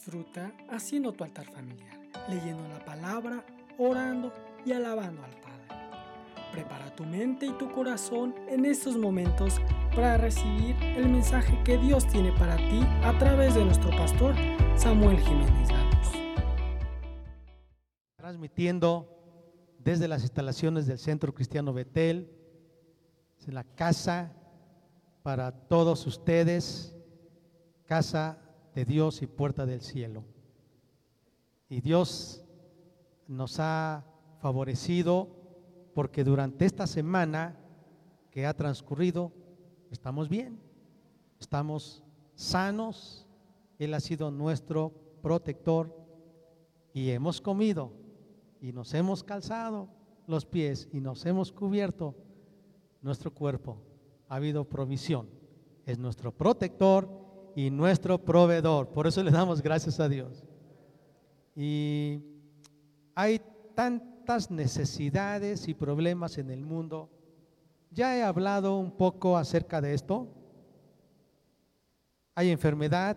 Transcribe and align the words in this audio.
Disfruta 0.00 0.50
haciendo 0.70 1.12
tu 1.12 1.24
altar 1.24 1.44
familiar, 1.44 2.00
leyendo 2.26 2.66
la 2.68 2.82
palabra, 2.82 3.44
orando 3.76 4.32
y 4.64 4.72
alabando 4.72 5.22
al 5.22 5.30
Padre. 5.32 5.66
Prepara 6.52 6.96
tu 6.96 7.04
mente 7.04 7.44
y 7.44 7.52
tu 7.58 7.70
corazón 7.70 8.34
en 8.48 8.64
estos 8.64 8.96
momentos 8.96 9.60
para 9.94 10.16
recibir 10.16 10.74
el 10.82 11.06
mensaje 11.06 11.62
que 11.64 11.76
Dios 11.76 12.06
tiene 12.06 12.32
para 12.32 12.56
ti 12.56 12.80
a 13.02 13.14
través 13.18 13.54
de 13.54 13.62
nuestro 13.62 13.90
pastor 13.90 14.34
Samuel 14.74 15.18
Jiménez 15.18 15.68
Gatos. 15.68 16.12
Transmitiendo 18.16 19.06
desde 19.80 20.08
las 20.08 20.22
instalaciones 20.22 20.86
del 20.86 20.98
Centro 20.98 21.34
Cristiano 21.34 21.74
Betel, 21.74 22.30
en 23.46 23.54
la 23.54 23.64
casa 23.64 24.32
para 25.22 25.52
todos 25.52 26.06
ustedes, 26.06 26.96
casa 27.84 28.38
de 28.74 28.84
Dios 28.84 29.22
y 29.22 29.26
puerta 29.26 29.66
del 29.66 29.80
cielo. 29.80 30.24
Y 31.68 31.80
Dios 31.80 32.42
nos 33.28 33.58
ha 33.60 34.04
favorecido 34.40 35.28
porque 35.94 36.24
durante 36.24 36.64
esta 36.64 36.86
semana 36.86 37.58
que 38.30 38.46
ha 38.46 38.54
transcurrido 38.54 39.32
estamos 39.90 40.28
bien, 40.28 40.60
estamos 41.38 42.02
sanos, 42.34 43.26
Él 43.78 43.94
ha 43.94 44.00
sido 44.00 44.30
nuestro 44.30 44.92
protector 45.22 45.96
y 46.92 47.10
hemos 47.10 47.40
comido 47.40 47.92
y 48.60 48.72
nos 48.72 48.94
hemos 48.94 49.22
calzado 49.24 49.88
los 50.26 50.46
pies 50.46 50.88
y 50.92 51.00
nos 51.00 51.24
hemos 51.26 51.52
cubierto 51.52 52.14
nuestro 53.02 53.32
cuerpo. 53.32 53.78
Ha 54.28 54.36
habido 54.36 54.64
provisión. 54.64 55.28
Es 55.86 55.98
nuestro 55.98 56.32
protector 56.32 57.08
y 57.54 57.70
nuestro 57.70 58.18
proveedor. 58.18 58.88
Por 58.88 59.06
eso 59.06 59.22
le 59.22 59.30
damos 59.30 59.62
gracias 59.62 60.00
a 60.00 60.08
Dios. 60.08 60.44
Y 61.54 62.20
hay 63.14 63.40
tantas 63.74 64.50
necesidades 64.50 65.68
y 65.68 65.74
problemas 65.74 66.38
en 66.38 66.50
el 66.50 66.64
mundo. 66.64 67.10
Ya 67.90 68.16
he 68.16 68.22
hablado 68.22 68.78
un 68.78 68.92
poco 68.92 69.36
acerca 69.36 69.80
de 69.80 69.94
esto. 69.94 70.28
Hay 72.34 72.50
enfermedad 72.50 73.16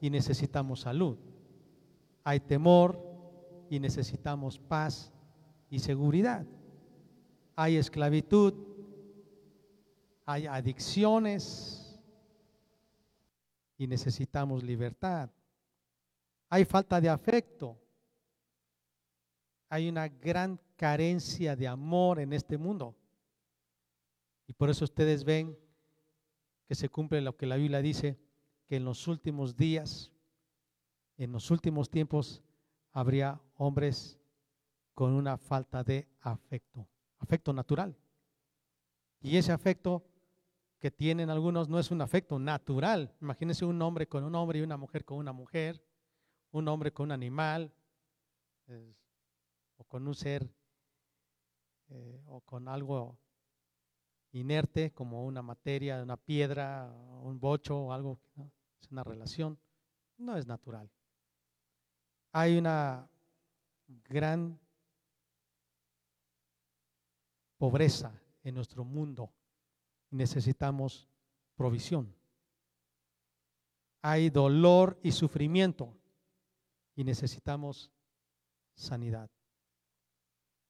y 0.00 0.10
necesitamos 0.10 0.80
salud. 0.80 1.18
Hay 2.22 2.40
temor 2.40 2.98
y 3.68 3.80
necesitamos 3.80 4.58
paz 4.58 5.12
y 5.68 5.80
seguridad. 5.80 6.46
Hay 7.56 7.76
esclavitud, 7.76 8.54
hay 10.24 10.46
adicciones, 10.46 11.83
y 13.76 13.86
necesitamos 13.86 14.62
libertad. 14.62 15.30
Hay 16.48 16.64
falta 16.64 17.00
de 17.00 17.08
afecto. 17.08 17.78
Hay 19.68 19.88
una 19.88 20.08
gran 20.08 20.60
carencia 20.76 21.56
de 21.56 21.66
amor 21.66 22.20
en 22.20 22.32
este 22.32 22.56
mundo. 22.56 22.94
Y 24.46 24.52
por 24.52 24.70
eso 24.70 24.84
ustedes 24.84 25.24
ven 25.24 25.58
que 26.66 26.74
se 26.74 26.88
cumple 26.88 27.20
lo 27.20 27.36
que 27.36 27.46
la 27.46 27.56
Biblia 27.56 27.80
dice, 27.80 28.18
que 28.66 28.76
en 28.76 28.84
los 28.84 29.08
últimos 29.08 29.56
días, 29.56 30.10
en 31.16 31.32
los 31.32 31.50
últimos 31.50 31.90
tiempos, 31.90 32.42
habría 32.92 33.40
hombres 33.56 34.18
con 34.94 35.12
una 35.12 35.36
falta 35.36 35.82
de 35.82 36.08
afecto, 36.20 36.86
afecto 37.18 37.52
natural. 37.52 37.96
Y 39.20 39.36
ese 39.36 39.52
afecto 39.52 40.04
que 40.84 40.90
tienen 40.90 41.30
algunos 41.30 41.70
no 41.70 41.78
es 41.78 41.90
un 41.90 42.02
afecto 42.02 42.38
natural. 42.38 43.10
Imagínense 43.22 43.64
un 43.64 43.80
hombre 43.80 44.06
con 44.06 44.22
un 44.22 44.34
hombre 44.34 44.58
y 44.58 44.62
una 44.62 44.76
mujer 44.76 45.02
con 45.02 45.16
una 45.16 45.32
mujer, 45.32 45.82
un 46.50 46.68
hombre 46.68 46.92
con 46.92 47.04
un 47.04 47.12
animal, 47.12 47.72
o 49.78 49.84
con 49.84 50.06
un 50.06 50.14
ser, 50.14 50.46
eh, 51.88 52.22
o 52.26 52.42
con 52.42 52.68
algo 52.68 53.18
inerte 54.32 54.92
como 54.92 55.24
una 55.24 55.40
materia, 55.40 56.02
una 56.02 56.18
piedra, 56.18 56.92
un 57.22 57.40
bocho 57.40 57.84
o 57.84 57.90
algo, 57.90 58.20
es 58.78 58.90
una 58.90 59.04
relación, 59.04 59.58
no 60.18 60.36
es 60.36 60.46
natural. 60.46 60.90
Hay 62.30 62.58
una 62.58 63.08
gran 64.10 64.60
pobreza 67.56 68.20
en 68.42 68.54
nuestro 68.54 68.84
mundo 68.84 69.32
necesitamos 70.14 71.08
provisión. 71.56 72.14
Hay 74.00 74.30
dolor 74.30 74.98
y 75.02 75.12
sufrimiento 75.12 75.96
y 76.94 77.04
necesitamos 77.04 77.90
sanidad. 78.74 79.28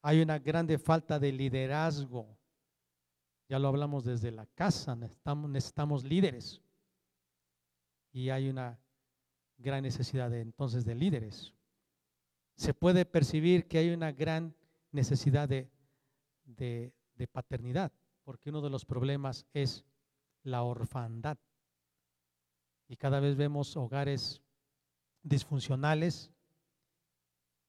Hay 0.02 0.22
una 0.22 0.38
grande 0.38 0.78
falta 0.78 1.18
de 1.18 1.32
liderazgo. 1.32 2.38
Ya 3.48 3.58
lo 3.58 3.68
hablamos 3.68 4.04
desde 4.04 4.30
la 4.30 4.46
casa, 4.46 4.96
necesitamos, 4.96 6.04
líderes. 6.04 6.62
Y 8.12 8.30
hay 8.30 8.48
una 8.48 8.78
gran 9.58 9.82
necesidad 9.82 10.30
de, 10.30 10.40
entonces 10.40 10.84
de 10.84 10.94
líderes. 10.94 11.52
Se 12.56 12.72
puede 12.72 13.04
percibir 13.04 13.66
que 13.66 13.78
hay 13.78 13.90
una 13.90 14.12
gran 14.12 14.54
necesidad 14.90 15.48
de, 15.48 15.68
de 16.46 17.26
paternidad 17.30 17.92
porque 18.24 18.50
uno 18.50 18.60
de 18.60 18.70
los 18.70 18.84
problemas 18.84 19.46
es 19.52 19.84
la 20.42 20.62
orfandad. 20.62 21.38
Y 22.88 22.96
cada 22.96 23.20
vez 23.20 23.36
vemos 23.36 23.76
hogares 23.76 24.42
disfuncionales, 25.22 26.30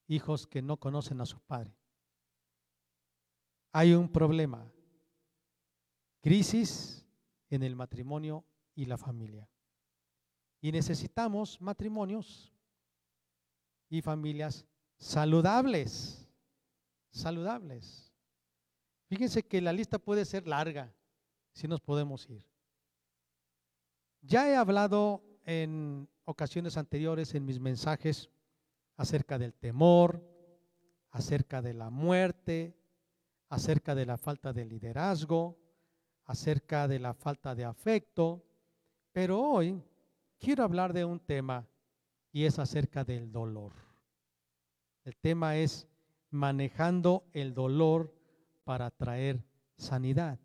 hijos 0.08 0.46
que 0.46 0.62
no 0.62 0.78
conocen 0.78 1.20
a 1.20 1.26
su 1.26 1.40
padre. 1.40 1.74
Hay 3.72 3.92
un 3.94 4.10
problema, 4.10 4.70
crisis 6.20 7.06
en 7.50 7.62
el 7.62 7.76
matrimonio 7.76 8.44
y 8.74 8.86
la 8.86 8.96
familia. 8.96 9.48
Y 10.60 10.72
necesitamos 10.72 11.60
matrimonios 11.60 12.52
y 13.88 14.02
familias 14.02 14.66
saludables, 14.98 16.28
saludables. 17.10 18.05
Fíjense 19.06 19.44
que 19.44 19.60
la 19.60 19.72
lista 19.72 19.98
puede 19.98 20.24
ser 20.24 20.46
larga, 20.46 20.92
si 21.52 21.68
nos 21.68 21.80
podemos 21.80 22.28
ir. 22.28 22.44
Ya 24.22 24.48
he 24.50 24.56
hablado 24.56 25.22
en 25.44 26.08
ocasiones 26.24 26.76
anteriores 26.76 27.34
en 27.34 27.44
mis 27.44 27.60
mensajes 27.60 28.30
acerca 28.96 29.38
del 29.38 29.54
temor, 29.54 30.22
acerca 31.10 31.62
de 31.62 31.74
la 31.74 31.90
muerte, 31.90 32.76
acerca 33.48 33.94
de 33.94 34.06
la 34.06 34.16
falta 34.16 34.52
de 34.52 34.64
liderazgo, 34.64 35.56
acerca 36.24 36.88
de 36.88 36.98
la 36.98 37.14
falta 37.14 37.54
de 37.54 37.64
afecto, 37.64 38.44
pero 39.12 39.40
hoy 39.40 39.80
quiero 40.38 40.64
hablar 40.64 40.92
de 40.92 41.04
un 41.04 41.20
tema 41.20 41.68
y 42.32 42.44
es 42.44 42.58
acerca 42.58 43.04
del 43.04 43.30
dolor. 43.30 43.72
El 45.04 45.16
tema 45.16 45.56
es 45.56 45.86
manejando 46.30 47.24
el 47.32 47.54
dolor 47.54 48.15
para 48.66 48.90
traer 48.90 49.40
sanidad. 49.76 50.40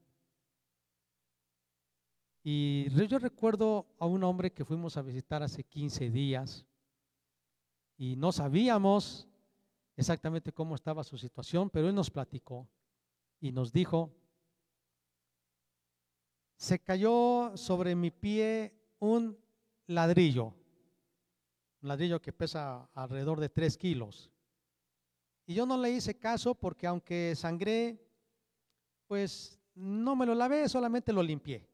Y 2.44 2.88
yo 3.08 3.18
recuerdo 3.18 3.88
a 3.98 4.06
un 4.06 4.24
hombre 4.24 4.54
que 4.54 4.64
fuimos 4.64 4.96
a 4.96 5.02
visitar 5.02 5.42
hace 5.42 5.64
15 5.64 6.12
días 6.12 6.64
y 7.98 8.16
no 8.16 8.32
sabíamos 8.32 9.28
exactamente 9.96 10.52
cómo 10.52 10.76
estaba 10.76 11.04
su 11.04 11.18
situación, 11.18 11.72
pero 11.72 11.90
él 11.90 11.96
nos 11.96 12.12
platicó 12.12 12.70
y 13.40 13.52
nos 13.52 13.74
dijo, 13.74 14.16
se 16.58 16.78
cayó 16.78 17.58
sobre 17.58 17.96
mi 17.96 18.12
pie 18.12 18.72
un 19.00 19.36
ladrillo, 19.88 20.54
un 21.82 21.90
ladrillo 21.90 22.22
que 22.22 22.34
pesa 22.34 22.88
alrededor 22.94 23.40
de 23.40 23.50
3 23.50 23.78
kilos. 23.78 24.30
Y 25.48 25.56
yo 25.56 25.66
no 25.66 25.76
le 25.76 25.90
hice 25.90 26.20
caso 26.20 26.54
porque 26.54 26.86
aunque 26.86 27.36
sangré, 27.36 28.11
pues 29.12 29.60
no 29.76 30.16
me 30.16 30.26
lo 30.26 30.34
lavé, 30.34 30.70
solamente 30.70 31.12
lo 31.12 31.22
limpié. 31.22 31.68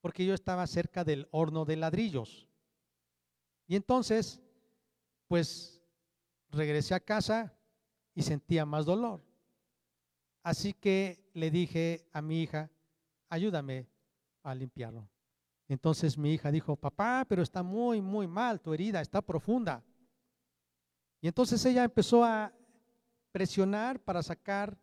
Porque 0.00 0.24
yo 0.24 0.34
estaba 0.34 0.64
cerca 0.68 1.02
del 1.02 1.26
horno 1.32 1.64
de 1.64 1.74
ladrillos. 1.74 2.46
Y 3.66 3.74
entonces, 3.74 4.40
pues 5.26 5.82
regresé 6.50 6.94
a 6.94 7.00
casa 7.00 7.52
y 8.14 8.22
sentía 8.22 8.64
más 8.64 8.86
dolor. 8.86 9.20
Así 10.44 10.74
que 10.74 11.28
le 11.34 11.50
dije 11.50 12.08
a 12.12 12.22
mi 12.22 12.40
hija, 12.40 12.70
ayúdame 13.28 13.88
a 14.44 14.54
limpiarlo. 14.54 15.08
Entonces 15.66 16.16
mi 16.16 16.34
hija 16.34 16.52
dijo, 16.52 16.76
papá, 16.76 17.26
pero 17.28 17.42
está 17.42 17.64
muy, 17.64 18.00
muy 18.00 18.28
mal, 18.28 18.60
tu 18.60 18.72
herida 18.72 19.00
está 19.00 19.20
profunda. 19.20 19.82
Y 21.20 21.26
entonces 21.26 21.64
ella 21.64 21.82
empezó 21.82 22.22
a 22.22 22.52
presionar 23.32 23.98
para 23.98 24.22
sacar 24.22 24.78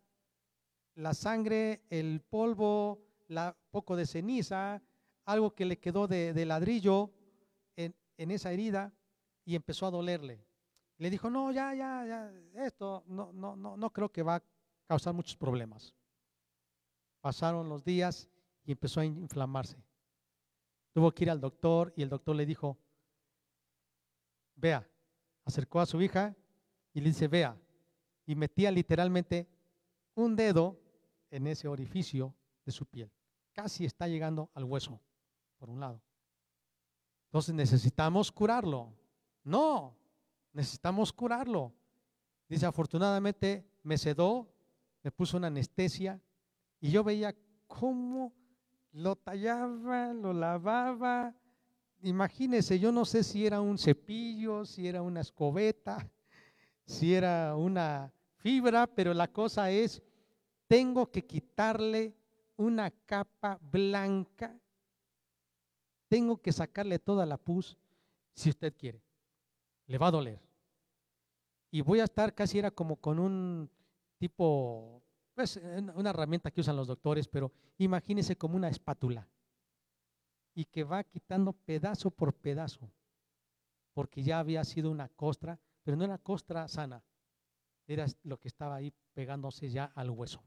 la 0.95 1.13
sangre, 1.13 1.83
el 1.89 2.21
polvo, 2.21 3.01
la, 3.27 3.55
poco 3.71 3.95
de 3.95 4.05
ceniza, 4.05 4.81
algo 5.25 5.55
que 5.55 5.65
le 5.65 5.79
quedó 5.79 6.07
de, 6.07 6.45
ladrillo 6.45 7.11
en, 7.75 7.93
esa 8.17 8.51
herida. 8.51 8.93
y 9.45 9.55
empezó 9.55 9.85
a 9.85 9.91
dolerle. 9.91 10.45
Le 10.97 11.09
dijo, 11.09 11.29
no, 11.29 11.51
ya, 11.51 11.73
ya, 11.73 12.05
ya, 12.05 12.31
esto 12.65 13.03
no, 13.07 13.33
no, 13.33 13.55
no, 13.55 13.75
no 13.75 13.89
creo 13.91 14.09
que 14.09 14.23
va 14.23 14.35
a 14.35 14.43
causar 14.87 15.13
muchos 15.13 15.35
problemas. 15.35 15.93
Pasaron 17.19 17.67
los 17.67 17.83
días 17.83 18.29
y 18.63 18.71
empezó 18.71 19.01
a 19.01 19.05
inflamarse. 19.05 19.83
Tuvo 20.93 21.11
que 21.11 21.25
ir 21.25 21.31
al 21.31 21.41
doctor 21.41 21.91
y 21.95 22.03
el 22.03 22.09
doctor 22.09 22.35
le 22.35 22.45
dijo, 22.45 22.77
vea, 24.55 24.87
acercó 25.43 25.79
a 25.81 25.85
su 25.85 26.01
hija 26.01 26.35
y 26.93 27.01
le 27.01 27.09
dice, 27.09 27.27
vea, 27.27 27.57
y 28.25 28.35
metía 28.35 28.71
literalmente 28.71 29.47
un 30.15 30.35
dedo 30.35 30.79
en 31.33 31.47
ese 31.47 31.67
orificio 31.67 32.35
de 32.63 32.71
su 32.71 32.85
piel. 32.85 33.11
Casi 33.53 33.85
está 33.85 34.07
llegando 34.07 34.51
al 34.53 34.65
hueso, 34.65 35.01
por 35.57 35.69
un 35.69 35.79
lado. 35.79 35.99
Entonces 37.25 37.55
necesitamos 37.55 38.31
curarlo. 38.31 38.93
No, 39.43 39.95
necesitamos 40.53 41.11
curarlo. 41.11 41.73
Dice, 42.47 42.67
afortunadamente 42.67 43.65
me 43.81 43.97
sedó, 43.97 44.47
me 45.01 45.11
puso 45.11 45.37
una 45.37 45.47
anestesia 45.47 46.21
y 46.79 46.91
yo 46.91 47.03
veía 47.03 47.35
cómo 47.65 48.31
lo 48.91 49.15
tallaba, 49.15 50.13
lo 50.13 50.33
lavaba. 50.33 51.35
Imagínese, 52.03 52.77
yo 52.77 52.91
no 52.91 53.05
sé 53.05 53.23
si 53.23 53.43
era 53.47 53.59
un 53.59 53.79
cepillo, 53.79 54.65
si 54.65 54.87
era 54.87 55.01
una 55.01 55.21
escobeta, 55.21 55.97
si 56.85 57.15
era 57.15 57.55
una 57.55 58.13
fibra, 58.35 58.85
pero 58.85 59.15
la 59.15 59.27
cosa 59.27 59.71
es, 59.71 60.03
tengo 60.73 61.11
que 61.11 61.23
quitarle 61.23 62.15
una 62.57 62.89
capa 62.89 63.59
blanca, 63.61 64.59
tengo 66.07 66.41
que 66.41 66.51
sacarle 66.51 66.97
toda 66.97 67.27
la 67.27 67.37
pus, 67.37 67.77
si 68.33 68.49
usted 68.49 68.73
quiere, 68.75 68.99
le 69.85 69.99
va 69.99 70.07
a 70.07 70.11
doler. 70.11 70.41
Y 71.69 71.81
voy 71.81 71.99
a 71.99 72.05
estar 72.05 72.33
casi 72.33 72.57
era 72.57 72.71
como 72.71 72.95
con 72.95 73.19
un 73.19 73.69
tipo, 74.17 75.03
pues 75.35 75.57
una 75.57 76.09
herramienta 76.09 76.49
que 76.49 76.61
usan 76.61 76.75
los 76.75 76.87
doctores, 76.87 77.27
pero 77.27 77.51
imagínese 77.77 78.35
como 78.35 78.55
una 78.55 78.69
espátula 78.69 79.29
y 80.55 80.65
que 80.65 80.83
va 80.83 81.03
quitando 81.03 81.53
pedazo 81.53 82.09
por 82.09 82.33
pedazo, 82.33 82.89
porque 83.93 84.23
ya 84.23 84.39
había 84.39 84.63
sido 84.63 84.89
una 84.89 85.07
costra, 85.07 85.59
pero 85.83 85.95
no 85.97 86.03
era 86.03 86.17
costra 86.17 86.67
sana, 86.67 87.03
era 87.85 88.07
lo 88.23 88.39
que 88.39 88.47
estaba 88.47 88.73
ahí 88.73 88.91
pegándose 89.13 89.69
ya 89.69 89.91
al 89.93 90.09
hueso. 90.09 90.43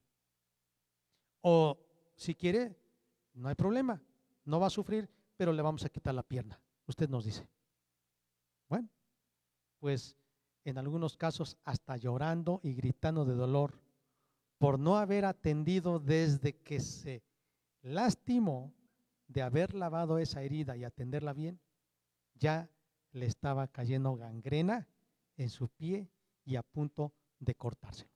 O 1.49 1.79
si 2.17 2.35
quiere, 2.35 2.77
no 3.35 3.49
hay 3.49 3.55
problema, 3.55 4.03
no 4.47 4.59
va 4.59 4.67
a 4.67 4.71
sufrir, 4.71 5.09
pero 5.37 5.53
le 5.53 5.63
vamos 5.63 5.85
a 5.85 5.89
quitar 5.89 6.13
la 6.13 6.25
pierna. 6.25 6.61
Usted 6.89 7.09
nos 7.09 7.25
dice. 7.25 7.49
Bueno, 8.69 8.89
pues 9.79 10.17
en 10.65 10.77
algunos 10.77 11.17
casos 11.17 11.57
hasta 11.63 11.97
llorando 11.99 12.59
y 12.65 12.75
gritando 12.75 13.25
de 13.25 13.35
dolor 13.35 13.79
por 14.59 14.81
no 14.81 14.97
haber 14.97 15.25
atendido 15.25 16.01
desde 16.01 16.57
que 16.57 16.81
se 16.81 17.23
lastimó 17.83 18.75
de 19.29 19.43
haber 19.43 19.73
lavado 19.73 20.19
esa 20.19 20.43
herida 20.43 20.77
y 20.77 20.83
atenderla 20.83 21.33
bien, 21.33 21.61
ya 22.35 22.69
le 23.13 23.27
estaba 23.27 23.69
cayendo 23.69 24.17
gangrena 24.17 24.89
en 25.37 25.49
su 25.49 25.69
pie 25.69 26.11
y 26.45 26.57
a 26.57 26.65
punto 26.65 27.13
de 27.39 27.55
cortárselo. 27.55 28.11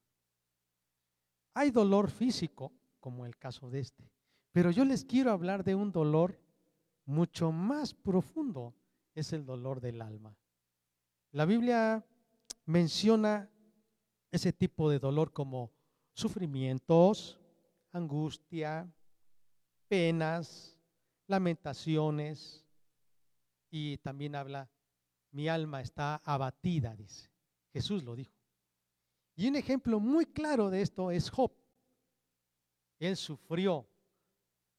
Hay 1.53 1.71
dolor 1.71 2.09
físico, 2.09 2.73
como 3.01 3.25
el 3.25 3.35
caso 3.35 3.69
de 3.69 3.81
este, 3.81 4.09
pero 4.53 4.71
yo 4.71 4.85
les 4.85 5.03
quiero 5.03 5.31
hablar 5.31 5.65
de 5.65 5.75
un 5.75 5.91
dolor 5.91 6.39
mucho 7.05 7.51
más 7.51 7.93
profundo, 7.93 8.73
es 9.13 9.33
el 9.33 9.45
dolor 9.45 9.81
del 9.81 10.01
alma. 10.01 10.37
La 11.31 11.45
Biblia 11.45 12.05
menciona 12.65 13.49
ese 14.31 14.53
tipo 14.53 14.89
de 14.89 14.99
dolor 14.99 15.33
como 15.33 15.71
sufrimientos, 16.13 17.37
angustia, 17.91 18.89
penas, 19.87 20.79
lamentaciones 21.27 22.65
y 23.69 23.97
también 23.97 24.35
habla, 24.35 24.69
mi 25.31 25.47
alma 25.47 25.81
está 25.81 26.21
abatida, 26.23 26.95
dice. 26.95 27.29
Jesús 27.73 28.03
lo 28.03 28.15
dijo. 28.15 28.35
Y 29.35 29.47
un 29.47 29.55
ejemplo 29.55 29.99
muy 29.99 30.25
claro 30.25 30.69
de 30.69 30.81
esto 30.81 31.09
es 31.09 31.29
Job. 31.29 31.51
Él 33.01 33.17
sufrió, 33.17 33.87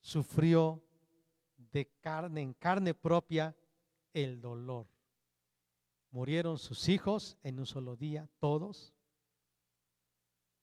sufrió 0.01 0.81
de 1.73 1.91
carne 2.01 2.41
en 2.41 2.55
carne 2.55 2.95
propia 2.95 3.57
el 4.15 4.41
dolor. 4.41 4.87
Murieron 6.13 6.57
sus 6.57 6.89
hijos 6.89 7.37
en 7.43 7.59
un 7.59 7.67
solo 7.67 7.97
día, 7.97 8.29
todos. 8.39 8.95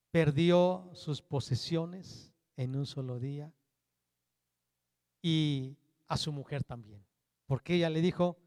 Perdió 0.09 0.89
sus 0.93 1.21
posesiones 1.21 2.33
en 2.55 2.77
un 2.77 2.85
solo 2.85 3.19
día. 3.19 3.51
Y 5.21 5.75
a 6.07 6.15
su 6.15 6.31
mujer 6.31 6.63
también. 6.63 7.05
Porque 7.45 7.75
ella 7.75 7.89
le 7.89 7.99
dijo, 7.99 8.37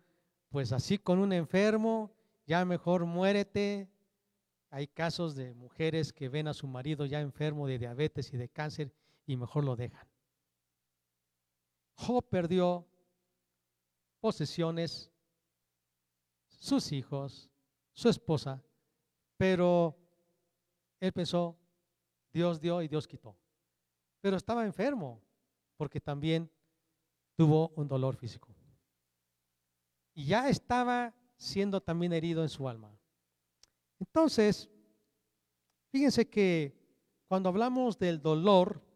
pues 0.48 0.72
así 0.72 0.96
con 0.96 1.18
un 1.18 1.34
enfermo, 1.34 2.14
ya 2.46 2.64
mejor 2.64 3.04
muérete. 3.04 3.90
Hay 4.70 4.86
casos 4.86 5.34
de 5.34 5.52
mujeres 5.52 6.14
que 6.14 6.30
ven 6.30 6.48
a 6.48 6.54
su 6.54 6.66
marido 6.66 7.04
ya 7.04 7.20
enfermo 7.20 7.66
de 7.66 7.78
diabetes 7.78 8.32
y 8.32 8.38
de 8.38 8.48
cáncer 8.48 8.90
y 9.32 9.36
mejor 9.36 9.64
lo 9.64 9.74
dejan. 9.74 10.06
Job 11.94 12.28
perdió 12.28 12.86
posesiones, 14.20 15.10
sus 16.48 16.92
hijos, 16.92 17.50
su 17.94 18.08
esposa, 18.10 18.62
pero 19.38 19.96
él 21.00 21.12
pensó, 21.12 21.58
Dios 22.32 22.60
dio 22.60 22.82
y 22.82 22.88
Dios 22.88 23.08
quitó. 23.08 23.36
Pero 24.20 24.36
estaba 24.36 24.64
enfermo, 24.64 25.22
porque 25.76 26.00
también 26.00 26.50
tuvo 27.34 27.72
un 27.74 27.88
dolor 27.88 28.16
físico. 28.16 28.54
Y 30.14 30.26
ya 30.26 30.48
estaba 30.48 31.14
siendo 31.36 31.80
también 31.80 32.12
herido 32.12 32.42
en 32.42 32.50
su 32.50 32.68
alma. 32.68 32.94
Entonces, 33.98 34.70
fíjense 35.90 36.28
que 36.28 36.78
cuando 37.26 37.48
hablamos 37.48 37.98
del 37.98 38.20
dolor 38.20 38.91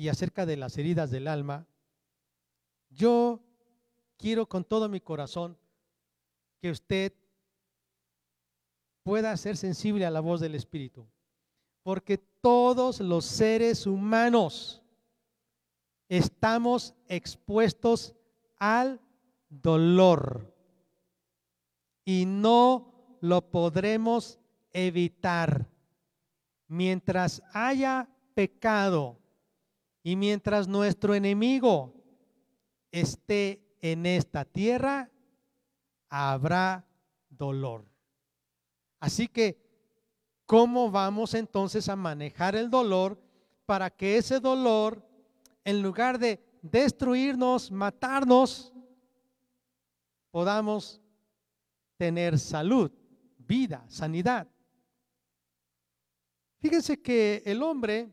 y 0.00 0.08
acerca 0.08 0.46
de 0.46 0.56
las 0.56 0.78
heridas 0.78 1.10
del 1.10 1.28
alma, 1.28 1.66
yo 2.88 3.38
quiero 4.16 4.48
con 4.48 4.64
todo 4.64 4.88
mi 4.88 4.98
corazón 4.98 5.58
que 6.58 6.70
usted 6.70 7.12
pueda 9.02 9.36
ser 9.36 9.58
sensible 9.58 10.06
a 10.06 10.10
la 10.10 10.20
voz 10.20 10.40
del 10.40 10.54
Espíritu. 10.54 11.06
Porque 11.82 12.16
todos 12.16 13.00
los 13.00 13.26
seres 13.26 13.86
humanos 13.86 14.82
estamos 16.08 16.94
expuestos 17.06 18.14
al 18.58 19.02
dolor 19.50 20.50
y 22.06 22.24
no 22.24 23.18
lo 23.20 23.50
podremos 23.50 24.38
evitar. 24.72 25.68
Mientras 26.68 27.42
haya 27.52 28.08
pecado 28.32 29.19
y 30.02 30.16
mientras 30.16 30.66
nuestro 30.66 31.14
enemigo 31.14 31.94
esté 32.90 33.62
en 33.80 34.06
esta 34.06 34.44
tierra, 34.44 35.10
habrá 36.08 36.86
dolor. 37.28 37.84
Así 38.98 39.28
que, 39.28 39.58
¿cómo 40.46 40.90
vamos 40.90 41.34
entonces 41.34 41.88
a 41.88 41.96
manejar 41.96 42.56
el 42.56 42.70
dolor 42.70 43.20
para 43.66 43.90
que 43.90 44.16
ese 44.16 44.40
dolor, 44.40 45.06
en 45.64 45.82
lugar 45.82 46.18
de 46.18 46.42
destruirnos, 46.62 47.70
matarnos, 47.70 48.72
podamos 50.30 51.00
tener 51.96 52.38
salud, 52.38 52.90
vida, 53.38 53.84
sanidad? 53.88 54.48
Fíjense 56.58 57.00
que 57.00 57.42
el 57.46 57.62
hombre 57.62 58.10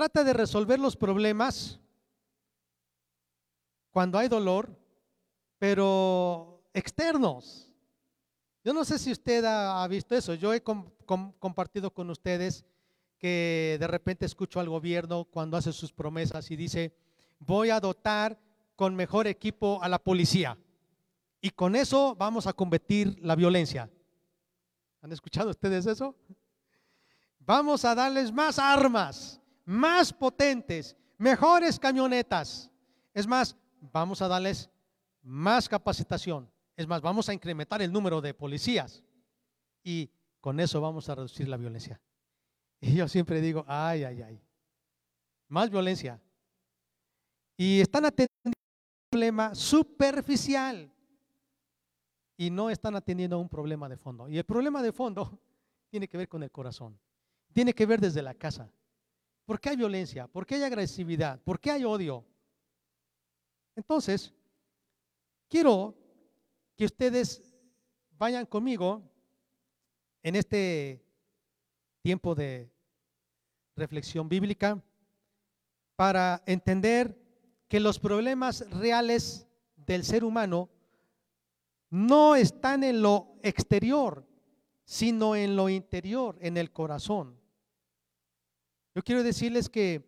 trata 0.00 0.24
de 0.24 0.32
resolver 0.32 0.80
los 0.80 0.96
problemas 0.96 1.78
cuando 3.90 4.16
hay 4.16 4.28
dolor, 4.28 4.74
pero 5.58 6.62
externos. 6.72 7.70
Yo 8.64 8.72
no 8.72 8.82
sé 8.86 8.98
si 8.98 9.12
usted 9.12 9.44
ha, 9.44 9.86
visto 9.88 10.14
eso. 10.14 10.32
Yo 10.32 10.54
he 10.54 10.62
compartido 10.62 11.92
con 11.92 12.08
ustedes 12.08 12.64
que 13.18 13.76
de 13.78 13.86
repente 13.86 14.24
escucho 14.24 14.58
al 14.58 14.70
gobierno 14.70 15.26
cuando 15.26 15.58
hace 15.58 15.70
sus 15.70 15.92
promesas 15.92 16.50
y 16.50 16.56
dice, 16.56 16.94
voy 17.38 17.68
a 17.68 17.78
dotar 17.78 18.38
con 18.76 18.96
mejor 18.96 19.26
equipo 19.26 19.82
a 19.82 19.88
la 19.90 19.98
policía. 19.98 20.56
Y 21.42 21.50
con 21.50 21.76
eso 21.76 22.16
vamos 22.16 22.46
a 22.46 22.54
combatir 22.54 23.18
la 23.20 23.36
violencia. 23.36 23.90
¿Han 25.02 25.12
escuchado 25.12 25.50
ustedes 25.50 25.84
eso? 25.84 26.16
Vamos 27.40 27.84
a 27.84 27.94
darles 27.94 28.32
más 28.32 28.58
armas, 28.58 29.40
más 29.64 30.12
potentes, 30.12 30.96
mejores 31.18 31.78
camionetas. 31.78 32.70
Es 33.14 33.26
más, 33.26 33.56
vamos 33.92 34.22
a 34.22 34.28
darles 34.28 34.70
más 35.22 35.68
capacitación. 35.68 36.50
Es 36.76 36.86
más, 36.86 37.00
vamos 37.00 37.28
a 37.28 37.34
incrementar 37.34 37.82
el 37.82 37.92
número 37.92 38.20
de 38.20 38.34
policías 38.34 39.02
y 39.82 40.10
con 40.40 40.60
eso 40.60 40.80
vamos 40.80 41.08
a 41.08 41.14
reducir 41.14 41.48
la 41.48 41.56
violencia. 41.56 42.00
Y 42.82 42.94
yo 42.94 43.06
siempre 43.08 43.42
digo, 43.42 43.62
ay, 43.68 44.04
ay, 44.04 44.22
ay, 44.22 44.42
más 45.48 45.68
violencia. 45.68 46.18
Y 47.54 47.78
están 47.78 48.06
atendiendo 48.06 48.46
un 48.46 48.52
problema 49.10 49.54
superficial 49.54 50.90
y 52.38 52.48
no 52.48 52.70
están 52.70 52.96
atendiendo 52.96 53.38
un 53.38 53.50
problema 53.50 53.86
de 53.86 53.98
fondo. 53.98 54.30
Y 54.30 54.38
el 54.38 54.44
problema 54.44 54.82
de 54.82 54.92
fondo 54.92 55.38
tiene 55.90 56.08
que 56.08 56.16
ver 56.16 56.26
con 56.26 56.42
el 56.42 56.50
corazón. 56.50 56.98
Tiene 57.52 57.74
que 57.74 57.84
ver 57.84 58.00
desde 58.00 58.22
la 58.22 58.32
casa. 58.32 58.72
¿Por 59.50 59.60
qué 59.60 59.70
hay 59.70 59.76
violencia? 59.76 60.28
¿Por 60.28 60.46
qué 60.46 60.54
hay 60.54 60.62
agresividad? 60.62 61.40
¿Por 61.40 61.58
qué 61.58 61.72
hay 61.72 61.84
odio? 61.84 62.24
Entonces, 63.74 64.32
quiero 65.48 65.92
que 66.76 66.84
ustedes 66.84 67.42
vayan 68.16 68.46
conmigo 68.46 69.02
en 70.22 70.36
este 70.36 71.04
tiempo 72.00 72.36
de 72.36 72.70
reflexión 73.74 74.28
bíblica 74.28 74.80
para 75.96 76.44
entender 76.46 77.20
que 77.66 77.80
los 77.80 77.98
problemas 77.98 78.64
reales 78.70 79.48
del 79.74 80.04
ser 80.04 80.22
humano 80.22 80.70
no 81.88 82.36
están 82.36 82.84
en 82.84 83.02
lo 83.02 83.34
exterior, 83.42 84.24
sino 84.84 85.34
en 85.34 85.56
lo 85.56 85.68
interior, 85.68 86.38
en 86.40 86.56
el 86.56 86.70
corazón. 86.70 87.39
Yo 88.94 89.02
quiero 89.02 89.22
decirles 89.22 89.68
que 89.68 90.04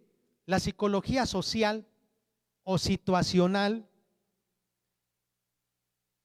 la 0.46 0.58
psicología 0.58 1.24
social 1.26 1.86
o 2.64 2.78
situacional 2.78 3.88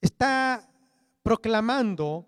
está 0.01 0.69
proclamando 1.21 2.27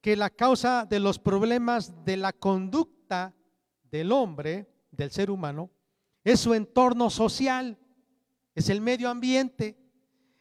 que 0.00 0.16
la 0.16 0.30
causa 0.30 0.86
de 0.86 1.00
los 1.00 1.18
problemas 1.18 2.04
de 2.04 2.16
la 2.16 2.32
conducta 2.32 3.34
del 3.90 4.12
hombre, 4.12 4.68
del 4.90 5.10
ser 5.10 5.30
humano, 5.30 5.70
es 6.24 6.40
su 6.40 6.54
entorno 6.54 7.10
social, 7.10 7.78
es 8.54 8.68
el 8.68 8.80
medio 8.80 9.08
ambiente. 9.08 9.78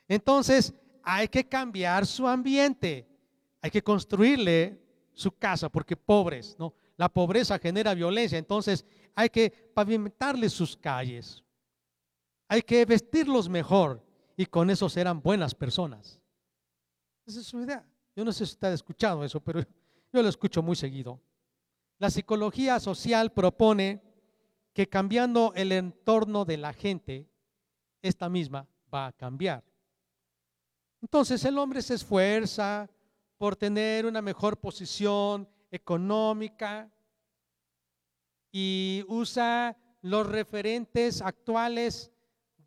Entonces, 0.08 0.74
hay 1.04 1.28
que 1.28 1.48
cambiar 1.48 2.06
su 2.06 2.28
ambiente, 2.28 3.08
hay 3.62 3.72
que 3.72 3.84
construirle 3.84 4.82
su 5.14 5.32
casa, 5.32 5.70
porque 5.70 5.96
pobres, 5.96 6.56
¿no? 6.60 6.74
La 6.98 7.10
pobreza 7.10 7.60
genera 7.60 7.94
violencia, 7.94 8.38
entonces 8.38 8.86
hay 9.16 9.30
que 9.30 9.50
pavimentarle 9.74 10.50
sus 10.50 10.76
calles, 10.76 11.44
hay 12.48 12.62
que 12.62 12.84
vestirlos 12.86 13.48
mejor 13.50 14.04
y 14.36 14.46
con 14.46 14.70
eso 14.70 14.90
serán 14.90 15.22
buenas 15.22 15.54
personas. 15.54 16.20
Esa 17.26 17.42
es 17.42 17.46
su 17.46 17.62
idea. 17.62 17.86
Yo 18.16 18.26
no 18.26 18.32
sé 18.32 18.46
si 18.46 18.54
usted 18.54 18.70
ha 18.70 18.74
escuchado 18.74 19.24
eso, 19.24 19.40
pero 19.40 19.62
yo 20.14 20.22
lo 20.22 20.30
escucho 20.30 20.64
muy 20.64 20.76
seguido. 20.76 21.22
La 21.98 22.10
psicología 22.10 22.80
social 22.80 23.32
propone 23.32 24.02
que 24.74 24.88
cambiando 24.88 25.52
el 25.56 25.72
entorno 25.72 26.46
de 26.46 26.58
la 26.58 26.74
gente, 26.74 27.30
esta 28.02 28.30
misma 28.30 28.68
va 28.94 29.08
a 29.08 29.12
cambiar. 29.12 29.64
Entonces 31.02 31.44
el 31.46 31.58
hombre 31.58 31.82
se 31.82 31.96
esfuerza 31.96 32.90
por 33.38 33.56
tener 33.56 34.06
una 34.06 34.22
mejor 34.22 34.58
posición 34.58 35.48
económica 35.72 36.92
y 38.52 39.04
usa 39.08 39.78
los 40.02 40.28
referentes 40.28 41.22
actuales 41.22 42.12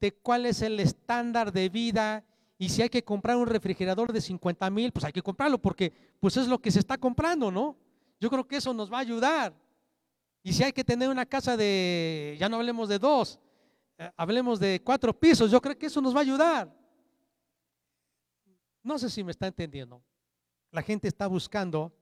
de 0.01 0.13
cuál 0.13 0.47
es 0.47 0.63
el 0.63 0.81
estándar 0.81 1.53
de 1.53 1.69
vida 1.69 2.25
y 2.59 2.69
si 2.69 2.83
hay 2.83 2.89
que 2.89 3.05
comprar 3.05 3.37
un 3.37 3.47
refrigerador 3.47 4.13
de 4.13 4.21
50 4.21 4.71
mil, 4.71 4.93
pues 4.93 5.05
hay 5.05 5.13
que 5.13 5.23
comprarlo 5.23 5.59
porque 5.59 5.93
pues 6.21 6.37
es 6.37 6.47
lo 6.47 6.61
que 6.61 6.71
se 6.71 6.79
está 6.79 6.97
comprando, 6.97 7.51
¿no? 7.51 7.77
Yo 8.21 8.31
creo 8.31 8.47
que 8.47 8.57
eso 8.57 8.73
nos 8.73 8.93
va 8.93 8.99
a 8.99 9.01
ayudar. 9.01 9.53
Y 10.45 10.53
si 10.53 10.63
hay 10.63 10.73
que 10.73 10.85
tener 10.85 11.09
una 11.09 11.27
casa 11.27 11.57
de, 11.57 12.37
ya 12.39 12.49
no 12.49 12.57
hablemos 12.57 12.89
de 12.89 12.99
dos, 12.99 13.41
eh, 13.99 14.11
hablemos 14.17 14.61
de 14.61 14.81
cuatro 14.85 15.19
pisos, 15.19 15.51
yo 15.51 15.61
creo 15.61 15.77
que 15.77 15.87
eso 15.87 16.01
nos 16.01 16.15
va 16.15 16.19
a 16.19 16.23
ayudar. 16.23 16.73
No 18.83 18.99
sé 18.99 19.11
si 19.11 19.23
me 19.23 19.33
está 19.33 19.47
entendiendo. 19.47 20.03
La 20.71 20.83
gente 20.83 21.09
está 21.09 21.27
buscando 21.27 21.93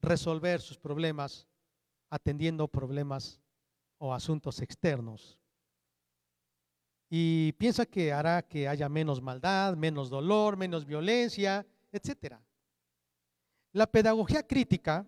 resolver 0.00 0.60
sus 0.60 0.78
problemas 0.78 1.48
atendiendo 2.16 2.66
problemas 2.66 3.40
o 3.98 4.12
asuntos 4.12 4.60
externos. 4.60 5.38
Y 7.08 7.52
piensa 7.52 7.86
que 7.86 8.12
hará 8.12 8.42
que 8.42 8.66
haya 8.66 8.88
menos 8.88 9.22
maldad, 9.22 9.76
menos 9.76 10.10
dolor, 10.10 10.56
menos 10.56 10.84
violencia, 10.84 11.64
etc. 11.92 12.36
La 13.72 13.86
pedagogía 13.86 14.46
crítica 14.46 15.06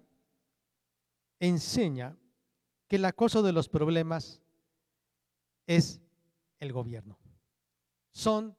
enseña 1.41 2.17
que 2.87 2.99
la 2.99 3.13
causa 3.13 3.43
de 3.43 3.53
los 3.53 3.69
problemas 3.69 4.41
es 5.67 6.01
el 6.61 6.73
gobierno. 6.73 7.19
Son 8.13 8.57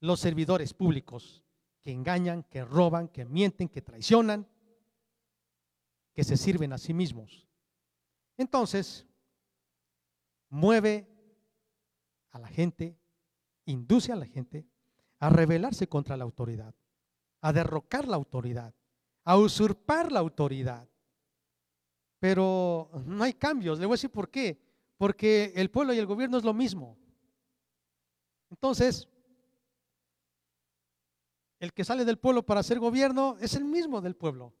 los 0.00 0.20
servidores 0.20 0.72
públicos 0.72 1.42
que 1.80 1.92
engañan, 1.92 2.44
que 2.44 2.64
roban, 2.64 3.08
que 3.08 3.24
mienten, 3.24 3.68
que 3.68 3.82
traicionan, 3.82 4.46
que 6.12 6.24
se 6.24 6.36
sirven 6.36 6.72
a 6.72 6.78
sí 6.78 6.94
mismos. 6.94 7.49
Entonces, 8.40 9.06
mueve 10.48 11.06
a 12.30 12.38
la 12.38 12.48
gente, 12.48 12.98
induce 13.66 14.12
a 14.12 14.16
la 14.16 14.24
gente 14.24 14.66
a 15.18 15.28
rebelarse 15.28 15.90
contra 15.90 16.16
la 16.16 16.24
autoridad, 16.24 16.74
a 17.42 17.52
derrocar 17.52 18.08
la 18.08 18.16
autoridad, 18.16 18.74
a 19.24 19.36
usurpar 19.36 20.10
la 20.10 20.20
autoridad. 20.20 20.88
Pero 22.18 22.90
no 23.04 23.24
hay 23.24 23.34
cambios. 23.34 23.78
Le 23.78 23.84
voy 23.84 23.92
a 23.92 23.98
decir 23.98 24.10
por 24.10 24.30
qué. 24.30 24.58
Porque 24.96 25.52
el 25.54 25.70
pueblo 25.70 25.92
y 25.92 25.98
el 25.98 26.06
gobierno 26.06 26.38
es 26.38 26.44
lo 26.44 26.54
mismo. 26.54 26.96
Entonces, 28.48 29.06
el 31.58 31.74
que 31.74 31.84
sale 31.84 32.06
del 32.06 32.18
pueblo 32.18 32.42
para 32.42 32.60
hacer 32.60 32.78
gobierno 32.78 33.36
es 33.38 33.54
el 33.54 33.66
mismo 33.66 34.00
del 34.00 34.16
pueblo, 34.16 34.54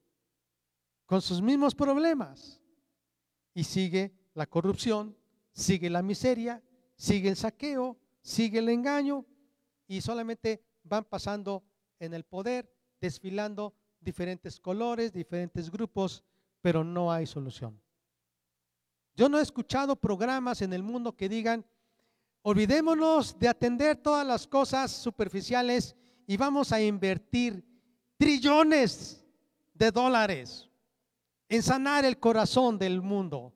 con 1.06 1.22
sus 1.22 1.40
mismos 1.40 1.74
problemas. 1.74 2.59
Y 3.54 3.64
sigue 3.64 4.12
la 4.34 4.46
corrupción, 4.46 5.16
sigue 5.52 5.90
la 5.90 6.02
miseria, 6.02 6.62
sigue 6.96 7.28
el 7.28 7.36
saqueo, 7.36 7.98
sigue 8.22 8.58
el 8.58 8.68
engaño 8.68 9.26
y 9.86 10.00
solamente 10.00 10.64
van 10.84 11.04
pasando 11.04 11.64
en 11.98 12.14
el 12.14 12.24
poder, 12.24 12.72
desfilando 13.00 13.74
diferentes 14.00 14.58
colores, 14.60 15.12
diferentes 15.12 15.70
grupos, 15.70 16.24
pero 16.62 16.84
no 16.84 17.12
hay 17.12 17.26
solución. 17.26 17.80
Yo 19.16 19.28
no 19.28 19.38
he 19.38 19.42
escuchado 19.42 19.96
programas 19.96 20.62
en 20.62 20.72
el 20.72 20.82
mundo 20.82 21.16
que 21.16 21.28
digan, 21.28 21.64
olvidémonos 22.42 23.38
de 23.38 23.48
atender 23.48 23.96
todas 23.96 24.26
las 24.26 24.46
cosas 24.46 24.90
superficiales 24.90 25.96
y 26.26 26.36
vamos 26.36 26.72
a 26.72 26.80
invertir 26.80 27.64
trillones 28.16 29.26
de 29.74 29.90
dólares 29.90 30.69
en 31.50 31.62
sanar 31.62 32.06
el 32.06 32.18
corazón 32.18 32.78
del 32.78 33.02
mundo, 33.02 33.52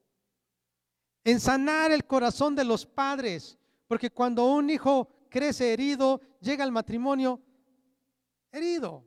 en 1.25 1.41
sanar 1.41 1.93
el 1.93 2.05
corazón 2.05 2.55
de 2.55 2.65
los 2.65 2.85
padres, 2.85 3.59
porque 3.89 4.11
cuando 4.11 4.45
un 4.45 4.69
hijo 4.69 5.09
crece 5.31 5.73
herido, 5.73 6.21
llega 6.41 6.63
al 6.63 6.73
matrimonio 6.73 7.41
herido. 8.53 9.03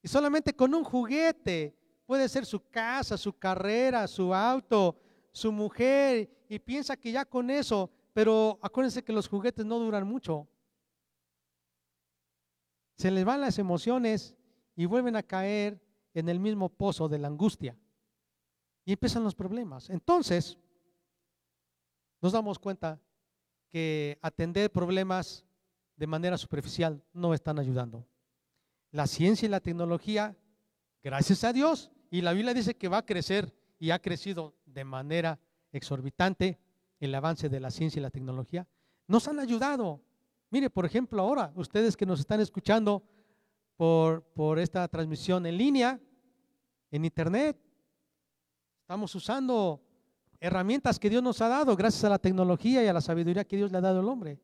Y 0.00 0.06
solamente 0.06 0.54
con 0.54 0.72
un 0.72 0.84
juguete 0.84 1.76
puede 2.06 2.28
ser 2.28 2.46
su 2.46 2.68
casa, 2.68 3.16
su 3.16 3.32
carrera, 3.36 4.06
su 4.06 4.32
auto, 4.32 4.96
su 5.32 5.50
mujer, 5.50 6.30
y 6.48 6.60
piensa 6.60 6.96
que 6.96 7.10
ya 7.10 7.24
con 7.24 7.50
eso, 7.50 7.90
pero 8.12 8.60
acuérdense 8.62 9.02
que 9.02 9.12
los 9.12 9.26
juguetes 9.26 9.66
no 9.66 9.80
duran 9.80 10.06
mucho 10.06 10.46
se 12.96 13.10
les 13.10 13.24
van 13.24 13.40
las 13.40 13.58
emociones 13.58 14.36
y 14.76 14.86
vuelven 14.86 15.16
a 15.16 15.22
caer 15.22 15.80
en 16.14 16.28
el 16.28 16.38
mismo 16.38 16.68
pozo 16.68 17.08
de 17.08 17.18
la 17.18 17.28
angustia. 17.28 17.76
Y 18.84 18.92
empiezan 18.92 19.24
los 19.24 19.34
problemas. 19.34 19.88
Entonces, 19.90 20.58
nos 22.20 22.32
damos 22.32 22.58
cuenta 22.58 23.00
que 23.68 24.18
atender 24.22 24.70
problemas 24.70 25.44
de 25.96 26.06
manera 26.06 26.36
superficial 26.38 27.02
no 27.12 27.34
están 27.34 27.58
ayudando. 27.58 28.06
La 28.90 29.06
ciencia 29.06 29.46
y 29.46 29.50
la 29.50 29.60
tecnología, 29.60 30.36
gracias 31.02 31.44
a 31.44 31.52
Dios, 31.52 31.90
y 32.10 32.20
la 32.20 32.32
Biblia 32.32 32.54
dice 32.54 32.76
que 32.76 32.88
va 32.88 32.98
a 32.98 33.06
crecer 33.06 33.54
y 33.78 33.90
ha 33.90 33.98
crecido 33.98 34.54
de 34.66 34.84
manera 34.84 35.38
exorbitante 35.72 36.58
el 37.00 37.14
avance 37.14 37.48
de 37.48 37.60
la 37.60 37.70
ciencia 37.70 37.98
y 38.00 38.02
la 38.02 38.10
tecnología, 38.10 38.66
nos 39.06 39.26
han 39.28 39.40
ayudado 39.40 40.00
Mire, 40.54 40.70
por 40.70 40.86
ejemplo, 40.86 41.20
ahora, 41.20 41.52
ustedes 41.56 41.96
que 41.96 42.06
nos 42.06 42.20
están 42.20 42.40
escuchando 42.40 43.02
por, 43.76 44.22
por 44.22 44.60
esta 44.60 44.86
transmisión 44.86 45.46
en 45.46 45.58
línea, 45.58 46.00
en 46.92 47.04
internet, 47.04 47.58
estamos 48.84 49.14
usando 49.14 49.80
herramientas 50.38 50.98
que 50.98 51.08
Dios 51.08 51.22
nos 51.22 51.40
ha 51.40 51.48
dado 51.48 51.74
gracias 51.74 52.04
a 52.04 52.10
la 52.10 52.18
tecnología 52.18 52.84
y 52.84 52.86
a 52.86 52.92
la 52.92 53.00
sabiduría 53.00 53.46
que 53.46 53.56
Dios 53.56 53.72
le 53.72 53.78
ha 53.78 53.80
dado 53.80 54.00
al 54.00 54.08
hombre. 54.10 54.38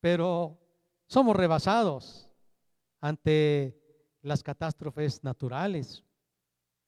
Pero 0.00 0.58
somos 1.06 1.36
rebasados 1.36 2.28
ante 3.00 3.80
las 4.22 4.42
catástrofes 4.42 5.22
naturales. 5.22 6.02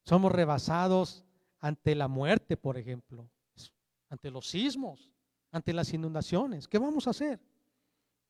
Somos 0.04 0.32
rebasados 0.32 1.25
ante 1.61 1.94
la 1.94 2.08
muerte, 2.08 2.56
por 2.56 2.76
ejemplo, 2.76 3.30
ante 4.08 4.28
los 4.32 4.49
sismos, 4.49 5.12
ante 5.52 5.73
las 5.73 5.94
inundaciones. 5.94 6.66
¿Qué 6.66 6.80
vamos 6.80 7.06
a 7.06 7.11
hacer? 7.11 7.38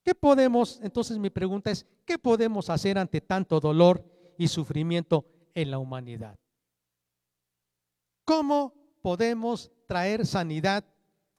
¿Qué 0.04 0.14
podemos, 0.14 0.78
entonces 0.82 1.16
mi 1.16 1.30
pregunta 1.30 1.70
es, 1.70 1.86
¿qué 2.04 2.18
podemos 2.18 2.68
hacer 2.68 2.98
ante 2.98 3.22
tanto 3.22 3.60
dolor 3.60 4.04
y 4.36 4.46
sufrimiento 4.48 5.24
en 5.54 5.70
la 5.70 5.78
humanidad? 5.78 6.38
¿Cómo 8.26 8.74
podemos 9.02 9.70
traer 9.86 10.26
sanidad 10.26 10.84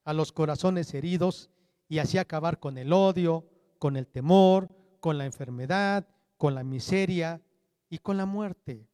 a 0.05 0.13
los 0.13 0.31
corazones 0.31 0.93
heridos 0.93 1.49
y 1.89 1.99
así 1.99 2.17
acabar 2.17 2.61
con 2.61 2.77
el 2.77 2.93
odio, 2.93 3.45
con 3.77 3.97
el 3.97 4.07
temor, 4.07 4.69
con 5.01 5.17
la 5.17 5.25
enfermedad, 5.25 6.07
con 6.37 6.55
la 6.55 6.63
miseria 6.63 7.41
y 7.89 7.97
con 7.97 8.15
la 8.15 8.25
muerte? 8.25 8.87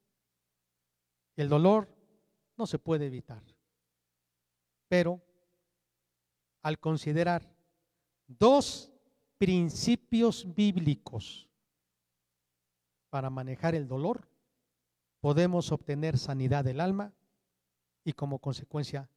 El 1.36 1.48
dolor 1.48 1.88
no 2.56 2.66
se 2.66 2.80
puede 2.80 3.06
evitar. 3.06 3.44
Pero 4.88 5.22
al 6.62 6.80
considerar 6.80 7.48
dos 8.26 8.92
principios 9.38 10.52
bíblicos 10.52 11.48
para 13.08 13.30
manejar 13.30 13.76
el 13.76 13.86
dolor, 13.86 14.26
podemos 15.20 15.70
obtener 15.70 16.18
sanidad 16.18 16.64
del 16.64 16.80
alma 16.80 17.12
y 18.04 18.12
como 18.12 18.38
consecuencia 18.38 19.08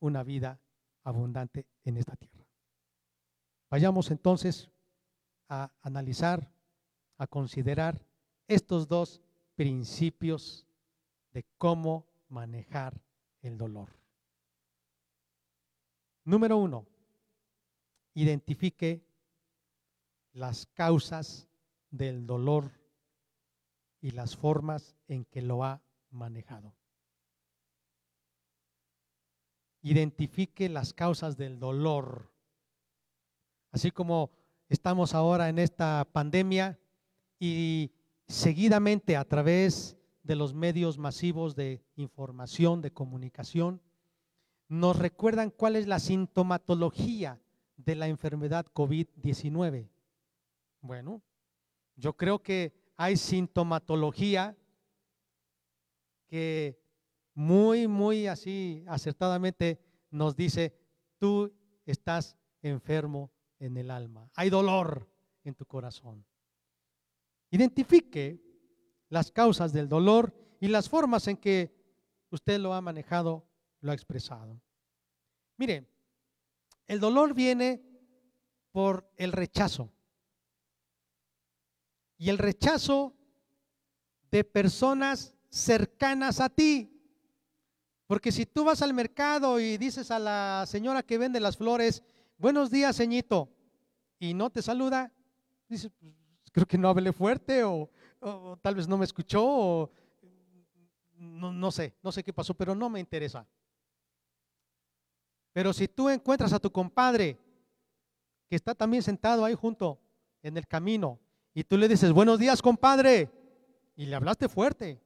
una 0.00 0.22
vida 0.22 0.60
abundante 1.04 1.66
en 1.84 1.96
esta 1.96 2.16
tierra. 2.16 2.44
Vayamos 3.70 4.10
entonces 4.10 4.70
a 5.48 5.72
analizar, 5.80 6.52
a 7.18 7.26
considerar 7.26 8.04
estos 8.48 8.88
dos 8.88 9.22
principios 9.54 10.66
de 11.32 11.44
cómo 11.58 12.06
manejar 12.28 13.00
el 13.42 13.56
dolor. 13.56 13.88
Número 16.24 16.56
uno, 16.56 16.86
identifique 18.14 19.04
las 20.32 20.66
causas 20.66 21.48
del 21.90 22.26
dolor 22.26 22.70
y 24.00 24.10
las 24.10 24.36
formas 24.36 24.96
en 25.08 25.24
que 25.24 25.40
lo 25.40 25.64
ha 25.64 25.82
manejado. 26.10 26.74
Identifique 29.86 30.68
las 30.68 30.92
causas 30.92 31.36
del 31.36 31.60
dolor. 31.60 32.28
Así 33.70 33.92
como 33.92 34.32
estamos 34.68 35.14
ahora 35.14 35.48
en 35.48 35.60
esta 35.60 36.04
pandemia 36.10 36.76
y 37.38 37.92
seguidamente 38.26 39.16
a 39.16 39.24
través 39.24 39.96
de 40.24 40.34
los 40.34 40.54
medios 40.54 40.98
masivos 40.98 41.54
de 41.54 41.84
información, 41.94 42.82
de 42.82 42.92
comunicación, 42.92 43.80
nos 44.66 44.98
recuerdan 44.98 45.50
cuál 45.50 45.76
es 45.76 45.86
la 45.86 46.00
sintomatología 46.00 47.40
de 47.76 47.94
la 47.94 48.08
enfermedad 48.08 48.66
COVID-19. 48.74 49.88
Bueno, 50.80 51.22
yo 51.94 52.16
creo 52.16 52.42
que 52.42 52.74
hay 52.96 53.16
sintomatología 53.16 54.56
que 56.26 56.76
muy, 57.36 57.86
muy 57.86 58.26
así 58.26 58.82
acertadamente 58.88 59.78
nos 60.10 60.34
dice, 60.34 60.74
tú 61.18 61.54
estás 61.84 62.36
enfermo 62.62 63.30
en 63.58 63.76
el 63.76 63.90
alma, 63.90 64.30
hay 64.34 64.48
dolor 64.48 65.06
en 65.44 65.54
tu 65.54 65.66
corazón. 65.66 66.24
Identifique 67.50 68.42
las 69.10 69.30
causas 69.30 69.72
del 69.72 69.88
dolor 69.88 70.34
y 70.60 70.68
las 70.68 70.88
formas 70.88 71.28
en 71.28 71.36
que 71.36 71.76
usted 72.30 72.58
lo 72.58 72.72
ha 72.72 72.80
manejado, 72.80 73.46
lo 73.80 73.90
ha 73.92 73.94
expresado. 73.94 74.58
Mire, 75.58 75.86
el 76.86 76.98
dolor 77.00 77.34
viene 77.34 77.82
por 78.72 79.10
el 79.16 79.32
rechazo. 79.32 79.92
Y 82.16 82.30
el 82.30 82.38
rechazo 82.38 83.14
de 84.30 84.42
personas 84.42 85.34
cercanas 85.50 86.40
a 86.40 86.48
ti. 86.48 86.95
Porque 88.06 88.30
si 88.30 88.46
tú 88.46 88.64
vas 88.64 88.82
al 88.82 88.94
mercado 88.94 89.58
y 89.58 89.76
dices 89.78 90.10
a 90.10 90.18
la 90.18 90.64
señora 90.66 91.02
que 91.02 91.18
vende 91.18 91.40
las 91.40 91.56
flores, 91.56 92.02
buenos 92.38 92.70
días, 92.70 92.96
ceñito, 92.96 93.48
y 94.18 94.32
no 94.32 94.50
te 94.50 94.62
saluda, 94.62 95.12
dices, 95.68 95.90
pues, 95.98 96.14
creo 96.52 96.66
que 96.66 96.78
no 96.78 96.88
hablé 96.88 97.12
fuerte 97.12 97.64
o, 97.64 97.90
tal 98.62 98.74
vez 98.74 98.88
no 98.88 98.96
me 98.96 99.04
escuchó 99.04 99.44
o 99.44 99.90
no, 101.18 101.52
no 101.52 101.70
sé, 101.70 101.94
no 102.02 102.12
sé 102.12 102.22
qué 102.22 102.32
pasó, 102.32 102.54
pero 102.54 102.74
no 102.74 102.88
me 102.88 103.00
interesa. 103.00 103.46
Pero 105.52 105.72
si 105.72 105.88
tú 105.88 106.08
encuentras 106.08 106.52
a 106.52 106.58
tu 106.58 106.70
compadre 106.70 107.38
que 108.48 108.56
está 108.56 108.74
también 108.74 109.02
sentado 109.02 109.44
ahí 109.44 109.54
junto 109.54 109.98
en 110.42 110.56
el 110.56 110.66
camino 110.66 111.18
y 111.54 111.64
tú 111.64 111.76
le 111.76 111.88
dices, 111.88 112.12
buenos 112.12 112.38
días 112.38 112.62
compadre, 112.62 113.30
y 113.96 114.04
le 114.06 114.14
hablaste 114.14 114.48
fuerte 114.48 115.00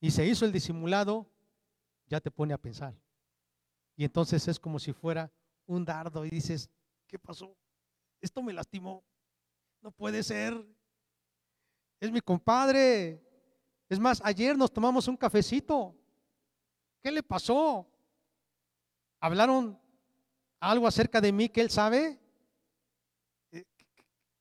y 0.00 0.10
se 0.10 0.26
hizo 0.26 0.44
el 0.44 0.52
disimulado, 0.52 1.26
ya 2.08 2.20
te 2.20 2.30
pone 2.30 2.54
a 2.54 2.58
pensar. 2.58 2.94
Y 3.96 4.04
entonces 4.04 4.46
es 4.48 4.58
como 4.58 4.78
si 4.78 4.92
fuera 4.92 5.30
un 5.66 5.84
dardo 5.84 6.24
y 6.24 6.30
dices, 6.30 6.70
¿qué 7.06 7.18
pasó? 7.18 7.56
Esto 8.20 8.42
me 8.42 8.52
lastimó. 8.52 9.04
No 9.80 9.90
puede 9.90 10.22
ser 10.22 10.64
es 12.00 12.10
mi 12.10 12.20
compadre. 12.20 13.20
Es 13.88 13.98
más, 13.98 14.20
ayer 14.24 14.56
nos 14.56 14.72
tomamos 14.72 15.08
un 15.08 15.16
cafecito. 15.16 15.94
¿Qué 17.02 17.10
le 17.10 17.22
pasó? 17.22 17.86
¿Hablaron 19.20 19.78
algo 20.60 20.86
acerca 20.86 21.20
de 21.20 21.32
mí 21.32 21.48
que 21.48 21.60
él 21.60 21.70
sabe? 21.70 22.20
Eh, 23.50 23.64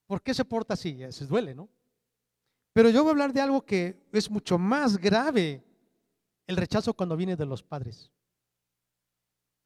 ¿Por 0.05 0.21
qué 0.21 0.33
se 0.33 0.45
porta 0.45 0.73
así? 0.73 0.99
Se 1.11 1.25
duele, 1.25 1.55
¿no? 1.55 1.69
Pero 2.73 2.89
yo 2.89 3.01
voy 3.01 3.09
a 3.09 3.11
hablar 3.11 3.33
de 3.33 3.41
algo 3.41 3.65
que 3.65 4.07
es 4.11 4.29
mucho 4.29 4.57
más 4.57 4.97
grave, 4.97 5.63
el 6.47 6.57
rechazo 6.57 6.93
cuando 6.93 7.17
viene 7.17 7.35
de 7.35 7.45
los 7.45 7.61
padres. 7.61 8.11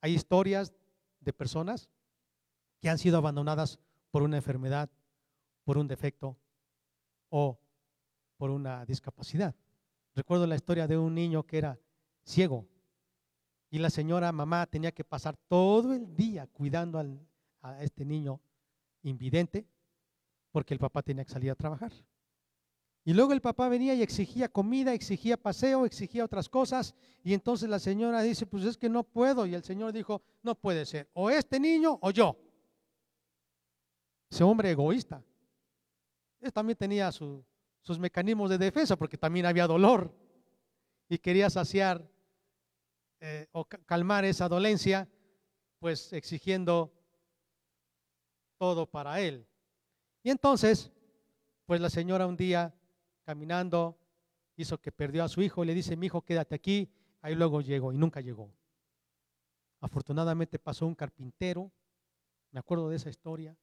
Hay 0.01 0.13
historias 0.13 0.73
de 1.19 1.31
personas 1.31 1.89
que 2.79 2.89
han 2.89 2.97
sido 2.97 3.17
abandonadas 3.17 3.79
por 4.09 4.23
una 4.23 4.37
enfermedad, 4.37 4.89
por 5.63 5.77
un 5.77 5.87
defecto 5.87 6.35
o 7.29 7.59
por 8.37 8.49
una 8.49 8.83
discapacidad. 8.85 9.55
Recuerdo 10.15 10.47
la 10.47 10.55
historia 10.55 10.87
de 10.87 10.97
un 10.97 11.13
niño 11.13 11.43
que 11.43 11.59
era 11.59 11.79
ciego 12.25 12.67
y 13.69 13.77
la 13.77 13.91
señora 13.91 14.31
mamá 14.31 14.65
tenía 14.65 14.91
que 14.91 15.03
pasar 15.03 15.37
todo 15.47 15.93
el 15.93 16.15
día 16.15 16.47
cuidando 16.47 16.99
a 17.61 17.83
este 17.83 18.03
niño 18.03 18.41
invidente 19.03 19.67
porque 20.51 20.73
el 20.73 20.79
papá 20.79 21.03
tenía 21.03 21.23
que 21.23 21.31
salir 21.31 21.51
a 21.51 21.55
trabajar. 21.55 21.91
Y 23.03 23.13
luego 23.13 23.33
el 23.33 23.41
papá 23.41 23.67
venía 23.67 23.95
y 23.95 24.03
exigía 24.03 24.47
comida, 24.47 24.93
exigía 24.93 25.35
paseo, 25.35 25.85
exigía 25.85 26.23
otras 26.23 26.47
cosas. 26.47 26.93
Y 27.23 27.33
entonces 27.33 27.67
la 27.67 27.79
señora 27.79 28.21
dice, 28.21 28.45
pues 28.45 28.63
es 28.63 28.77
que 28.77 28.89
no 28.89 29.03
puedo. 29.03 29.45
Y 29.45 29.55
el 29.55 29.63
señor 29.63 29.91
dijo, 29.91 30.21
no 30.43 30.53
puede 30.53 30.85
ser, 30.85 31.09
o 31.13 31.29
este 31.29 31.59
niño 31.59 31.97
o 32.01 32.11
yo. 32.11 32.37
Ese 34.29 34.43
hombre 34.43 34.71
egoísta. 34.71 35.23
Él 36.39 36.53
también 36.53 36.77
tenía 36.77 37.11
su, 37.11 37.43
sus 37.81 37.97
mecanismos 37.97 38.49
de 38.49 38.57
defensa, 38.57 38.95
porque 38.95 39.17
también 39.17 39.45
había 39.45 39.67
dolor 39.67 40.13
y 41.09 41.17
quería 41.17 41.49
saciar 41.49 42.07
eh, 43.19 43.47
o 43.51 43.65
calmar 43.65 44.25
esa 44.25 44.47
dolencia, 44.47 45.07
pues 45.79 46.13
exigiendo 46.13 46.93
todo 48.57 48.85
para 48.85 49.19
él. 49.19 49.45
Y 50.23 50.29
entonces, 50.29 50.91
pues 51.65 51.81
la 51.81 51.89
señora 51.89 52.27
un 52.27 52.37
día 52.37 52.73
caminando 53.31 53.97
hizo 54.57 54.77
que 54.81 54.91
perdió 54.91 55.23
a 55.23 55.29
su 55.29 55.41
hijo 55.41 55.63
y 55.63 55.67
le 55.67 55.73
dice, 55.73 55.95
mi 55.95 56.07
hijo, 56.07 56.21
quédate 56.21 56.53
aquí, 56.53 56.91
ahí 57.21 57.33
luego 57.33 57.61
llegó 57.61 57.93
y 57.93 57.97
nunca 57.97 58.19
llegó. 58.19 58.53
Afortunadamente 59.79 60.59
pasó 60.59 60.85
un 60.85 60.95
carpintero, 60.95 61.71
me 62.51 62.59
acuerdo 62.59 62.89
de 62.89 62.97
esa 62.97 63.09
historia, 63.09 63.55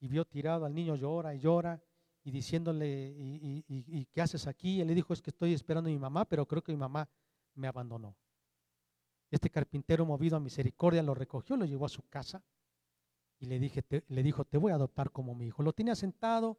y 0.00 0.08
vio 0.08 0.24
tirado 0.24 0.64
al 0.64 0.74
niño 0.74 0.96
llora 0.96 1.34
y 1.34 1.40
llora 1.40 1.82
y 2.24 2.30
diciéndole, 2.30 3.14
¿y, 3.14 4.06
qué 4.06 4.22
haces 4.22 4.46
aquí? 4.46 4.80
Él 4.80 4.88
le 4.88 4.94
dijo, 4.94 5.12
es 5.12 5.20
que 5.20 5.28
estoy 5.28 5.52
esperando 5.52 5.90
a 5.90 5.92
mi 5.92 5.98
mamá, 5.98 6.24
pero 6.24 6.46
creo 6.46 6.62
que 6.62 6.72
mi 6.72 6.78
mamá 6.78 7.06
me 7.54 7.68
abandonó. 7.68 8.16
Este 9.30 9.50
carpintero 9.50 10.06
movido 10.06 10.38
a 10.38 10.40
misericordia 10.40 11.02
lo 11.02 11.14
recogió, 11.14 11.58
lo 11.58 11.66
llevó 11.66 11.84
a 11.84 11.90
su 11.90 12.02
casa 12.08 12.42
y 13.38 13.44
le, 13.44 13.58
dije, 13.58 13.84
le 14.08 14.22
dijo, 14.22 14.46
te 14.46 14.56
voy 14.56 14.72
a 14.72 14.76
adoptar 14.76 15.10
como 15.10 15.34
mi 15.34 15.48
hijo. 15.48 15.62
Lo 15.62 15.74
tenía 15.74 15.94
sentado 15.94 16.58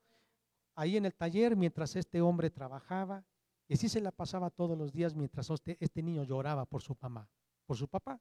ahí 0.76 0.98
en 0.98 1.06
el 1.06 1.14
taller 1.14 1.56
mientras 1.56 1.96
este 1.96 2.22
hombre 2.22 2.50
trabajaba 2.50 3.24
y 3.68 3.76
así 3.76 3.90
se 3.90 4.02
la 4.02 4.12
pasaba 4.12 4.50
todos 4.50 4.78
los 4.78 4.92
días 4.92 5.16
mientras 5.16 5.50
este, 5.50 5.78
este 5.80 6.04
niño 6.04 6.24
lloraba 6.24 6.66
por 6.66 6.82
su 6.82 6.98
mamá, 7.02 7.30
por 7.66 7.78
su 7.78 7.88
papá. 7.88 8.20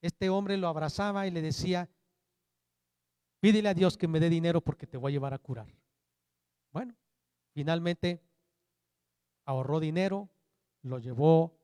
Este 0.00 0.28
hombre 0.28 0.56
lo 0.56 0.68
abrazaba 0.68 1.26
y 1.26 1.30
le 1.30 1.42
decía, 1.42 1.88
pídele 3.40 3.68
a 3.68 3.74
Dios 3.74 3.96
que 3.96 4.08
me 4.08 4.20
dé 4.20 4.28
dinero 4.28 4.60
porque 4.60 4.86
te 4.86 4.96
voy 4.96 5.12
a 5.12 5.14
llevar 5.14 5.34
a 5.34 5.38
curar. 5.38 5.66
Bueno, 6.72 6.94
Finalmente 7.56 8.22
ahorró 9.46 9.80
dinero, 9.80 10.28
lo 10.82 10.98
llevó 10.98 11.58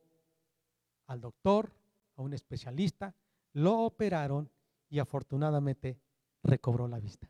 al 1.05 1.21
doctor, 1.21 1.71
a 2.15 2.23
un 2.23 2.33
especialista, 2.33 3.15
lo 3.53 3.81
operaron 3.81 4.49
y 4.89 4.97
afortunadamente 4.97 5.99
recobró 6.41 6.87
la 6.87 6.99
vista. 6.99 7.29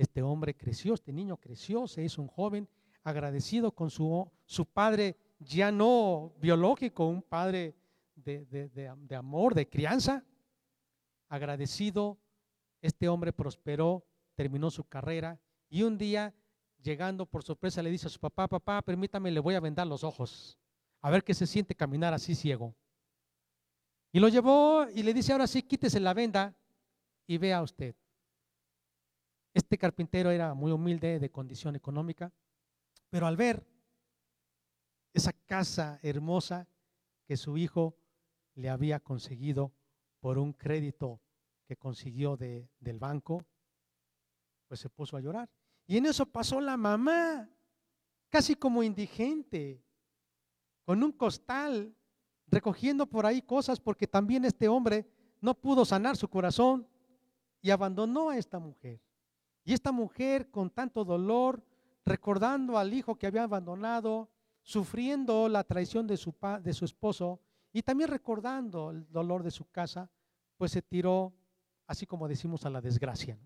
Este 0.00 0.22
hombre 0.22 0.56
creció, 0.56 0.94
este 0.94 1.12
niño 1.12 1.36
creció, 1.36 1.86
se 1.86 2.02
hizo 2.02 2.22
un 2.22 2.28
joven 2.28 2.66
agradecido 3.04 3.70
con 3.70 3.90
su, 3.90 4.32
su 4.46 4.64
padre 4.64 5.14
ya 5.38 5.70
no 5.70 6.32
biológico, 6.40 7.06
un 7.06 7.20
padre 7.20 7.74
de, 8.14 8.46
de 8.46 9.14
amor, 9.14 9.54
de 9.54 9.68
crianza. 9.68 10.24
Agradecido, 11.28 12.18
este 12.80 13.10
hombre 13.10 13.34
prosperó, 13.34 14.02
terminó 14.36 14.70
su 14.70 14.84
carrera 14.84 15.38
y 15.68 15.82
un 15.82 15.98
día, 15.98 16.34
llegando 16.82 17.26
por 17.26 17.42
sorpresa, 17.42 17.82
le 17.82 17.90
dice 17.90 18.06
a 18.06 18.10
su 18.10 18.18
papá, 18.18 18.48
papá, 18.48 18.80
permítame, 18.80 19.30
le 19.30 19.40
voy 19.40 19.54
a 19.54 19.60
vendar 19.60 19.86
los 19.86 20.02
ojos, 20.02 20.58
a 21.02 21.10
ver 21.10 21.22
qué 21.22 21.34
se 21.34 21.46
siente 21.46 21.74
caminar 21.74 22.14
así 22.14 22.34
ciego. 22.34 22.74
Y 24.12 24.18
lo 24.18 24.28
llevó 24.28 24.86
y 24.94 25.02
le 25.02 25.12
dice, 25.12 25.32
ahora 25.32 25.46
sí, 25.46 25.62
quítese 25.62 26.00
la 26.00 26.14
venda 26.14 26.54
y 27.26 27.36
vea 27.36 27.60
usted. 27.60 27.94
Este 29.52 29.78
carpintero 29.78 30.30
era 30.30 30.54
muy 30.54 30.70
humilde, 30.72 31.18
de 31.18 31.30
condición 31.30 31.74
económica, 31.74 32.32
pero 33.08 33.26
al 33.26 33.36
ver 33.36 33.66
esa 35.12 35.32
casa 35.32 35.98
hermosa 36.02 36.68
que 37.24 37.36
su 37.36 37.56
hijo 37.56 37.96
le 38.54 38.70
había 38.70 39.00
conseguido 39.00 39.72
por 40.20 40.38
un 40.38 40.52
crédito 40.52 41.20
que 41.66 41.76
consiguió 41.76 42.36
de, 42.36 42.68
del 42.78 42.98
banco, 42.98 43.44
pues 44.68 44.80
se 44.80 44.88
puso 44.88 45.16
a 45.16 45.20
llorar. 45.20 45.48
Y 45.86 45.96
en 45.96 46.06
eso 46.06 46.26
pasó 46.26 46.60
la 46.60 46.76
mamá, 46.76 47.50
casi 48.28 48.54
como 48.54 48.82
indigente, 48.82 49.82
con 50.84 51.02
un 51.02 51.12
costal, 51.12 51.94
recogiendo 52.46 53.06
por 53.06 53.26
ahí 53.26 53.42
cosas, 53.42 53.80
porque 53.80 54.06
también 54.06 54.44
este 54.44 54.68
hombre 54.68 55.08
no 55.40 55.54
pudo 55.54 55.84
sanar 55.84 56.16
su 56.16 56.28
corazón 56.28 56.86
y 57.60 57.70
abandonó 57.70 58.30
a 58.30 58.36
esta 58.38 58.58
mujer. 58.58 59.00
Y 59.64 59.72
esta 59.72 59.92
mujer 59.92 60.50
con 60.50 60.70
tanto 60.70 61.04
dolor, 61.04 61.62
recordando 62.04 62.78
al 62.78 62.92
hijo 62.92 63.16
que 63.16 63.26
había 63.26 63.44
abandonado, 63.44 64.30
sufriendo 64.62 65.48
la 65.48 65.64
traición 65.64 66.06
de 66.06 66.16
su, 66.16 66.34
de 66.62 66.72
su 66.72 66.84
esposo 66.84 67.40
y 67.72 67.82
también 67.82 68.10
recordando 68.10 68.90
el 68.90 69.10
dolor 69.10 69.42
de 69.42 69.50
su 69.50 69.68
casa, 69.70 70.10
pues 70.56 70.72
se 70.72 70.82
tiró, 70.82 71.32
así 71.86 72.06
como 72.06 72.28
decimos, 72.28 72.66
a 72.66 72.70
la 72.70 72.80
desgracia. 72.80 73.38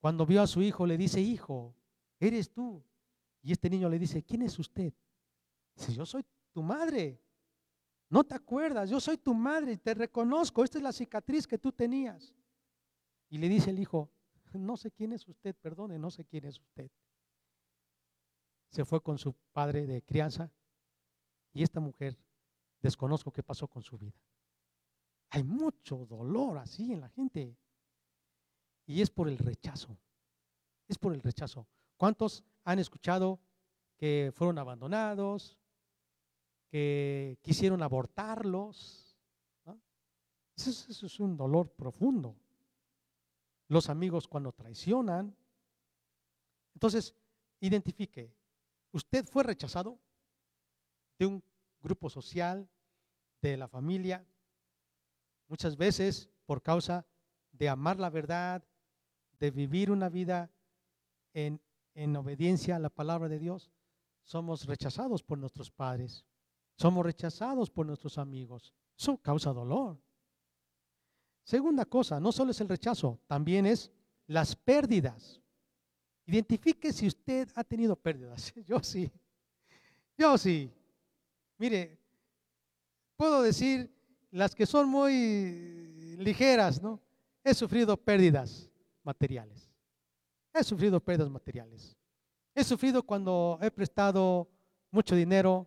Cuando 0.00 0.26
vio 0.26 0.42
a 0.42 0.46
su 0.46 0.60
hijo, 0.62 0.86
le 0.86 0.98
dice, 0.98 1.20
hijo, 1.20 1.74
eres 2.20 2.52
tú. 2.52 2.84
Y 3.42 3.52
este 3.52 3.70
niño 3.70 3.88
le 3.88 3.98
dice, 3.98 4.22
¿quién 4.22 4.42
es 4.42 4.58
usted? 4.58 4.92
Dice, 5.74 5.92
yo 5.94 6.04
soy 6.04 6.24
tu 6.52 6.62
madre. 6.62 7.20
No 8.08 8.22
te 8.22 8.34
acuerdas, 8.34 8.90
yo 8.90 9.00
soy 9.00 9.16
tu 9.16 9.34
madre, 9.34 9.76
te 9.76 9.94
reconozco, 9.94 10.62
esta 10.62 10.78
es 10.78 10.84
la 10.84 10.92
cicatriz 10.92 11.46
que 11.46 11.58
tú 11.58 11.72
tenías. 11.72 12.34
Y 13.28 13.38
le 13.38 13.48
dice 13.48 13.70
el 13.70 13.78
hijo, 13.78 14.10
no 14.58 14.76
sé 14.76 14.90
quién 14.90 15.12
es 15.12 15.26
usted, 15.28 15.54
perdone, 15.54 15.98
no 15.98 16.10
sé 16.10 16.24
quién 16.24 16.44
es 16.44 16.60
usted. 16.60 16.90
Se 18.70 18.84
fue 18.84 19.00
con 19.00 19.18
su 19.18 19.34
padre 19.52 19.86
de 19.86 20.02
crianza 20.02 20.50
y 21.52 21.62
esta 21.62 21.80
mujer 21.80 22.18
desconozco 22.80 23.32
qué 23.32 23.42
pasó 23.42 23.68
con 23.68 23.82
su 23.82 23.96
vida. 23.98 24.20
Hay 25.30 25.42
mucho 25.42 26.06
dolor 26.06 26.58
así 26.58 26.92
en 26.92 27.00
la 27.00 27.08
gente. 27.08 27.56
Y 28.86 29.00
es 29.00 29.10
por 29.10 29.28
el 29.28 29.38
rechazo. 29.38 29.96
Es 30.86 30.98
por 30.98 31.14
el 31.14 31.22
rechazo. 31.22 31.66
¿Cuántos 31.96 32.44
han 32.64 32.78
escuchado 32.78 33.40
que 33.96 34.32
fueron 34.34 34.58
abandonados, 34.58 35.58
que 36.70 37.38
quisieron 37.42 37.82
abortarlos? 37.82 39.00
eso 40.56 41.06
es 41.06 41.20
un 41.20 41.36
dolor 41.36 41.68
profundo 41.70 42.36
los 43.68 43.88
amigos 43.88 44.28
cuando 44.28 44.52
traicionan. 44.52 45.36
Entonces, 46.74 47.14
identifique, 47.60 48.34
usted 48.92 49.24
fue 49.26 49.42
rechazado 49.42 49.98
de 51.18 51.26
un 51.26 51.44
grupo 51.82 52.10
social, 52.10 52.68
de 53.40 53.56
la 53.56 53.68
familia, 53.68 54.26
muchas 55.48 55.76
veces 55.76 56.30
por 56.46 56.62
causa 56.62 57.06
de 57.52 57.68
amar 57.68 58.00
la 58.00 58.10
verdad, 58.10 58.64
de 59.38 59.50
vivir 59.50 59.90
una 59.90 60.08
vida 60.08 60.50
en, 61.34 61.60
en 61.94 62.16
obediencia 62.16 62.76
a 62.76 62.78
la 62.78 62.88
palabra 62.88 63.28
de 63.28 63.38
Dios, 63.38 63.70
somos 64.22 64.66
rechazados 64.66 65.22
por 65.22 65.38
nuestros 65.38 65.70
padres, 65.70 66.24
somos 66.76 67.04
rechazados 67.04 67.70
por 67.70 67.86
nuestros 67.86 68.18
amigos. 68.18 68.72
Eso 68.96 69.18
causa 69.18 69.52
dolor. 69.52 69.98
Segunda 71.44 71.84
cosa, 71.84 72.18
no 72.18 72.32
solo 72.32 72.52
es 72.52 72.60
el 72.60 72.68
rechazo, 72.68 73.20
también 73.26 73.66
es 73.66 73.90
las 74.26 74.56
pérdidas. 74.56 75.40
Identifique 76.26 76.90
si 76.90 77.06
usted 77.06 77.48
ha 77.54 77.62
tenido 77.62 77.94
pérdidas. 77.94 78.52
Yo 78.66 78.80
sí. 78.82 79.10
Yo 80.16 80.38
sí. 80.38 80.72
Mire, 81.58 81.98
puedo 83.16 83.42
decir 83.42 83.94
las 84.30 84.54
que 84.54 84.64
son 84.64 84.88
muy 84.88 86.16
ligeras, 86.18 86.82
¿no? 86.82 87.00
He 87.44 87.52
sufrido 87.52 87.96
pérdidas 87.96 88.70
materiales. 89.02 89.70
He 90.54 90.64
sufrido 90.64 90.98
pérdidas 90.98 91.30
materiales. 91.30 91.94
He 92.54 92.64
sufrido 92.64 93.02
cuando 93.02 93.58
he 93.60 93.70
prestado 93.70 94.48
mucho 94.90 95.14
dinero 95.14 95.66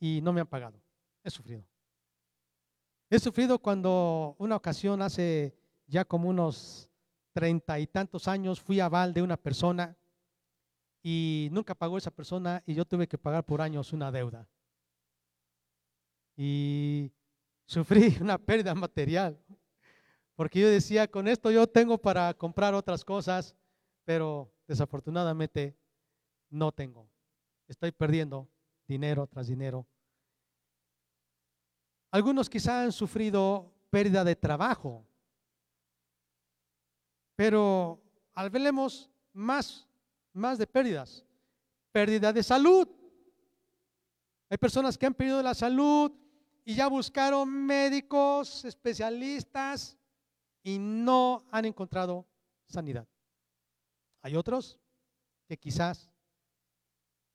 y 0.00 0.20
no 0.20 0.32
me 0.32 0.40
han 0.40 0.46
pagado. 0.48 0.82
He 1.22 1.30
sufrido. 1.30 1.64
He 3.12 3.18
sufrido 3.18 3.58
cuando 3.58 4.36
una 4.38 4.56
ocasión 4.56 5.02
hace 5.02 5.54
ya 5.86 6.02
como 6.02 6.30
unos 6.30 6.88
treinta 7.34 7.78
y 7.78 7.86
tantos 7.86 8.26
años 8.26 8.58
fui 8.58 8.80
aval 8.80 9.12
de 9.12 9.20
una 9.20 9.36
persona 9.36 9.94
y 11.02 11.50
nunca 11.52 11.74
pagó 11.74 11.98
esa 11.98 12.10
persona 12.10 12.62
y 12.64 12.72
yo 12.72 12.86
tuve 12.86 13.06
que 13.06 13.18
pagar 13.18 13.44
por 13.44 13.60
años 13.60 13.92
una 13.92 14.10
deuda. 14.10 14.48
Y 16.38 17.12
sufrí 17.66 18.16
una 18.22 18.38
pérdida 18.38 18.74
material, 18.74 19.38
porque 20.34 20.60
yo 20.60 20.70
decía, 20.70 21.06
con 21.06 21.28
esto 21.28 21.50
yo 21.50 21.66
tengo 21.66 21.98
para 21.98 22.32
comprar 22.32 22.72
otras 22.72 23.04
cosas, 23.04 23.54
pero 24.04 24.50
desafortunadamente 24.66 25.76
no 26.48 26.72
tengo. 26.72 27.10
Estoy 27.68 27.92
perdiendo 27.92 28.48
dinero 28.88 29.26
tras 29.26 29.48
dinero 29.48 29.86
algunos 32.12 32.50
quizá 32.50 32.82
han 32.82 32.92
sufrido 32.92 33.72
pérdida 33.88 34.22
de 34.22 34.36
trabajo, 34.36 35.04
pero 37.34 38.00
al 38.34 38.50
veremos 38.50 39.10
más, 39.32 39.88
más 40.34 40.58
de 40.58 40.66
pérdidas, 40.66 41.24
pérdida 41.90 42.30
de 42.32 42.42
salud. 42.42 42.86
Hay 44.50 44.58
personas 44.58 44.98
que 44.98 45.06
han 45.06 45.14
perdido 45.14 45.42
la 45.42 45.54
salud 45.54 46.12
y 46.66 46.74
ya 46.74 46.86
buscaron 46.86 47.48
médicos, 47.48 48.62
especialistas 48.66 49.96
y 50.62 50.78
no 50.78 51.46
han 51.50 51.64
encontrado 51.64 52.26
sanidad. 52.66 53.08
Hay 54.20 54.36
otros 54.36 54.78
que 55.48 55.56
quizás 55.56 56.10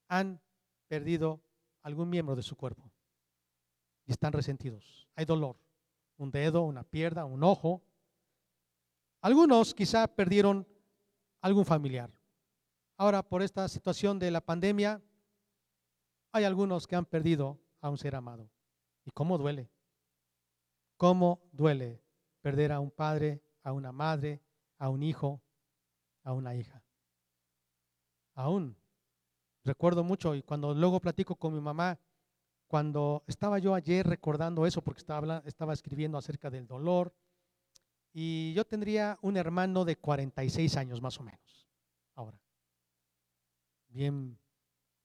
han 0.08 0.40
perdido 0.88 1.42
algún 1.82 2.10
miembro 2.12 2.36
de 2.36 2.44
su 2.44 2.56
cuerpo 2.56 2.92
y 4.08 4.12
están 4.13 4.34
resentidos. 4.34 5.08
Hay 5.15 5.26
dolor, 5.26 5.58
un 6.17 6.32
dedo, 6.32 6.63
una 6.63 6.84
pierna, 6.84 7.26
un 7.26 7.43
ojo. 7.43 7.84
Algunos 9.22 9.76
quizá 9.76 10.08
perdieron 10.08 10.67
algún 11.41 11.65
familiar. 11.65 12.10
Ahora, 12.96 13.22
por 13.22 13.43
esta 13.43 13.67
situación 13.67 14.17
de 14.17 14.32
la 14.32 14.41
pandemia, 14.41 15.02
hay 16.32 16.46
algunos 16.46 16.88
que 16.88 16.96
han 16.96 17.06
perdido 17.06 17.60
a 17.82 17.89
un 17.89 17.98
ser 17.98 18.15
amado. 18.15 18.50
¿Y 19.06 19.12
cómo 19.12 19.38
duele? 19.38 19.70
¿Cómo 20.96 21.41
duele 21.52 22.02
perder 22.41 22.72
a 22.72 22.80
un 22.80 22.89
padre, 22.89 23.43
a 23.62 23.74
una 23.74 23.91
madre, 23.91 24.41
a 24.80 24.89
un 24.89 25.04
hijo, 25.04 25.41
a 26.24 26.34
una 26.34 26.56
hija? 26.56 26.82
Aún 28.34 28.76
recuerdo 29.63 30.04
mucho 30.04 30.34
y 30.34 30.41
cuando 30.41 30.74
luego 30.74 31.00
platico 31.02 31.36
con 31.36 31.54
mi 31.54 31.60
mamá, 31.60 32.00
cuando 32.67 33.23
estaba 33.27 33.60
yo 33.60 33.73
ayer 33.73 34.06
recordando 34.06 34.65
eso, 34.65 34.82
porque 34.82 34.99
estaba, 34.99 35.41
estaba 35.45 35.73
escribiendo 35.73 36.17
acerca 36.17 36.49
del 36.49 36.67
dolor, 36.67 37.13
y 38.13 38.53
yo 38.53 38.65
tendría 38.65 39.17
un 39.21 39.38
hermano 39.38 39.86
de 39.86 39.95
46 39.95 40.75
años 40.77 41.01
más 41.01 41.19
o 41.19 41.23
menos, 41.23 41.67
ahora. 42.15 42.39
Bien 43.89 44.38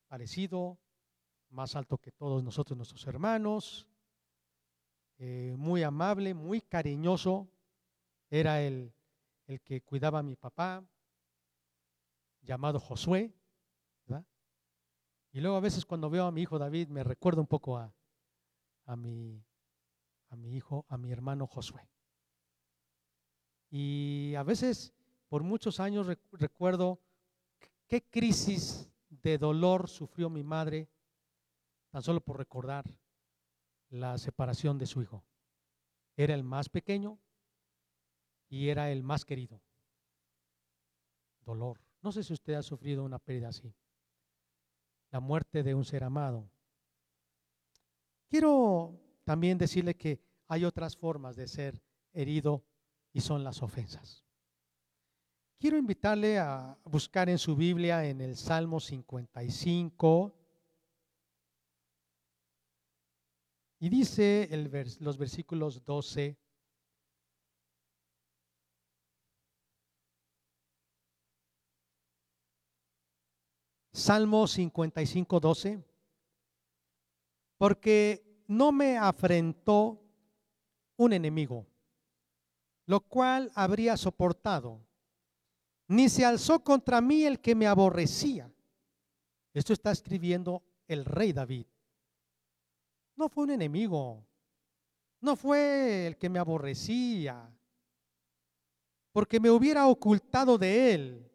parecido, 0.09 0.79
más 1.51 1.77
alto 1.77 1.99
que 1.99 2.11
todos 2.11 2.43
nosotros, 2.43 2.77
nuestros 2.77 3.07
hermanos, 3.07 3.87
eh, 5.19 5.55
muy 5.57 5.83
amable, 5.83 6.35
muy 6.35 6.61
cariñoso, 6.61 7.49
era 8.29 8.63
el, 8.63 8.93
el 9.47 9.61
que 9.61 9.83
cuidaba 9.83 10.21
a 10.21 10.23
mi 10.23 10.37
papá. 10.37 10.85
llamado 12.41 12.81
Josué. 12.81 13.33
Y 15.33 15.41
luego 15.41 15.57
a 15.57 15.61
veces 15.61 15.87
cuando 15.87 16.11
veo 16.11 16.27
a 16.27 16.33
mi 16.33 16.43
hijo 16.43 16.59
David 16.59 16.89
me 16.89 17.03
recuerdo 17.03 17.41
un 17.41 17.47
poco 17.47 17.79
a, 17.79 17.93
a, 18.85 18.97
mi, 18.97 19.43
a 20.29 20.37
mi 20.37 20.55
hijo, 20.55 20.85
a 20.89 20.99
mi 20.99 21.11
hermano 21.11 21.47
Josué. 21.47 21.89
Y 23.71 24.35
a 24.37 24.43
veces 24.43 24.93
por 25.29 25.43
muchos 25.43 25.81
años 25.81 26.07
recuerdo 26.33 27.01
qué 27.87 28.03
crisis 28.03 28.91
de 29.09 29.39
dolor 29.39 29.89
sufrió 29.89 30.29
mi 30.29 30.43
madre 30.43 30.91
tan 31.91 32.03
solo 32.03 32.21
por 32.21 32.37
recordar 32.37 32.85
la 33.89 34.19
separación 34.19 34.79
de 34.79 34.87
su 34.87 35.01
hijo. 35.01 35.25
Era 36.17 36.35
el 36.35 36.45
más 36.45 36.69
pequeño 36.69 37.19
y 38.51 38.69
era 38.69 38.91
el 38.91 39.03
más 39.03 39.25
querido. 39.25 39.63
Dolor. 41.45 41.81
No 42.03 42.13
sé 42.13 42.23
si 42.23 42.35
usted 42.35 42.55
ha 42.55 42.63
sufrido 42.63 43.05
una 43.05 43.19
pérdida 43.19 43.49
así. 43.49 43.75
La 45.13 45.21
muerte 45.21 45.63
de 45.63 45.75
un 45.75 45.85
ser 45.85 46.03
amado. 46.03 46.51
Quiero 48.29 48.99
también 49.25 49.59
decirle 49.59 49.95
que 49.95 50.21
hay 50.49 50.65
otras 50.65 50.97
formas 50.97 51.37
de 51.37 51.47
ser 51.47 51.81
herido 52.13 52.65
y 53.13 53.21
son 53.21 53.45
las 53.45 53.63
ofensas. 53.63 54.25
Quiero 55.59 55.79
invitarle 55.79 56.41
a 56.41 56.77
buscar 56.85 57.29
en 57.29 57.39
su 57.39 57.55
Biblia 57.55 58.05
en 58.05 58.21
el 58.21 58.37
Salmo 58.37 58.81
55. 58.81 60.35
Y 63.79 63.89
dice 63.89 64.49
los 64.99 65.17
versículos 65.19 65.85
12 65.85 66.37
Salmo 73.93 74.47
55, 74.47 75.41
12. 75.41 75.85
Porque 77.59 78.43
no 78.49 78.73
me 78.73 78.97
afrentó 78.99 80.03
un 80.97 81.13
enemigo, 81.13 81.67
lo 82.87 83.01
cual 83.01 83.51
habría 83.55 83.97
soportado, 83.97 84.81
ni 85.89 86.09
se 86.09 86.25
alzó 86.25 86.63
contra 86.65 87.01
mí 87.01 87.25
el 87.25 87.41
que 87.41 87.55
me 87.55 87.67
aborrecía. 87.67 88.51
Esto 89.53 89.73
está 89.73 89.93
escribiendo 89.93 90.63
el 90.89 91.05
rey 91.05 91.33
David. 91.33 91.67
No 93.17 93.29
fue 93.29 93.45
un 93.45 93.51
enemigo, 93.51 94.25
no 95.21 95.37
fue 95.37 96.07
el 96.07 96.17
que 96.17 96.29
me 96.29 96.39
aborrecía, 96.39 97.49
porque 99.13 99.39
me 99.39 99.51
hubiera 99.51 99.87
ocultado 99.87 100.57
de 100.57 100.95
él, 100.95 101.31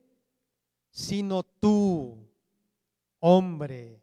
sino 0.90 1.44
tú, 1.44 2.27
hombre, 3.20 4.02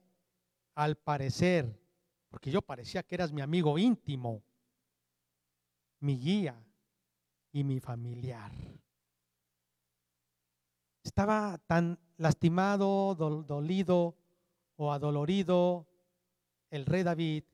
al 0.74 0.96
parecer, 0.96 1.81
porque 2.29 2.50
yo 2.50 2.62
parecía 2.62 3.03
que 3.03 3.14
eras 3.14 3.33
mi 3.33 3.40
amigo 3.40 3.79
íntimo, 3.79 4.42
mi 6.00 6.18
guía 6.18 6.61
y 7.53 7.64
mi 7.64 7.81
familiar. 7.81 8.53
Estaba 11.03 11.59
tan 11.66 11.98
lastimado, 12.16 13.14
dolido 13.14 14.16
o 14.77 14.92
adolorido 14.92 15.87
el 16.70 16.87
rey 16.87 17.03
David 17.03 17.44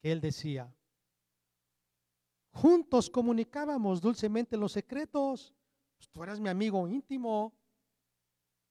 que 0.00 0.10
él 0.10 0.20
decía, 0.20 0.74
juntos 2.50 3.08
comunicábamos 3.10 4.00
dulcemente 4.00 4.56
los 4.56 4.72
secretos, 4.72 5.54
pues 5.96 6.08
tú 6.10 6.22
eras 6.22 6.40
mi 6.40 6.48
amigo 6.48 6.88
íntimo, 6.88 7.54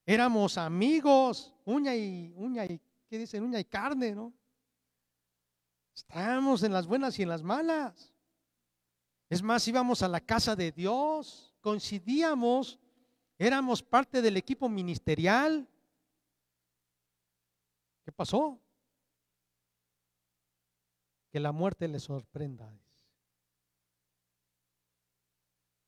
Éramos 0.05 0.57
amigos, 0.57 1.51
uña 1.65 1.95
y 1.95 2.31
uña 2.37 2.65
y 2.65 2.79
¿qué 3.07 3.17
dicen? 3.17 3.43
Uña 3.43 3.59
y 3.59 3.65
carne, 3.65 4.13
¿no? 4.13 4.31
Estábamos 5.95 6.61
en 6.61 6.73
las 6.73 6.85
buenas 6.85 7.17
y 7.17 7.23
en 7.23 7.29
las 7.29 7.41
malas. 7.41 8.13
Es 9.29 9.41
más, 9.41 9.67
íbamos 9.67 10.03
a 10.03 10.07
la 10.07 10.19
casa 10.19 10.55
de 10.55 10.71
Dios, 10.71 11.55
coincidíamos, 11.59 12.79
éramos 13.39 13.81
parte 13.81 14.21
del 14.21 14.37
equipo 14.37 14.69
ministerial. 14.69 15.67
¿Qué 18.03 18.11
pasó? 18.11 18.61
Que 21.31 21.39
la 21.39 21.51
muerte 21.51 21.87
le 21.87 21.99
sorprenda. 21.99 22.71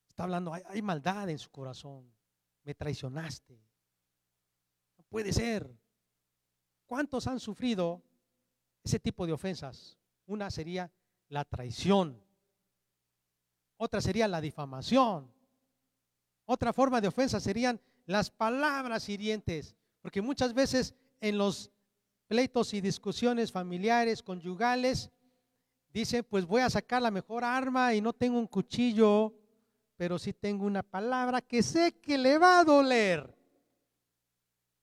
Está 0.10 0.23
hablando, 0.23 0.51
hay 0.51 0.82
maldad 0.82 1.30
en 1.30 1.38
su 1.38 1.51
corazón. 1.51 2.12
Me 2.63 2.73
traicionaste 2.73 3.66
puede 5.10 5.34
ser. 5.34 5.70
¿Cuántos 6.86 7.28
han 7.28 7.39
sufrido 7.39 8.02
ese 8.84 9.00
tipo 9.00 9.26
de 9.26 9.34
ofensas? 9.34 9.98
Una 10.26 10.50
sería 10.50 10.91
la 11.30 11.43
traición. 11.46 12.22
Otra 13.78 14.02
sería 14.02 14.28
la 14.28 14.41
difamación. 14.41 15.32
Otra 16.46 16.74
forma 16.74 17.02
de 17.02 17.10
ofensa 17.10 17.39
serían 17.39 17.80
las 18.06 18.30
palabras 18.32 19.08
hirientes. 19.10 19.76
Porque 20.02 20.22
muchas 20.22 20.54
veces 20.54 20.96
en 21.20 21.38
los 21.38 21.72
pleitos 22.28 22.74
y 22.74 22.82
discusiones 22.82 23.52
familiares, 23.52 24.24
conyugales, 24.24 25.12
dicen, 25.93 26.26
pues 26.30 26.46
voy 26.46 26.62
a 26.62 26.70
sacar 26.70 27.02
la 27.02 27.12
mejor 27.12 27.43
arma 27.43 27.93
y 27.93 28.02
no 28.02 28.13
tengo 28.13 28.39
un 28.39 28.48
cuchillo, 28.48 29.34
pero 29.96 30.17
sí 30.17 30.34
tengo 30.34 30.65
una 30.65 30.84
palabra 30.84 31.41
que 31.41 31.62
sé 31.63 32.00
que 32.00 32.17
le 32.17 32.38
va 32.38 32.60
a 32.60 32.63
doler. 32.63 33.37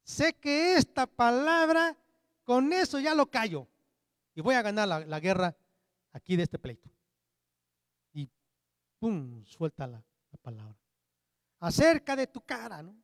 Sé 0.04 0.34
que 0.34 0.76
esta 0.76 1.06
palabra, 1.06 1.96
con 2.44 2.72
eso 2.72 3.00
ya 3.00 3.14
lo 3.14 3.26
callo. 3.26 3.66
Y 4.34 4.42
voy 4.42 4.54
a 4.54 4.62
ganar 4.62 4.86
la, 4.86 5.20
guerra 5.20 5.56
aquí 6.12 6.36
de 6.36 6.42
este 6.42 6.58
pleito. 6.58 6.90
Y 8.12 8.28
pum, 8.98 9.44
suelta 9.46 9.86
la, 9.86 10.02
la 10.30 10.38
palabra. 10.42 10.76
Acerca 11.60 12.14
de 12.14 12.26
tu 12.26 12.42
cara, 12.42 12.82
¿no? 12.82 12.94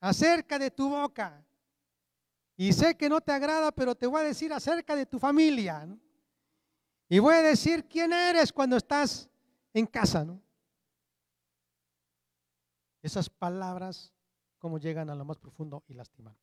Acerca 0.00 0.58
de 0.58 0.70
tu 0.70 0.88
boca. 0.88 1.44
Y 2.56 2.72
sé 2.72 2.96
que 2.96 3.08
no 3.08 3.20
te 3.20 3.32
agrada, 3.32 3.70
pero 3.70 3.94
te 3.94 4.06
voy 4.06 4.22
a 4.22 4.24
decir 4.24 4.52
acerca 4.52 4.96
de 4.96 5.06
tu 5.06 5.18
familia. 5.20 5.86
Y 7.08 7.20
voy 7.20 7.34
a 7.34 7.42
decir 7.42 7.86
quién 7.86 8.12
eres 8.12 8.52
cuando 8.52 8.76
estás 8.76 9.28
en 9.72 9.86
casa, 9.86 10.24
¿no? 10.24 10.42
Esas 13.02 13.30
palabras 13.30 14.12
cómo 14.66 14.78
llegan 14.78 15.08
a 15.10 15.14
lo 15.14 15.24
más 15.24 15.38
profundo 15.38 15.84
y 15.86 15.94
lastiman. 15.94 16.36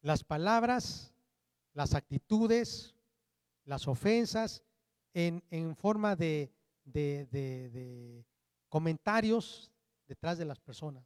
Las 0.00 0.22
palabras, 0.22 1.12
las 1.72 1.92
actitudes, 1.92 2.94
las 3.64 3.88
ofensas 3.88 4.62
en, 5.12 5.74
forma 5.74 6.14
de, 6.14 6.52
de 6.84 8.24
comentarios 8.68 9.72
detrás 10.06 10.38
de 10.38 10.44
las 10.44 10.60
personas. 10.60 11.04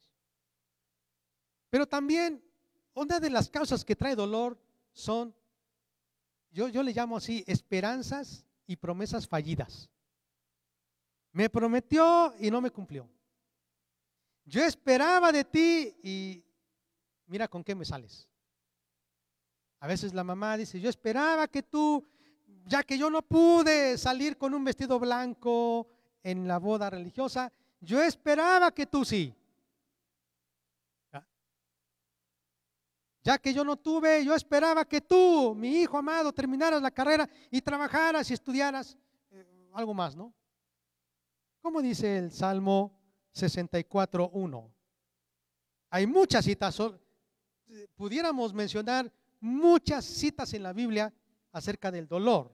Pero 1.71 1.87
también 1.87 2.45
una 2.93 3.19
de 3.19 3.31
las 3.31 3.49
causas 3.49 3.87
que 3.87 3.97
trae 3.97 4.15
dolor 4.15 4.61
son, 4.93 5.35
yo, 6.51 6.69
yo 6.69 6.83
le 6.83 6.93
llamo 6.93 7.17
así, 7.17 7.43
esperanzas 7.47 8.45
y 8.67 8.77
promesas 8.77 9.27
fallidas. 9.27 9.89
Me 11.33 11.49
prometió 11.49 12.35
y 12.39 12.51
no 12.51 12.61
me 12.61 12.71
cumplió. 12.71 13.09
Yo 14.45 14.65
esperaba 14.65 15.33
de 15.33 15.45
ti 15.45 15.95
y 16.03 16.45
mira 17.27 17.49
con 17.49 17.63
qué 17.63 17.75
me 17.75 17.85
sales. 17.85 18.29
A 19.81 19.87
veces 19.87 20.15
la 20.15 20.25
mamá 20.25 20.57
dice, 20.57 20.81
yo 20.81 20.89
esperaba 20.89 21.49
que 21.49 21.63
tú, 21.63 22.07
ya 22.67 22.83
que 22.83 22.97
yo 22.97 23.11
no 23.11 23.23
pude 23.23 23.99
salir 23.99 24.37
con 24.37 24.55
un 24.55 24.65
vestido 24.65 24.99
blanco 24.99 25.89
en 26.23 26.47
la 26.47 26.59
boda 26.59 26.91
religiosa, 26.91 27.53
yo 27.81 28.01
esperaba 28.01 28.73
que 28.73 28.87
tú 28.87 29.05
sí. 29.05 29.35
Ya 33.25 33.39
que 33.39 33.55
yo 33.55 33.65
no 33.65 33.77
tuve, 33.77 34.25
yo 34.25 34.35
esperaba 34.35 34.85
que 34.85 35.01
tú, 35.01 35.55
mi 35.55 35.83
hijo 35.83 35.97
amado, 35.97 36.33
terminaras 36.33 36.83
la 36.83 36.91
carrera 36.91 37.29
y 37.51 37.61
trabajaras 37.61 38.29
y 38.29 38.35
estudiaras 38.35 38.99
eh, 39.31 39.69
algo 39.75 39.95
más, 39.95 40.17
¿no? 40.17 40.35
¿Cómo 41.61 41.81
dice 41.81 42.19
el 42.19 42.33
Salmo 42.33 43.02
64.1. 43.35 44.71
Hay 45.91 46.07
muchas 46.07 46.45
citas, 46.45 46.79
pudiéramos 47.95 48.53
mencionar 48.55 49.13
muchas 49.41 50.05
citas 50.05 50.53
en 50.55 50.63
la 50.63 50.73
Biblia 50.73 51.13
acerca 51.53 51.91
del 51.91 52.09
dolor, 52.09 52.51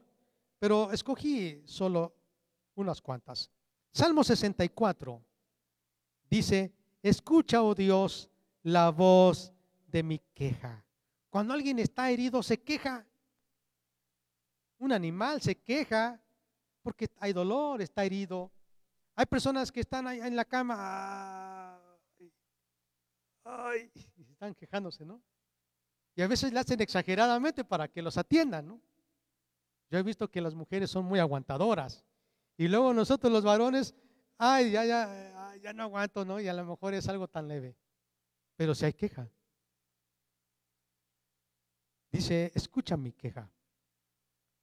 pero 0.58 0.90
escogí 0.92 1.62
solo 1.64 2.14
unas 2.74 3.00
cuantas. 3.00 3.50
Salmo 3.92 4.24
64 4.24 5.22
dice, 6.30 6.72
escucha, 7.02 7.62
oh 7.62 7.74
Dios, 7.74 8.30
la 8.62 8.90
voz 8.90 9.52
de 9.86 10.02
mi 10.02 10.18
queja. 10.34 10.84
Cuando 11.30 11.54
alguien 11.54 11.78
está 11.78 12.10
herido, 12.10 12.42
se 12.42 12.60
queja. 12.60 13.06
Un 14.78 14.92
animal 14.92 15.40
se 15.40 15.56
queja 15.56 16.20
porque 16.82 17.08
hay 17.18 17.32
dolor, 17.32 17.82
está 17.82 18.04
herido. 18.04 18.50
Hay 19.18 19.26
personas 19.26 19.72
que 19.72 19.80
están 19.80 20.06
ahí 20.06 20.20
en 20.20 20.36
la 20.36 20.44
cama 20.44 21.76
ay, 23.42 23.90
están 24.30 24.54
quejándose, 24.54 25.04
¿no? 25.04 25.20
Y 26.14 26.22
a 26.22 26.28
veces 26.28 26.52
le 26.52 26.60
hacen 26.60 26.80
exageradamente 26.80 27.64
para 27.64 27.88
que 27.88 28.00
los 28.00 28.16
atiendan, 28.16 28.68
¿no? 28.68 28.80
Yo 29.90 29.98
he 29.98 30.04
visto 30.04 30.30
que 30.30 30.40
las 30.40 30.54
mujeres 30.54 30.88
son 30.88 31.04
muy 31.04 31.18
aguantadoras. 31.18 32.04
Y 32.56 32.68
luego 32.68 32.94
nosotros 32.94 33.32
los 33.32 33.42
varones, 33.42 33.92
ay, 34.36 34.70
ya, 34.70 34.84
ya, 34.84 35.56
ya 35.56 35.72
no 35.72 35.82
aguanto, 35.82 36.24
¿no? 36.24 36.38
Y 36.38 36.46
a 36.46 36.54
lo 36.54 36.64
mejor 36.64 36.94
es 36.94 37.08
algo 37.08 37.26
tan 37.26 37.48
leve. 37.48 37.76
Pero 38.54 38.72
si 38.72 38.84
hay 38.84 38.92
queja. 38.92 39.28
Dice, 42.12 42.52
escucha 42.54 42.96
mi 42.96 43.10
queja. 43.10 43.50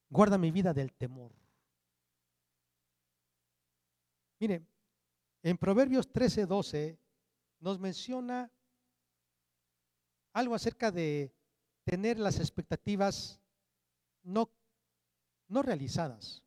Guarda 0.09 0.37
mi 0.37 0.49
vida 0.49 0.73
del 0.73 0.93
temor. 0.93 1.33
Mire, 4.45 4.63
en 5.41 5.57
Proverbios 5.57 6.11
13, 6.11 6.45
12 6.45 6.99
nos 7.61 7.79
menciona 7.79 8.51
algo 10.33 10.53
acerca 10.53 10.91
de 10.91 11.33
tener 11.83 12.19
las 12.19 12.39
expectativas 12.39 13.41
no, 14.21 14.51
no 15.47 15.63
realizadas. 15.63 16.43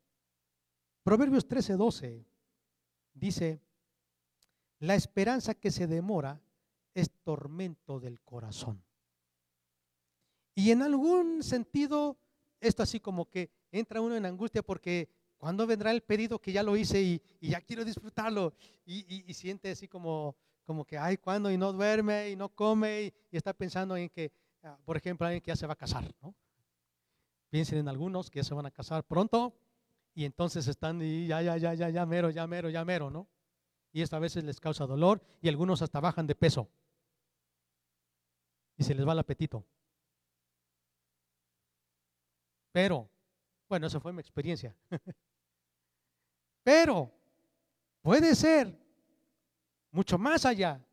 Proverbios 1.03 1.45
13, 1.45 1.73
12 1.73 2.25
dice, 3.15 3.59
la 4.79 4.95
esperanza 4.95 5.53
que 5.53 5.69
se 5.69 5.85
demora 5.85 6.41
es 6.93 7.11
tormento 7.25 7.99
del 7.99 8.21
corazón. 8.21 8.81
Y 10.55 10.71
en 10.71 10.83
algún 10.83 11.43
sentido, 11.43 12.17
esto 12.61 12.81
así 12.81 13.01
como 13.01 13.29
que 13.29 13.51
entra 13.73 13.99
uno 13.99 14.15
en 14.15 14.25
angustia 14.25 14.63
porque 14.63 15.09
cuando 15.39 15.65
vendrá 15.65 15.91
el 15.91 16.01
pedido 16.01 16.37
que 16.37 16.51
ya 16.51 16.61
lo 16.61 16.75
hice 16.77 17.01
y, 17.01 17.21
ya 17.41 17.61
quiero 17.61 17.83
disfrutarlo? 17.83 18.53
Y, 18.85 19.33
siente 19.33 19.71
así 19.71 19.87
como, 19.87 20.35
como 20.65 20.85
que, 20.85 20.97
ay, 20.97 21.17
cuando 21.17 21.49
y 21.49 21.57
no 21.57 21.73
duerme 21.73 22.29
y 22.29 22.35
no 22.35 22.49
come 22.49 23.13
y, 23.31 23.37
está 23.37 23.53
pensando 23.53 23.97
en 23.97 24.09
que, 24.09 24.31
ah, 24.63 24.77
por 24.85 24.97
ejemplo, 24.97 25.25
alguien 25.25 25.41
que 25.41 25.49
ya 25.49 25.55
se 25.55 25.65
va 25.65 25.73
a 25.73 25.77
casar, 25.77 26.13
¿no? 26.21 26.35
Piensen 27.49 27.79
en 27.79 27.87
algunos 27.87 28.29
que 28.29 28.39
ya 28.39 28.43
se 28.43 28.53
van 28.53 28.65
a 28.67 28.71
casar 28.71 29.03
pronto 29.03 29.55
y 30.13 30.25
entonces 30.25 30.67
están 30.67 31.01
y 31.01 31.25
ya, 31.25 31.41
ya, 31.41 31.57
ya, 31.57 31.73
ya, 31.73 31.89
ya, 31.89 32.05
mero, 32.05 32.29
ya, 32.29 32.45
mero, 32.45 32.69
ya, 32.69 32.85
mero, 32.85 33.09
¿no? 33.09 33.27
Y 33.91 34.01
esto 34.01 34.17
a 34.17 34.19
veces 34.19 34.43
les 34.43 34.59
causa 34.59 34.85
dolor 34.85 35.23
y 35.41 35.49
algunos 35.49 35.81
hasta 35.81 35.99
bajan 35.99 36.27
de 36.27 36.35
peso 36.35 36.69
y 38.77 38.83
se 38.83 38.93
les 38.93 39.07
va 39.07 39.13
el 39.13 39.19
apetito. 39.19 39.65
Pero, 42.71 43.09
bueno, 43.69 43.87
esa 43.87 43.99
fue 43.99 44.11
mi 44.11 44.19
experiencia. 44.19 44.75
Pero 46.63 47.11
puede 48.01 48.35
ser 48.35 48.75
mucho 49.91 50.17
más 50.17 50.45
allá 50.45 50.83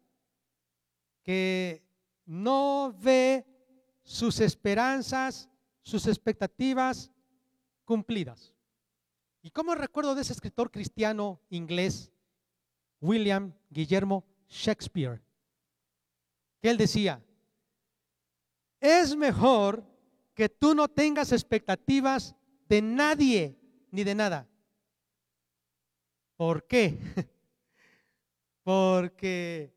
que 1.23 1.83
no 2.27 2.95
ve 2.99 3.45
sus 4.05 4.41
esperanzas, 4.41 5.49
sus 5.83 6.07
expectativas 6.07 7.11
cumplidas. 7.85 8.53
¿Y 9.43 9.51
cómo 9.51 9.75
recuerdo 9.75 10.15
de 10.15 10.23
ese 10.23 10.33
escritor 10.33 10.71
cristiano 10.71 11.41
inglés, 11.49 12.13
William 13.01 13.53
Guillermo 13.71 14.25
Shakespeare? 14.49 15.23
Que 16.61 16.71
él 16.71 16.77
decía, 16.77 17.25
es 18.81 19.17
mejor 19.17 19.85
que 20.35 20.49
tú 20.49 20.75
no 20.75 20.89
tengas 20.89 21.33
expectativas 21.33 22.35
de 22.69 22.83
nadie 22.83 23.59
ni 23.91 24.05
de 24.05 24.15
nada. 24.15 24.49
¿Por 26.37 26.67
qué? 26.67 26.99
Porque 28.63 29.75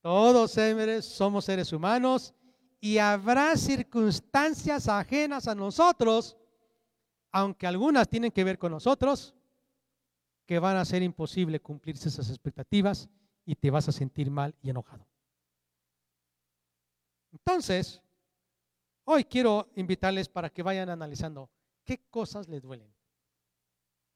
todos 0.00 0.56
somos 1.04 1.44
seres 1.44 1.72
humanos 1.72 2.32
y 2.80 2.98
habrá 2.98 3.56
circunstancias 3.56 4.88
ajenas 4.88 5.48
a 5.48 5.54
nosotros, 5.54 6.36
aunque 7.32 7.66
algunas 7.66 8.08
tienen 8.08 8.30
que 8.30 8.44
ver 8.44 8.58
con 8.58 8.72
nosotros, 8.72 9.34
que 10.46 10.60
van 10.60 10.76
a 10.76 10.84
ser 10.84 11.02
imposible 11.02 11.60
cumplirse 11.60 12.08
esas 12.08 12.30
expectativas 12.30 13.08
y 13.44 13.56
te 13.56 13.70
vas 13.70 13.88
a 13.88 13.92
sentir 13.92 14.30
mal 14.30 14.54
y 14.62 14.70
enojado. 14.70 15.06
Entonces, 17.32 18.00
hoy 19.06 19.24
quiero 19.24 19.70
invitarles 19.74 20.28
para 20.28 20.50
que 20.50 20.62
vayan 20.62 20.90
analizando 20.90 21.50
qué 21.84 21.98
cosas 22.10 22.48
les 22.48 22.62
duelen. 22.62 22.92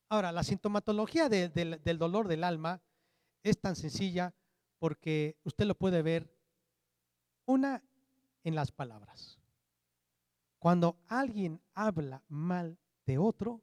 Ahora, 0.09 0.33
la 0.33 0.43
sintomatología 0.43 1.29
del 1.29 1.99
dolor 1.99 2.29
del 2.29 2.45
alma 2.45 2.83
es 3.43 3.61
tan 3.61 3.77
sencilla 3.77 4.35
porque 4.79 5.37
usted 5.45 5.67
lo 5.67 5.75
puede 5.75 6.03
ver, 6.03 6.35
una, 7.47 7.83
en 8.45 8.55
las 8.55 8.73
palabras. 8.73 9.39
Cuando 10.59 10.99
alguien 11.09 11.61
habla 11.75 12.23
mal 12.29 12.79
de 13.07 13.19
otro, 13.19 13.63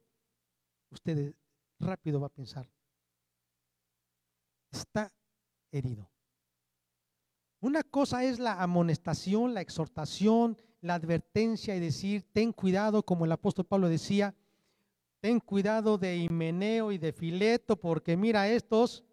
usted 0.90 1.34
rápido 1.78 2.20
va 2.20 2.28
a 2.28 2.30
pensar, 2.30 2.70
está 4.70 5.12
herido. 5.70 6.10
Una 7.60 7.82
cosa 7.82 8.24
es 8.24 8.38
la 8.38 8.62
amonestación, 8.62 9.54
la 9.54 9.60
exhortación, 9.60 10.56
la 10.80 10.94
advertencia 10.94 11.74
y 11.74 11.80
decir, 11.80 12.24
ten 12.32 12.52
cuidado, 12.52 13.02
como 13.02 13.24
el 13.24 13.32
apóstol 13.32 13.64
Pablo 13.64 13.88
decía, 13.88 14.34
ten 15.20 15.40
cuidado 15.40 15.98
de 15.98 16.16
Himeneo 16.16 16.92
y 16.92 16.98
de 16.98 17.12
Fileto, 17.12 17.76
porque 17.76 18.16
mira 18.16 18.48
estos, 18.48 19.04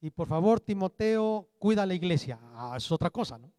y 0.00 0.10
por 0.10 0.28
favor, 0.28 0.60
Timoteo, 0.60 1.48
cuida 1.58 1.86
la 1.86 1.94
iglesia. 1.94 2.38
Ah, 2.54 2.74
es 2.76 2.90
otra 2.90 3.10
cosa, 3.10 3.38
¿no? 3.38 3.52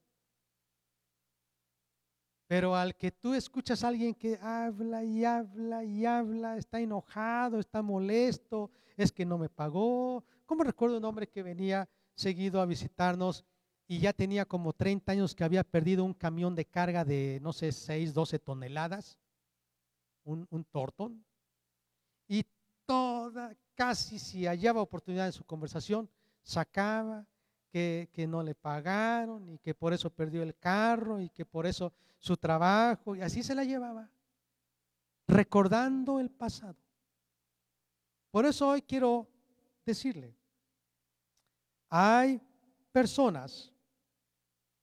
Pero 2.48 2.76
al 2.76 2.96
que 2.96 3.12
tú 3.12 3.36
escuchas 3.36 3.84
a 3.84 3.90
alguien 3.90 4.16
que 4.16 4.40
habla 4.42 5.04
y 5.04 5.24
habla 5.24 5.84
y 5.84 6.04
habla, 6.06 6.58
está 6.58 6.80
enojado, 6.80 7.60
está 7.60 7.84
molesto, 7.84 8.72
es 8.98 9.12
que 9.12 9.24
no 9.24 9.38
me 9.38 9.50
pagó. 9.50 10.24
¿Cómo 10.48 10.64
recuerdo 10.64 10.98
un 10.98 11.06
hombre 11.06 11.28
que 11.28 11.44
venía 11.44 11.88
seguido 12.16 12.60
a 12.60 12.66
visitarnos 12.66 13.46
y 13.92 13.98
ya 13.98 14.14
tenía 14.14 14.46
como 14.46 14.72
30 14.72 15.12
años 15.12 15.34
que 15.34 15.44
había 15.44 15.64
perdido 15.64 16.06
un 16.06 16.14
camión 16.14 16.54
de 16.54 16.64
carga 16.64 17.04
de, 17.04 17.40
no 17.42 17.52
sé, 17.52 17.72
6, 17.72 18.14
12 18.14 18.38
toneladas, 18.38 19.18
un, 20.24 20.46
un 20.52 20.64
tortón? 20.64 21.26
Y 22.28 22.46
toda, 22.86 23.52
casi 23.74 24.20
si 24.20 24.46
hallaba 24.46 24.84
oportunidad 24.84 25.26
en 25.26 25.34
su 25.34 25.44
conversación, 25.44 26.08
sacaba 26.44 27.26
que, 27.72 28.26
no 28.30 28.44
le 28.44 28.54
pagaron 28.54 29.50
y 29.50 29.58
que 29.58 29.74
por 29.74 29.92
eso 29.92 30.12
perdió 30.12 30.44
el 30.44 30.56
carro 30.56 31.20
y 31.20 31.30
que 31.32 31.44
por 31.44 31.66
eso 31.66 31.92
su 32.20 32.38
trabajo, 32.38 33.16
y 33.16 33.22
así 33.22 33.42
se 33.42 33.56
la 33.56 33.64
llevaba, 33.64 34.08
recordando 35.28 36.20
el 36.20 36.30
pasado. 36.30 36.78
Por 38.30 38.46
eso 38.46 38.68
hoy 38.68 38.84
quiero 38.84 39.28
decirle, 39.84 40.36
hay 41.90 42.40
personas 42.92 43.74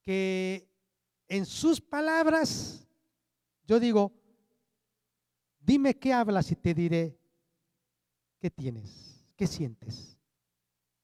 que 0.07 0.71
en 1.27 1.45
sus 1.45 1.81
palabras, 1.81 2.87
yo 3.67 3.81
digo, 3.81 4.13
dime 5.59 5.99
qué 5.99 6.13
hablas 6.13 6.53
y 6.53 6.55
te 6.55 6.73
diré 6.73 7.19
qué 8.39 8.49
tienes, 8.49 9.27
qué 9.35 9.49
sientes. 9.49 10.17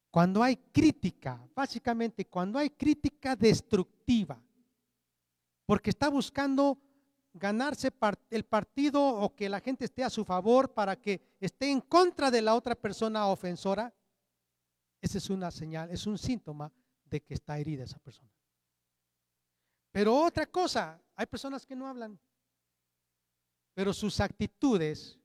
Cuando 0.08 0.40
hay 0.40 0.56
crítica, 0.56 1.44
básicamente 1.52 2.26
cuando 2.26 2.60
hay 2.60 2.70
crítica 2.70 3.34
destructiva, 3.34 4.40
porque 5.66 5.90
está 5.90 6.08
buscando 6.08 6.78
ganarse 7.34 7.90
el 8.30 8.44
partido 8.44 9.04
o 9.04 9.34
que 9.34 9.48
la 9.48 9.58
gente 9.58 9.86
esté 9.86 10.04
a 10.04 10.10
su 10.10 10.24
favor 10.24 10.72
para 10.72 10.94
que 10.94 11.20
esté 11.40 11.72
en 11.72 11.80
contra 11.80 12.30
de 12.30 12.42
la 12.42 12.54
otra 12.54 12.76
persona 12.76 13.26
ofensora, 13.26 13.92
esa 15.00 15.18
es 15.18 15.28
una 15.28 15.50
señal, 15.50 15.90
es 15.90 16.06
un 16.06 16.18
síntoma 16.18 16.70
de 17.04 17.20
que 17.20 17.34
está 17.34 17.58
herida 17.58 17.82
esa 17.82 17.98
persona. 17.98 18.31
Pero 19.92 20.16
otra 20.16 20.46
cosa, 20.46 21.00
hay 21.14 21.26
personas 21.26 21.64
que 21.64 21.76
no 21.76 21.86
hablan, 21.86 22.18
pero 23.74 23.92
sus 23.92 24.18
actitudes 24.20 25.18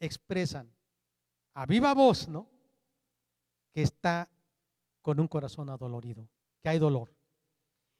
expresan 0.00 0.72
a 1.54 1.66
viva 1.66 1.94
voz, 1.94 2.26
¿no? 2.26 2.52
que 3.72 3.82
está 3.82 4.28
con 5.00 5.18
un 5.18 5.28
corazón 5.28 5.68
adolorido, 5.70 6.28
que 6.62 6.68
hay 6.68 6.78
dolor. 6.78 7.14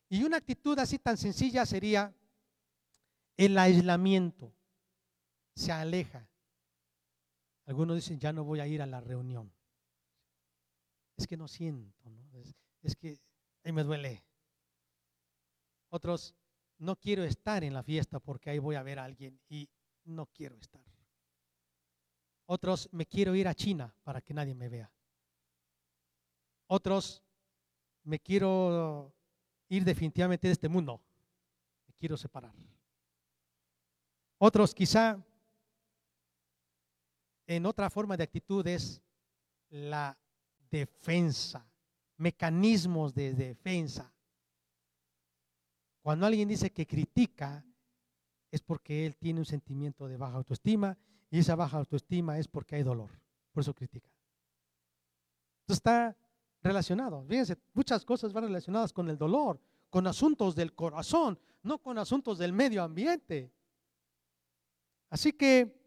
Y 0.09 0.23
una 0.25 0.37
actitud 0.37 0.79
así 0.79 0.99
tan 0.99 1.17
sencilla 1.17 1.65
sería 1.65 2.15
el 3.37 3.57
aislamiento. 3.57 4.53
Se 5.55 5.73
aleja. 5.73 6.29
Algunos 7.67 7.97
dicen, 7.97 8.19
ya 8.19 8.33
no 8.33 8.45
voy 8.45 8.61
a 8.61 8.67
ir 8.67 8.83
a 8.83 8.87
la 8.87 9.01
reunión. 9.01 9.53
Es 11.17 11.27
que 11.27 11.37
no 11.37 11.49
siento, 11.49 12.11
Es, 12.83 12.97
que 12.97 13.19
ahí 13.65 13.73
me 13.73 13.85
duele. 13.85 14.23
Otros, 15.95 16.35
no 16.79 16.97
quiero 16.97 17.23
estar 17.23 17.63
en 17.63 17.75
la 17.75 17.83
fiesta 17.83 18.19
porque 18.19 18.49
ahí 18.49 18.59
voy 18.59 18.77
a 18.77 18.83
ver 18.83 18.99
a 18.99 19.05
alguien 19.05 19.39
y 19.51 19.69
no 20.05 20.25
quiero 20.25 20.57
estar. 20.57 20.83
Otros, 22.47 22.89
me 22.93 23.05
quiero 23.05 23.35
ir 23.35 23.47
a 23.47 23.55
China 23.55 23.95
para 24.03 24.23
que 24.23 24.33
nadie 24.33 24.55
me 24.55 24.71
vea. 24.71 24.91
Otros, 26.67 27.23
me 28.05 28.19
quiero 28.19 29.15
ir 29.69 29.85
definitivamente 29.85 30.49
de 30.49 30.55
este 30.55 30.67
mundo, 30.67 30.99
me 31.87 31.93
quiero 31.93 32.17
separar. 32.17 32.55
Otros 34.39 34.75
quizá 34.75 35.23
en 37.47 37.67
otra 37.67 37.91
forma 37.91 38.17
de 38.17 38.25
actitud 38.25 38.67
es 38.67 39.03
la 39.69 40.19
defensa, 40.71 41.71
mecanismos 42.17 43.13
de 43.13 43.35
defensa. 43.35 44.11
Cuando 46.03 46.27
alguien 46.27 46.49
dice 46.49 46.71
que 46.73 46.87
critica, 46.87 47.65
es 48.51 48.61
porque 48.61 49.07
él 49.07 49.17
tiene 49.17 49.41
un 49.41 49.47
sentimiento 49.47 50.07
de 50.07 50.17
baja 50.17 50.37
autoestima 50.37 50.97
y 51.31 51.39
esa 51.39 51.55
baja 51.55 51.79
autoestima 51.79 52.39
es 52.39 52.47
porque 52.47 52.77
hay 52.77 52.83
dolor. 52.83 53.11
Por 53.53 53.63
eso 53.63 53.75
critica. 53.75 54.11
Esto 55.63 55.73
está 55.73 56.17
relacionado. 56.63 57.25
Fíjense, 57.27 57.57
muchas 57.73 58.05
cosas 58.05 58.33
van 58.33 58.45
relacionadas 58.45 58.93
con 58.93 59.09
el 59.09 59.17
dolor, 59.17 59.61
con 59.89 60.07
asuntos 60.07 60.55
del 60.55 60.75
corazón, 60.75 61.39
no 61.63 61.79
con 61.79 61.99
asuntos 61.99 62.39
del 62.39 62.53
medio 62.53 62.83
ambiente. 62.83 63.51
Así 65.09 65.33
que 65.33 65.81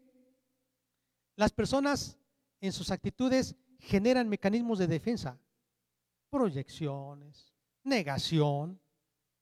las 1.36 1.52
personas 1.52 2.16
en 2.60 2.72
sus 2.72 2.90
actitudes 2.90 3.54
generan 3.78 4.28
mecanismos 4.28 4.78
de 4.78 4.86
defensa, 4.86 5.38
proyecciones, 6.30 7.52
negación. 7.84 8.80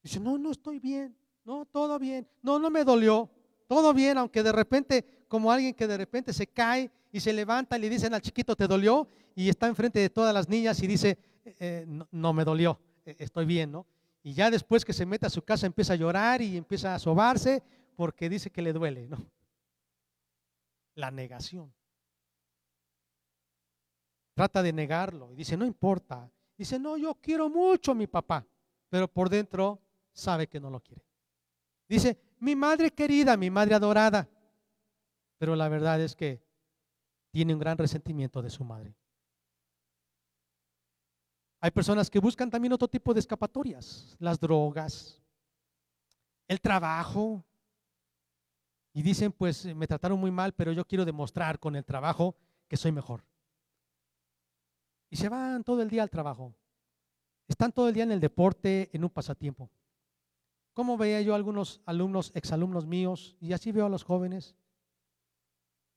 Dice, 0.04 0.20
no, 0.20 0.36
no 0.36 0.50
estoy 0.50 0.78
bien, 0.78 1.16
no, 1.46 1.64
todo 1.64 1.98
bien, 1.98 2.28
no, 2.42 2.58
no 2.58 2.68
me 2.68 2.84
dolió, 2.84 3.30
todo 3.66 3.94
bien, 3.94 4.18
aunque 4.18 4.42
de 4.42 4.52
repente, 4.52 5.24
como 5.28 5.50
alguien 5.50 5.72
que 5.72 5.86
de 5.86 5.96
repente 5.96 6.34
se 6.34 6.46
cae 6.46 6.92
y 7.10 7.20
se 7.20 7.32
levanta 7.32 7.78
y 7.78 7.80
le 7.80 7.88
dicen 7.88 8.12
al 8.12 8.20
chiquito, 8.20 8.54
¿te 8.54 8.66
dolió? 8.66 9.08
Y 9.34 9.48
está 9.48 9.66
enfrente 9.66 10.00
de 10.00 10.10
todas 10.10 10.34
las 10.34 10.46
niñas 10.46 10.82
y 10.82 10.86
dice, 10.86 11.18
eh, 11.58 11.86
no, 12.10 12.34
me 12.34 12.44
dolió, 12.44 12.78
eh, 13.06 13.16
estoy 13.18 13.46
bien, 13.46 13.72
¿no? 13.72 13.86
Y 14.22 14.34
ya 14.34 14.50
después 14.50 14.84
que 14.84 14.92
se 14.92 15.06
mete 15.06 15.24
a 15.24 15.30
su 15.30 15.40
casa 15.40 15.64
empieza 15.64 15.94
a 15.94 15.96
llorar 15.96 16.42
y 16.42 16.58
empieza 16.58 16.94
a 16.94 16.98
sobarse 16.98 17.62
porque 17.96 18.28
dice 18.28 18.50
que 18.50 18.60
le 18.60 18.74
duele, 18.74 19.08
¿no? 19.08 19.16
La 20.96 21.10
negación. 21.10 21.72
Trata 24.34 24.62
de 24.62 24.72
negarlo 24.74 25.32
y 25.32 25.36
dice, 25.36 25.56
no 25.56 25.64
importa. 25.64 26.30
Dice, 26.58 26.78
no, 26.78 26.98
yo 26.98 27.14
quiero 27.14 27.48
mucho 27.48 27.92
a 27.92 27.94
mi 27.94 28.06
papá, 28.06 28.46
pero 28.90 29.08
por 29.08 29.30
dentro 29.30 29.80
sabe 30.14 30.46
que 30.46 30.58
no 30.58 30.70
lo 30.70 30.80
quiere. 30.80 31.04
Dice, 31.86 32.18
mi 32.38 32.56
madre 32.56 32.90
querida, 32.90 33.36
mi 33.36 33.50
madre 33.50 33.74
adorada, 33.74 34.26
pero 35.36 35.54
la 35.54 35.68
verdad 35.68 36.00
es 36.00 36.16
que 36.16 36.42
tiene 37.30 37.52
un 37.52 37.60
gran 37.60 37.76
resentimiento 37.76 38.40
de 38.40 38.48
su 38.48 38.64
madre. 38.64 38.96
Hay 41.60 41.70
personas 41.70 42.08
que 42.08 42.18
buscan 42.18 42.50
también 42.50 42.72
otro 42.72 42.88
tipo 42.88 43.12
de 43.12 43.20
escapatorias, 43.20 44.16
las 44.18 44.40
drogas, 44.40 45.20
el 46.48 46.60
trabajo, 46.60 47.44
y 48.94 49.02
dicen, 49.02 49.32
pues 49.32 49.66
me 49.74 49.86
trataron 49.86 50.18
muy 50.18 50.30
mal, 50.30 50.54
pero 50.54 50.72
yo 50.72 50.86
quiero 50.86 51.04
demostrar 51.04 51.58
con 51.58 51.76
el 51.76 51.84
trabajo 51.84 52.36
que 52.68 52.76
soy 52.76 52.92
mejor 52.92 53.24
y 55.14 55.16
se 55.16 55.28
van 55.28 55.62
todo 55.62 55.80
el 55.80 55.88
día 55.88 56.02
al 56.02 56.10
trabajo. 56.10 56.52
Están 57.46 57.70
todo 57.70 57.86
el 57.86 57.94
día 57.94 58.02
en 58.02 58.10
el 58.10 58.18
deporte, 58.18 58.90
en 58.92 59.04
un 59.04 59.10
pasatiempo. 59.10 59.70
¿Cómo 60.74 60.98
veía 60.98 61.22
yo 61.22 61.32
a 61.32 61.36
algunos 61.36 61.80
alumnos, 61.86 62.32
exalumnos 62.34 62.84
míos, 62.84 63.36
y 63.40 63.52
así 63.52 63.72
veo 63.72 63.86
a 63.86 63.88
los 63.88 64.02
jóvenes, 64.02 64.56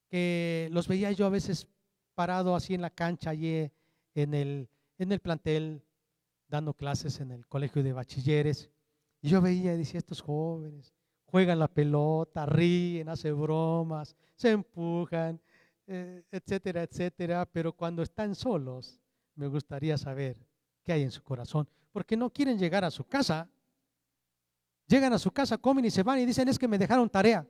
que 0.08 0.68
los 0.72 0.88
veía 0.88 1.12
yo 1.12 1.26
a 1.26 1.30
veces 1.30 1.66
parado 2.14 2.54
así 2.54 2.74
en 2.74 2.80
la 2.80 2.90
cancha, 2.90 3.30
allí 3.30 3.70
en 4.14 4.34
el, 4.34 4.68
en 4.98 5.12
el 5.12 5.20
plantel, 5.20 5.82
dando 6.48 6.74
clases 6.74 7.20
en 7.20 7.32
el 7.32 7.46
colegio 7.46 7.82
de 7.82 7.92
bachilleres. 7.92 8.70
Y 9.20 9.28
yo 9.28 9.42
veía 9.42 9.74
y 9.74 9.78
decía, 9.78 9.98
estos 9.98 10.22
jóvenes 10.22 10.94
juegan 11.24 11.58
la 11.58 11.68
pelota, 11.68 12.46
ríen, 12.46 13.08
hacen 13.08 13.38
bromas, 13.38 14.16
se 14.34 14.50
empujan, 14.50 15.40
eh, 15.86 16.22
etcétera, 16.30 16.82
etcétera, 16.82 17.46
pero 17.46 17.72
cuando 17.72 18.02
están 18.02 18.34
solos, 18.34 19.00
me 19.34 19.46
gustaría 19.46 19.98
saber 19.98 20.36
qué 20.84 20.92
hay 20.92 21.02
en 21.02 21.10
su 21.10 21.22
corazón, 21.22 21.68
porque 21.92 22.16
no 22.16 22.30
quieren 22.30 22.58
llegar 22.58 22.84
a 22.84 22.90
su 22.90 23.04
casa. 23.04 23.48
Llegan 24.88 25.12
a 25.12 25.18
su 25.18 25.30
casa, 25.30 25.58
comen 25.58 25.84
y 25.84 25.90
se 25.90 26.02
van 26.02 26.18
y 26.18 26.26
dicen 26.26 26.48
es 26.48 26.58
que 26.58 26.66
me 26.66 26.78
dejaron 26.78 27.08
tarea. 27.10 27.46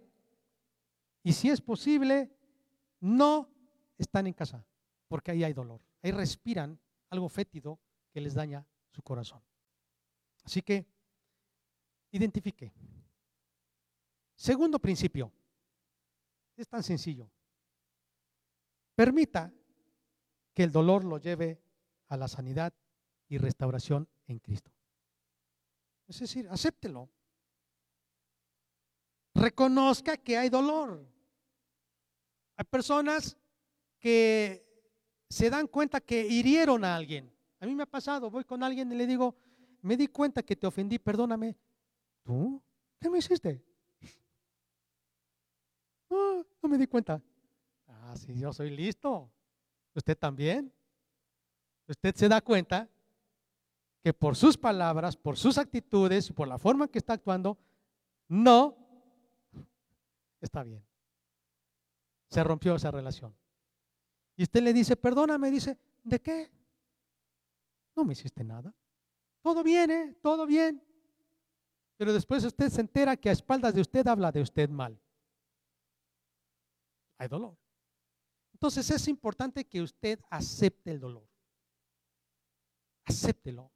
Y 1.23 1.33
si 1.33 1.49
es 1.49 1.61
posible, 1.61 2.31
no 3.01 3.49
están 3.97 4.27
en 4.27 4.33
casa, 4.33 4.67
porque 5.07 5.31
ahí 5.31 5.45
hay 5.45 5.53
dolor. 5.53 5.81
Ahí 6.03 6.11
respiran 6.11 6.79
algo 7.11 7.29
fétido 7.29 7.79
que 8.11 8.21
les 8.21 8.35
daña 8.35 8.67
su 8.91 9.03
corazón. 9.03 9.41
Así 10.45 10.63
que, 10.63 10.87
identifique. 12.11 12.73
Segundo 14.35 14.79
principio, 14.79 15.33
es 16.57 16.69
tan 16.69 16.83
sencillo. 16.83 17.31
Permita 18.97 19.53
que 20.55 20.65
el 20.65 20.73
dolor 20.73 21.05
lo 21.05 21.19
lleve 21.19 21.63
a 22.09 22.17
la 22.17 22.27
sanidad 22.27 22.75
y 23.29 23.39
restauración 23.39 24.09
en 24.27 24.41
Cristo. 24.41 24.73
Es 26.09 26.19
decir, 26.19 26.49
acéptelo. 26.49 27.09
Reconozca 29.39 30.17
que 30.17 30.37
hay 30.37 30.49
dolor. 30.49 31.07
Hay 32.57 32.65
personas 32.65 33.37
que 33.99 34.65
se 35.29 35.51
dan 35.51 35.67
cuenta 35.67 36.01
que 36.01 36.27
hirieron 36.27 36.85
a 36.85 36.97
alguien. 36.97 37.33
A 37.61 37.67
mí 37.67 37.75
me 37.75 37.83
ha 37.83 37.87
pasado, 37.87 38.31
voy 38.31 38.45
con 38.45 38.63
alguien 38.63 38.91
y 38.93 38.97
le 38.97 39.07
digo, 39.07 39.37
me 39.83 39.97
di 39.97 40.09
cuenta 40.09 40.43
que 40.43 40.57
te 40.57 40.67
ofendí, 40.67 40.99
perdóname. 40.99 41.57
¿Tú? 42.23 42.61
¿Qué 43.01 43.09
me 43.11 43.19
hiciste? 43.19 43.63
No, 46.11 46.47
no 46.63 46.69
me 46.69 46.79
di 46.79 46.87
cuenta. 46.87 47.23
Ah, 47.87 48.15
sí, 48.17 48.39
yo 48.39 48.53
soy 48.53 48.71
listo. 48.71 49.31
¿Usted 49.95 50.17
también? 50.17 50.73
usted 51.89 52.15
se 52.15 52.29
da 52.29 52.41
cuenta 52.41 52.89
que 54.03 54.13
por 54.13 54.37
sus 54.37 54.57
palabras, 54.57 55.17
por 55.17 55.37
sus 55.37 55.59
actitudes 55.59 56.31
por 56.33 56.47
la 56.47 56.59
forma 56.59 56.85
en 56.85 56.91
que 56.91 56.99
está 56.99 57.15
actuando, 57.15 57.59
no 58.29 58.77
está 60.41 60.63
bien. 60.63 60.85
Se 62.31 62.43
rompió 62.45 62.75
esa 62.75 62.91
relación. 62.91 63.35
Y 64.37 64.43
usted 64.43 64.63
le 64.63 64.73
dice, 64.73 64.97
perdóname, 64.97 65.51
dice, 65.51 65.79
¿de 66.05 66.21
qué? 66.21 66.51
No 67.97 68.05
me 68.05 68.13
hiciste 68.13 68.45
nada. 68.45 68.75
Todo 69.43 69.63
bien, 69.63 69.91
¿eh? 69.91 70.19
Todo 70.23 70.47
bien. 70.47 70.85
Pero 71.97 72.13
después 72.13 72.45
usted 72.45 72.69
se 72.69 72.81
entera 72.81 73.17
que 73.17 73.29
a 73.29 73.33
espaldas 73.33 73.75
de 73.75 73.81
usted 73.81 74.07
habla 74.07 74.31
de 74.31 74.43
usted 74.43 74.69
mal. 74.69 75.01
Hay 77.19 77.29
dolor. 77.29 77.57
Entonces 78.53 78.89
es 78.91 79.09
importante 79.09 79.65
que 79.65 79.83
usted 79.83 80.21
acepte 80.31 80.91
el 80.91 81.01
dolor 81.01 81.29
acéptelo. 83.09 83.73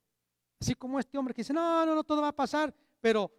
Así 0.61 0.75
como 0.75 0.99
este 0.99 1.19
hombre 1.19 1.35
que 1.35 1.43
dice, 1.43 1.53
no, 1.53 1.85
no, 1.85 1.95
no, 1.95 2.05
todo 2.05 2.23
va 2.23 2.29
a 2.29 2.37
pasar, 2.37 2.75
pero 3.01 3.33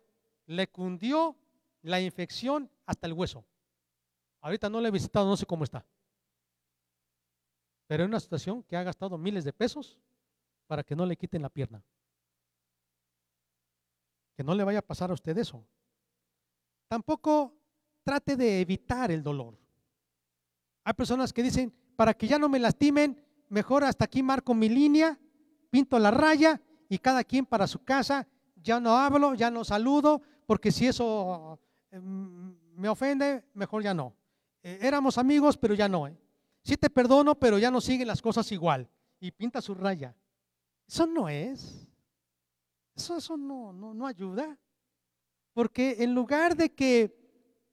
le 0.48 0.70
cundió 0.70 1.38
la 1.84 2.02
infección 2.02 2.70
hasta 2.86 3.08
el 3.08 3.14
hueso. 3.14 3.46
Ahorita 4.42 4.70
no 4.70 4.82
le 4.82 4.88
he 4.88 4.92
visitado, 4.92 5.28
no 5.28 5.38
sé 5.38 5.46
cómo 5.46 5.64
está. 5.64 5.86
Pero 7.88 8.04
en 8.04 8.10
una 8.10 8.20
situación 8.20 8.64
que 8.64 8.76
ha 8.76 8.84
gastado 8.84 9.18
miles 9.18 9.44
de 9.44 9.54
pesos 9.54 10.00
para 10.68 10.84
que 10.84 10.96
no 10.96 11.06
le 11.06 11.16
quiten 11.16 11.42
la 11.42 11.50
pierna. 11.50 11.84
Que 14.36 14.44
no 14.44 14.56
le 14.56 14.64
vaya 14.64 14.80
a 14.80 14.82
pasar 14.82 15.12
a 15.12 15.14
usted 15.14 15.38
eso. 15.38 15.64
Tampoco 16.88 17.54
trate 18.04 18.36
de 18.36 18.62
evitar 18.62 19.12
el 19.12 19.22
dolor. 19.22 19.58
Hay 20.84 20.94
personas 20.94 21.32
que 21.32 21.44
dicen, 21.44 21.74
para 21.96 22.14
que 22.14 22.28
ya 22.28 22.40
no 22.40 22.50
me 22.50 22.60
lastimen, 22.60 23.24
mejor 23.50 23.84
hasta 23.84 24.06
aquí 24.06 24.24
marco 24.24 24.54
mi 24.54 24.68
línea 24.68 25.20
pinto 25.74 25.98
la 25.98 26.12
raya 26.12 26.62
y 26.88 27.00
cada 27.00 27.24
quien 27.24 27.48
para 27.48 27.66
su 27.66 27.84
casa, 27.84 28.28
ya 28.56 28.80
no 28.80 28.96
hablo, 28.96 29.34
ya 29.34 29.50
no 29.50 29.64
saludo, 29.64 30.22
porque 30.46 30.72
si 30.72 30.86
eso 30.86 31.60
me 32.02 32.90
ofende, 32.90 33.44
mejor 33.54 33.84
ya 33.84 33.94
no. 33.94 34.16
Eh, 34.62 34.80
éramos 34.82 35.18
amigos, 35.18 35.58
pero 35.58 35.74
ya 35.74 35.88
no. 35.88 36.08
¿eh? 36.08 36.18
Sí 36.64 36.78
te 36.78 36.90
perdono, 36.90 37.36
pero 37.36 37.58
ya 37.60 37.70
no 37.70 37.82
siguen 37.82 38.08
las 38.08 38.22
cosas 38.22 38.52
igual. 38.52 38.90
Y 39.20 39.32
pinta 39.32 39.62
su 39.62 39.76
raya. 39.76 40.16
Eso 40.88 41.06
no 41.06 41.30
es. 41.30 41.88
Eso, 42.96 43.18
eso 43.18 43.38
no, 43.38 43.74
no, 43.74 43.94
no 43.94 44.08
ayuda. 44.08 44.58
Porque 45.54 45.98
en 46.00 46.16
lugar 46.16 46.56
de 46.56 46.72
que 46.74 47.16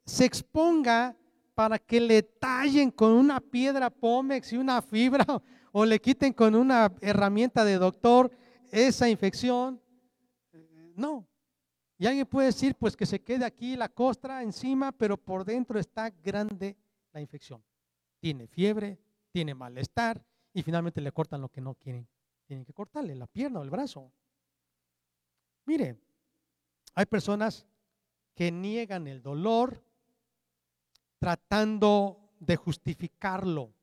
se 0.05 0.25
exponga 0.25 1.17
para 1.55 1.79
que 1.79 2.01
le 2.01 2.23
tallen 2.23 2.91
con 2.91 3.13
una 3.13 3.41
piedra 3.41 3.91
pómex 3.91 4.53
y 4.53 4.57
una 4.57 4.83
fibra 4.83 5.25
o 5.73 5.85
le 5.85 6.01
quiten 6.01 6.33
con 6.33 6.55
una 6.55 6.93
herramienta 7.01 7.65
de 7.65 7.79
doctor 7.79 8.31
esa 8.71 9.09
infección. 9.09 9.81
No. 10.97 11.30
Y 12.01 12.07
alguien 12.07 12.25
puede 12.25 12.47
decir, 12.47 12.75
pues 12.77 12.97
que 12.97 13.05
se 13.05 13.21
quede 13.21 13.45
aquí 13.45 13.77
la 13.77 13.91
costra 13.91 14.43
encima, 14.43 14.91
pero 14.91 15.19
por 15.19 15.45
dentro 15.45 15.79
está 15.79 16.09
grande 16.09 16.75
la 17.13 17.21
infección. 17.21 17.63
Tiene 18.19 18.47
fiebre, 18.47 18.99
tiene 19.31 19.55
malestar 19.55 20.25
y 20.55 20.63
finalmente 20.63 21.03
le 21.03 21.13
cortan 21.13 21.43
lo 21.43 21.51
que 21.51 21.61
no 21.61 21.75
quieren. 21.75 22.09
Tienen 22.47 22.65
que 22.65 22.73
cortarle 22.73 23.15
la 23.15 23.27
pierna 23.27 23.61
o 23.61 23.63
el 23.63 23.69
brazo. 23.69 24.11
Mire, 25.67 26.01
hay 26.95 27.05
personas 27.05 27.67
que 28.35 28.51
niegan 28.51 29.07
el 29.07 29.21
dolor 29.21 29.85
tratando 31.19 32.31
de 32.39 32.57
justificarlo, 32.57 33.75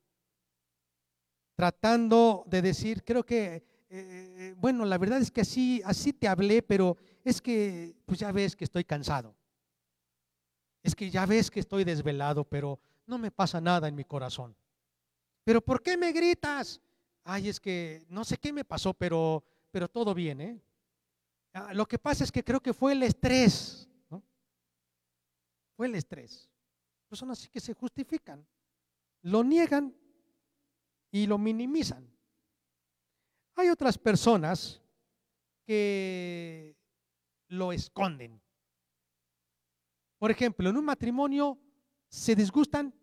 tratando 1.54 2.42
de 2.48 2.62
decir, 2.62 3.04
creo 3.04 3.24
que, 3.24 3.62
eh, 3.88 4.54
bueno, 4.56 4.84
la 4.84 4.98
verdad 4.98 5.20
es 5.20 5.30
que 5.30 5.42
así, 5.42 5.80
así 5.84 6.12
te 6.12 6.26
hablé, 6.26 6.62
pero 6.62 6.96
es 7.28 7.42
que, 7.42 7.94
pues 8.06 8.20
ya 8.20 8.32
ves 8.32 8.56
que 8.56 8.64
estoy 8.64 8.84
cansado. 8.84 9.36
Es 10.82 10.94
que 10.94 11.10
ya 11.10 11.26
ves 11.26 11.50
que 11.50 11.60
estoy 11.60 11.84
desvelado, 11.84 12.44
pero 12.44 12.80
no 13.06 13.18
me 13.18 13.30
pasa 13.30 13.60
nada 13.60 13.86
en 13.86 13.94
mi 13.94 14.04
corazón. 14.04 14.56
Pero 15.44 15.60
¿por 15.60 15.82
qué 15.82 15.96
me 15.96 16.12
gritas? 16.12 16.80
Ay, 17.24 17.50
es 17.50 17.60
que 17.60 18.06
no 18.08 18.24
sé 18.24 18.38
qué 18.38 18.50
me 18.50 18.64
pasó, 18.64 18.94
pero, 18.94 19.44
pero 19.70 19.88
todo 19.88 20.14
bien, 20.14 20.40
¿eh? 20.40 20.62
Ah, 21.52 21.74
lo 21.74 21.84
que 21.86 21.98
pasa 21.98 22.24
es 22.24 22.32
que 22.32 22.42
creo 22.42 22.60
que 22.60 22.72
fue 22.72 22.92
el 22.92 23.02
estrés, 23.02 23.88
¿no? 24.08 24.22
Fue 25.76 25.86
el 25.86 25.94
estrés. 25.96 26.48
Personas 27.08 27.38
así 27.40 27.48
que 27.48 27.60
se 27.60 27.74
justifican, 27.74 28.46
lo 29.22 29.44
niegan 29.44 29.94
y 31.10 31.26
lo 31.26 31.36
minimizan. 31.36 32.08
Hay 33.56 33.68
otras 33.68 33.98
personas 33.98 34.80
que 35.66 36.77
lo 37.48 37.72
esconden. 37.72 38.40
Por 40.18 40.30
ejemplo, 40.30 40.68
en 40.68 40.76
un 40.76 40.84
matrimonio 40.84 41.58
se 42.08 42.34
disgustan 42.34 42.94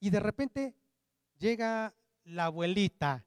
y 0.00 0.10
de 0.10 0.20
repente 0.20 0.74
llega 1.38 1.94
la 2.24 2.46
abuelita 2.46 3.24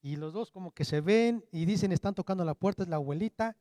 y 0.00 0.16
los 0.16 0.32
dos 0.32 0.50
como 0.50 0.72
que 0.72 0.84
se 0.84 1.00
ven 1.00 1.44
y 1.52 1.64
dicen, 1.64 1.92
están 1.92 2.14
tocando 2.14 2.44
la 2.44 2.54
puerta, 2.54 2.82
es 2.82 2.88
la 2.88 2.96
abuelita 2.96 3.56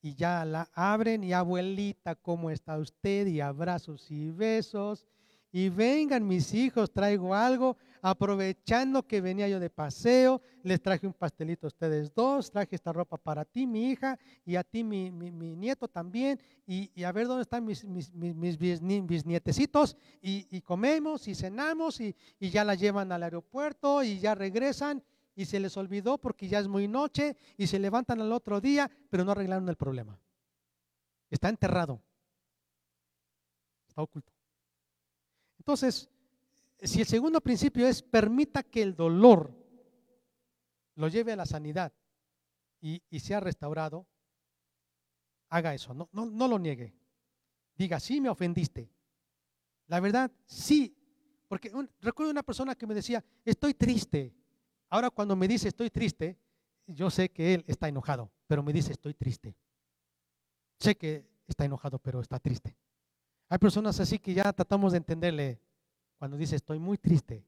y 0.00 0.14
ya 0.14 0.44
la 0.44 0.70
abren 0.74 1.24
y 1.24 1.32
abuelita, 1.32 2.14
¿cómo 2.14 2.50
está 2.50 2.78
usted? 2.78 3.26
Y 3.26 3.40
abrazos 3.40 4.10
y 4.10 4.30
besos 4.30 5.06
y 5.52 5.68
vengan 5.68 6.26
mis 6.26 6.52
hijos, 6.54 6.92
traigo 6.92 7.34
algo, 7.34 7.76
aprovechando 8.02 9.02
que 9.02 9.20
venía 9.20 9.48
yo 9.48 9.58
de 9.58 9.70
paseo, 9.70 10.40
les 10.62 10.80
traje 10.80 11.06
un 11.06 11.12
pastelito 11.12 11.66
a 11.66 11.68
ustedes 11.68 12.14
dos, 12.14 12.50
traje 12.50 12.76
esta 12.76 12.92
ropa 12.92 13.16
para 13.16 13.44
ti, 13.44 13.66
mi 13.66 13.90
hija, 13.90 14.18
y 14.44 14.56
a 14.56 14.64
ti, 14.64 14.84
mi, 14.84 15.10
nieto 15.10 15.88
también, 15.88 16.40
y, 16.66 17.02
a 17.02 17.12
ver 17.12 17.26
dónde 17.26 17.42
están 17.42 17.64
mis, 17.64 17.84
mis, 17.84 18.12
mis, 18.12 18.58
bisnietecitos, 18.58 19.96
y, 20.20 20.46
y, 20.50 20.60
comemos 20.60 21.26
y 21.26 21.34
cenamos, 21.34 22.00
y, 22.00 22.14
y 22.38 22.50
ya 22.50 22.64
la 22.64 22.74
llevan 22.74 23.10
al 23.10 23.22
aeropuerto, 23.22 24.02
y 24.02 24.18
ya 24.18 24.34
regresan, 24.34 25.02
y 25.34 25.44
se 25.46 25.58
les 25.58 25.76
olvidó 25.76 26.18
porque 26.18 26.48
ya 26.48 26.58
es 26.58 26.68
muy 26.68 26.88
noche, 26.88 27.36
y 27.56 27.66
se 27.66 27.78
levantan 27.78 28.20
al 28.20 28.32
otro 28.32 28.60
día, 28.60 28.90
pero 29.10 29.24
no 29.24 29.32
arreglaron 29.32 29.68
el 29.68 29.76
problema. 29.76 30.18
Está 31.30 31.48
enterrado, 31.48 32.00
está 33.88 34.02
oculto. 34.02 34.35
Entonces, 35.66 36.08
si 36.80 37.00
el 37.00 37.08
segundo 37.08 37.40
principio 37.40 37.88
es 37.88 38.00
permita 38.00 38.62
que 38.62 38.82
el 38.82 38.94
dolor 38.94 39.52
lo 40.94 41.08
lleve 41.08 41.32
a 41.32 41.36
la 41.36 41.44
sanidad 41.44 41.92
y, 42.80 43.02
sea 43.18 43.40
restaurado, 43.40 44.06
haga 45.48 45.74
eso, 45.74 45.92
no, 45.92 46.48
lo 46.48 46.58
niegue. 46.60 46.94
Diga, 47.74 47.98
sí 47.98 48.20
me 48.20 48.28
ofendiste. 48.28 48.88
La 49.88 49.98
verdad, 49.98 50.30
sí. 50.44 50.96
Porque 51.48 51.72
recuerdo 52.00 52.30
una 52.30 52.44
persona 52.44 52.76
que 52.76 52.86
me 52.86 52.94
decía, 52.94 53.24
estoy 53.44 53.74
triste. 53.74 54.32
Ahora 54.88 55.10
cuando 55.10 55.34
me 55.34 55.48
dice 55.48 55.66
estoy 55.66 55.90
triste, 55.90 56.38
yo 56.86 57.10
sé 57.10 57.32
que 57.32 57.54
él 57.54 57.64
está 57.66 57.88
enojado, 57.88 58.30
pero 58.46 58.62
me 58.62 58.72
dice 58.72 58.92
estoy 58.92 59.14
triste. 59.14 59.56
Sé 60.78 60.96
que 60.96 61.28
está 61.48 61.64
enojado, 61.64 61.98
pero 61.98 62.20
está 62.20 62.38
triste. 62.38 62.76
Hay 63.48 63.58
personas 63.58 63.98
así 64.00 64.18
que 64.18 64.34
ya 64.34 64.52
tratamos 64.52 64.92
de 64.92 64.98
entenderle 64.98 65.60
cuando 66.18 66.36
dice 66.36 66.56
estoy 66.56 66.78
muy 66.78 66.98
triste, 66.98 67.44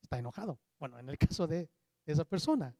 está 0.00 0.18
enojado. 0.18 0.58
Bueno, 0.78 0.98
en 0.98 1.08
el 1.08 1.18
caso 1.18 1.46
de 1.46 1.68
esa 2.06 2.24
persona. 2.24 2.74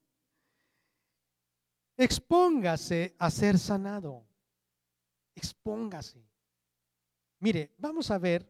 Expóngase 1.96 3.14
a 3.18 3.30
ser 3.30 3.58
sanado. 3.58 4.24
Expóngase. 5.34 6.24
Mire, 7.40 7.74
vamos 7.78 8.10
a 8.10 8.18
ver, 8.18 8.46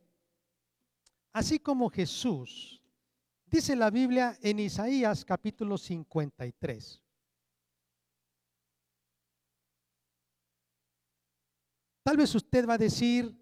así 1.32 1.58
como 1.58 1.90
Jesús, 1.90 2.82
dice 3.46 3.76
la 3.76 3.90
Biblia 3.90 4.36
en 4.42 4.58
Isaías 4.58 5.24
capítulo 5.24 5.78
53. 5.78 7.00
Tal 12.02 12.16
vez 12.16 12.34
usted 12.34 12.68
va 12.68 12.74
a 12.74 12.78
decir, 12.78 13.39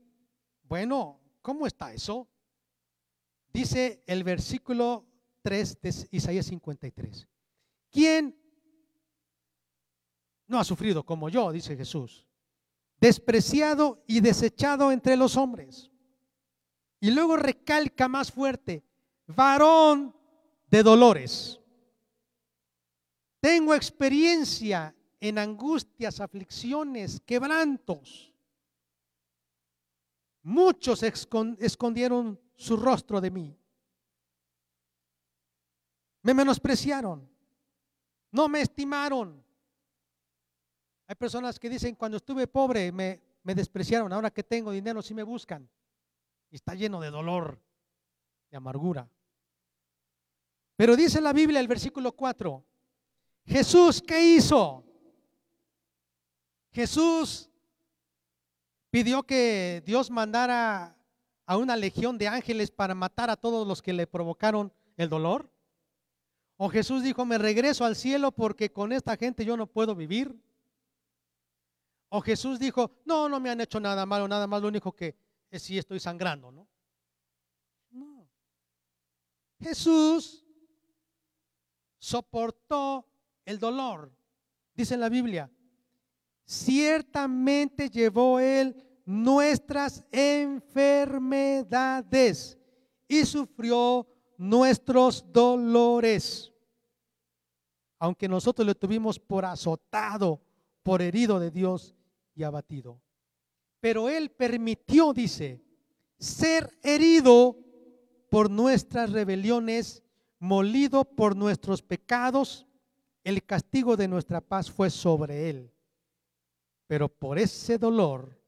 bueno, 0.69 1.21
¿cómo 1.41 1.67
está 1.67 1.93
eso? 1.93 2.29
Dice 3.53 4.03
el 4.07 4.23
versículo 4.23 5.07
3 5.43 5.81
de 5.81 5.95
Isaías 6.11 6.47
53. 6.47 7.27
¿Quién 7.91 8.39
no 10.47 10.59
ha 10.59 10.65
sufrido 10.65 11.05
como 11.05 11.29
yo, 11.29 11.51
dice 11.51 11.77
Jesús? 11.77 12.27
Despreciado 13.01 14.05
y 14.07 14.21
desechado 14.21 14.93
entre 14.93 15.17
los 15.17 15.37
hombres. 15.37 15.91
Y 17.01 17.11
luego 17.13 17.37
recalca 17.37 18.09
más 18.09 18.31
fuerte, 18.31 18.85
varón 19.27 20.15
de 20.67 20.83
dolores. 20.83 21.61
Tengo 23.41 23.75
experiencia 23.75 24.95
en 25.21 25.39
angustias, 25.39 26.21
aflicciones, 26.21 27.21
quebrantos. 27.25 28.28
Muchos 30.49 31.03
escondieron 31.03 32.41
su 32.57 32.79
rostro 32.79 33.21
de 33.21 33.31
mí. 33.31 33.55
Me 36.23 36.33
menospreciaron. 36.33 37.31
No 38.31 38.49
me 38.49 38.63
estimaron. 38.63 39.45
Hay 41.07 41.17
personas 41.17 41.59
que 41.59 41.69
dicen, 41.69 41.95
cuando 41.97 42.17
estuve 42.17 42.47
pobre 42.47 42.91
me, 42.91 43.21
me 43.43 43.55
despreciaron. 43.55 44.11
Ahora 44.11 44.31
que 44.31 44.43
tengo 44.43 44.73
dinero 44.73 45.03
sí 45.03 45.13
me 45.13 45.23
buscan. 45.23 45.69
Y 46.51 46.57
está 46.57 46.75
lleno 46.75 46.99
de 46.99 47.11
dolor, 47.11 47.61
de 48.51 48.57
amargura. 48.57 49.07
Pero 50.77 50.97
dice 50.97 51.21
la 51.21 51.35
Biblia, 51.35 51.61
el 51.61 51.69
versículo 51.69 52.13
4, 52.13 52.65
Jesús, 53.45 54.01
¿qué 54.01 54.37
hizo? 54.37 54.83
Jesús 56.71 57.48
pidió 58.91 59.25
que 59.25 59.83
Dios 59.87 60.11
mandara 60.11 60.97
a 61.47 61.57
una 61.57 61.77
legión 61.77 62.19
de 62.19 62.29
ángeles 62.29 62.71
para 62.71 62.95
matar 62.95 63.31
a 63.31 63.37
todos 63.37 63.67
los 63.67 63.83
que 63.83 63.93
le 63.93 64.07
provocaron 64.07 64.73
el 64.97 65.09
dolor? 65.09 65.51
¿O 66.57 66.69
Jesús 66.69 67.03
dijo, 67.03 67.25
me 67.25 67.39
regreso 67.39 67.85
al 67.85 67.97
cielo 67.97 68.33
porque 68.33 68.73
con 68.73 68.93
esta 68.93 69.17
gente 69.17 69.45
yo 69.45 69.57
no 69.57 69.67
puedo 69.67 69.95
vivir? 69.95 70.35
¿O 72.09 72.21
Jesús 72.21 72.59
dijo, 72.59 72.91
no, 73.05 73.29
no 73.29 73.39
me 73.39 73.51
han 73.51 73.61
hecho 73.61 73.79
nada 73.81 74.05
malo, 74.07 74.27
nada 74.27 74.47
más 74.47 74.63
lo 74.63 74.69
único 74.69 74.93
que 74.93 75.15
es 75.51 75.63
si 75.63 75.79
estoy 75.79 76.01
sangrando, 76.01 76.51
¿no? 76.51 76.69
No. 77.91 78.29
Jesús 79.61 80.45
soportó 81.99 83.07
el 83.45 83.59
dolor, 83.59 84.13
dice 84.75 84.97
la 84.97 85.09
Biblia. 85.09 85.51
Ciertamente 86.49 87.91
llevó 87.91 88.41
él 88.41 88.75
nuestras 89.05 90.03
enfermedades 90.11 92.57
y 93.07 93.27
sufrió 93.27 94.09
nuestros 94.39 95.31
dolores. 95.31 96.51
Aunque 97.99 98.29
nosotros 98.29 98.67
le 98.67 98.75
tuvimos 98.75 99.19
por 99.19 99.45
azotado, 99.45 100.41
por 100.83 101.03
herido 101.03 101.39
de 101.39 101.51
Dios 101.51 101.95
y 102.35 102.45
abatido. 102.45 102.99
Pero 103.79 104.09
Él 104.09 104.31
permitió, 104.31 105.13
dice, 105.13 105.63
ser 106.19 106.79
herido 106.83 107.59
por 108.31 108.51
nuestras 108.51 109.13
rebeliones, 109.13 110.03
molido 110.39 111.05
por 111.05 111.37
nuestros 111.37 111.83
pecados. 111.83 112.67
El 113.23 113.45
castigo 113.45 113.99
de 113.99 114.09
nuestra 114.09 114.41
paz 114.41 114.71
fue 114.71 114.89
sobre 114.89 115.51
Él. 115.51 115.71
Pero 116.89 117.09
por 117.09 117.39
ese 117.39 117.79
dolor 117.79 118.39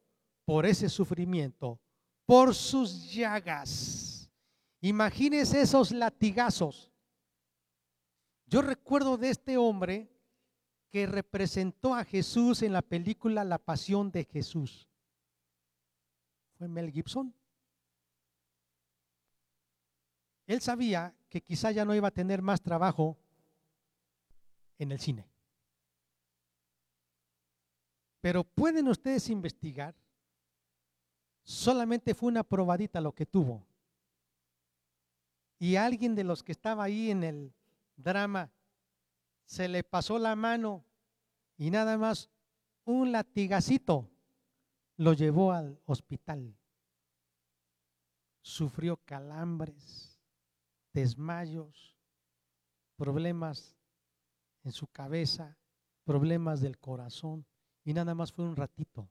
por 0.50 0.66
ese 0.66 0.88
sufrimiento, 0.88 1.80
por 2.26 2.56
sus 2.56 3.12
llagas. 3.12 4.28
Imagínense 4.80 5.60
esos 5.60 5.92
latigazos. 5.92 6.90
Yo 8.46 8.60
recuerdo 8.60 9.16
de 9.16 9.30
este 9.30 9.56
hombre 9.56 10.10
que 10.90 11.06
representó 11.06 11.94
a 11.94 12.04
Jesús 12.04 12.62
en 12.62 12.72
la 12.72 12.82
película 12.82 13.44
La 13.44 13.58
Pasión 13.58 14.10
de 14.10 14.24
Jesús. 14.24 14.88
Fue 16.58 16.66
Mel 16.66 16.90
Gibson. 16.90 17.32
Él 20.48 20.60
sabía 20.60 21.14
que 21.28 21.40
quizá 21.42 21.70
ya 21.70 21.84
no 21.84 21.94
iba 21.94 22.08
a 22.08 22.10
tener 22.10 22.42
más 22.42 22.60
trabajo 22.60 23.16
en 24.78 24.90
el 24.90 24.98
cine. 24.98 25.29
Pero 28.20 28.44
pueden 28.44 28.88
ustedes 28.88 29.28
investigar. 29.30 29.94
Solamente 31.42 32.14
fue 32.14 32.28
una 32.28 32.44
probadita 32.44 33.00
lo 33.00 33.12
que 33.12 33.26
tuvo. 33.26 33.66
Y 35.58 35.76
alguien 35.76 36.14
de 36.14 36.24
los 36.24 36.42
que 36.42 36.52
estaba 36.52 36.84
ahí 36.84 37.10
en 37.10 37.24
el 37.24 37.52
drama 37.96 38.50
se 39.44 39.68
le 39.68 39.82
pasó 39.82 40.18
la 40.18 40.36
mano 40.36 40.84
y 41.56 41.70
nada 41.70 41.98
más 41.98 42.30
un 42.84 43.12
latigacito 43.12 44.08
lo 44.96 45.12
llevó 45.12 45.52
al 45.52 45.80
hospital. 45.86 46.54
Sufrió 48.42 48.96
calambres, 49.04 50.18
desmayos, 50.92 51.96
problemas 52.96 53.76
en 54.62 54.72
su 54.72 54.86
cabeza, 54.86 55.58
problemas 56.04 56.60
del 56.60 56.78
corazón 56.78 57.44
y 57.90 57.94
nada 57.94 58.14
más 58.14 58.32
fue 58.32 58.44
un 58.44 58.54
ratito. 58.54 59.10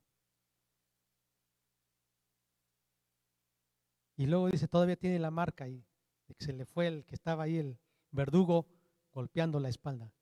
Y 4.16 4.26
luego 4.26 4.50
dice, 4.50 4.70
todavía 4.70 4.96
tiene 4.96 5.20
la 5.20 5.32
marca 5.32 5.66
que 5.66 6.36
se 6.38 6.54
le 6.54 6.66
fue 6.66 6.88
el 6.88 7.06
que 7.06 7.16
estaba 7.16 7.44
ahí, 7.44 7.58
el 7.58 7.78
verdugo, 8.12 8.68
golpeando 9.12 9.60
la 9.60 9.68
espalda. 9.68 10.14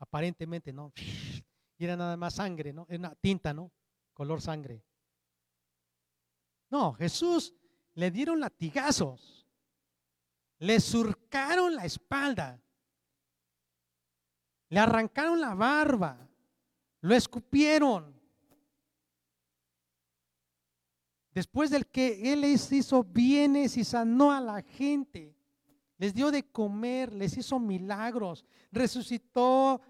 Aparentemente, 0.00 0.72
¿no? 0.72 0.92
Y 1.78 1.84
era 1.84 1.96
nada 1.96 2.16
más 2.16 2.34
sangre, 2.34 2.72
¿no? 2.72 2.84
Era 2.88 2.98
una 2.98 3.14
tinta, 3.14 3.54
¿no? 3.54 3.70
Color 4.12 4.40
sangre. 4.40 4.84
No, 6.68 6.92
Jesús 6.94 7.54
le 7.94 8.10
dieron 8.10 8.40
latigazos, 8.40 9.46
le 10.58 10.80
surcaron 10.80 11.76
la 11.76 11.84
espalda, 11.84 12.60
le 14.68 14.80
arrancaron 14.80 15.40
la 15.40 15.54
barba, 15.54 16.29
lo 17.00 17.14
escupieron. 17.14 18.18
Después 21.32 21.70
del 21.70 21.86
que 21.86 22.32
Él 22.32 22.42
les 22.42 22.70
hizo 22.72 23.04
bienes 23.04 23.76
y 23.76 23.84
sanó 23.84 24.32
a 24.32 24.40
la 24.40 24.62
gente, 24.62 25.36
les 25.96 26.14
dio 26.14 26.30
de 26.30 26.50
comer, 26.50 27.12
les 27.12 27.36
hizo 27.36 27.58
milagros, 27.58 28.44
resucitó 28.72 29.80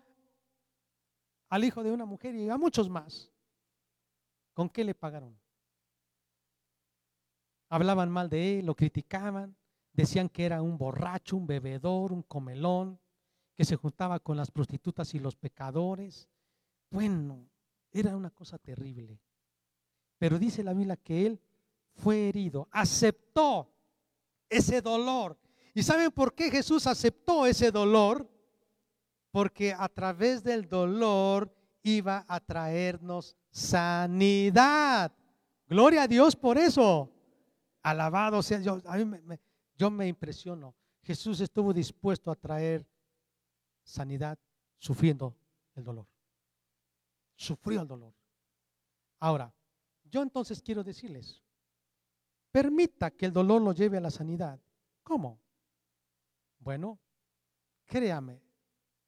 al 1.48 1.64
hijo 1.64 1.82
de 1.82 1.92
una 1.92 2.04
mujer 2.04 2.34
y 2.34 2.48
a 2.48 2.58
muchos 2.58 2.88
más. 2.88 3.30
¿Con 4.52 4.68
qué 4.68 4.84
le 4.84 4.94
pagaron? 4.94 5.38
Hablaban 7.68 8.10
mal 8.10 8.28
de 8.28 8.58
él, 8.58 8.66
lo 8.66 8.74
criticaban, 8.74 9.56
decían 9.92 10.28
que 10.28 10.44
era 10.44 10.62
un 10.62 10.76
borracho, 10.76 11.36
un 11.36 11.46
bebedor, 11.46 12.12
un 12.12 12.22
comelón, 12.22 13.00
que 13.56 13.64
se 13.64 13.76
juntaba 13.76 14.18
con 14.20 14.36
las 14.36 14.50
prostitutas 14.50 15.14
y 15.14 15.18
los 15.18 15.36
pecadores. 15.36 16.28
Bueno, 16.90 17.48
era 17.92 18.16
una 18.16 18.30
cosa 18.30 18.58
terrible. 18.58 19.20
Pero 20.18 20.38
dice 20.38 20.62
la 20.62 20.74
Biblia 20.74 20.96
que 20.96 21.26
él 21.26 21.40
fue 21.94 22.28
herido, 22.28 22.68
aceptó 22.70 23.72
ese 24.48 24.82
dolor. 24.82 25.38
¿Y 25.74 25.82
saben 25.82 26.10
por 26.10 26.34
qué 26.34 26.50
Jesús 26.50 26.86
aceptó 26.86 27.46
ese 27.46 27.70
dolor? 27.70 28.28
Porque 29.30 29.72
a 29.72 29.88
través 29.88 30.42
del 30.42 30.68
dolor 30.68 31.54
iba 31.82 32.24
a 32.28 32.40
traernos 32.40 33.36
sanidad. 33.50 35.12
Gloria 35.68 36.02
a 36.02 36.08
Dios 36.08 36.34
por 36.34 36.58
eso. 36.58 37.10
Alabado 37.82 38.42
sea 38.42 38.58
Dios. 38.58 38.82
A 38.86 38.96
mí 38.96 39.04
me, 39.04 39.40
yo 39.76 39.90
me 39.90 40.08
impresiono. 40.08 40.74
Jesús 41.02 41.40
estuvo 41.40 41.72
dispuesto 41.72 42.30
a 42.30 42.36
traer 42.36 42.86
sanidad 43.84 44.38
sufriendo 44.78 45.34
el 45.76 45.84
dolor. 45.84 46.09
Sufrió 47.40 47.80
el 47.80 47.88
dolor. 47.88 48.12
Ahora, 49.18 49.50
yo 50.04 50.20
entonces 50.20 50.60
quiero 50.60 50.84
decirles, 50.84 51.42
permita 52.52 53.10
que 53.12 53.24
el 53.24 53.32
dolor 53.32 53.62
lo 53.62 53.72
lleve 53.72 53.96
a 53.96 54.02
la 54.02 54.10
sanidad. 54.10 54.60
¿Cómo? 55.02 55.40
Bueno, 56.58 56.98
créame, 57.86 58.42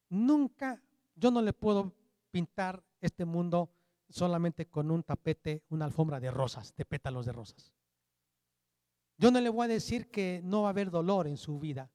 nunca, 0.09 0.83
yo 1.15 1.31
no 1.31 1.43
le 1.43 1.53
puedo 1.53 1.93
pintar 2.31 2.83
este 3.03 3.27
mundo 3.27 3.71
solamente 4.09 4.65
con 4.65 4.91
un 4.91 5.03
tapete, 5.03 5.63
una 5.69 5.85
alfombra 5.85 6.19
de 6.19 6.31
rosas, 6.31 6.75
de 6.75 6.87
pétalos 6.87 7.27
de 7.27 7.33
rosas. 7.33 7.71
Yo 9.19 9.31
no 9.31 9.43
le 9.43 9.51
voy 9.51 9.67
a 9.67 9.69
decir 9.69 10.11
que 10.11 10.41
no 10.43 10.63
va 10.63 10.69
a 10.69 10.71
haber 10.71 10.91
dolor 10.91 11.27
en 11.27 11.37
su 11.37 11.59
vida, 11.59 11.91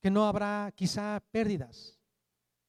que 0.00 0.10
no 0.10 0.26
habrá 0.26 0.72
quizá 0.74 1.22
pérdidas. 1.30 2.01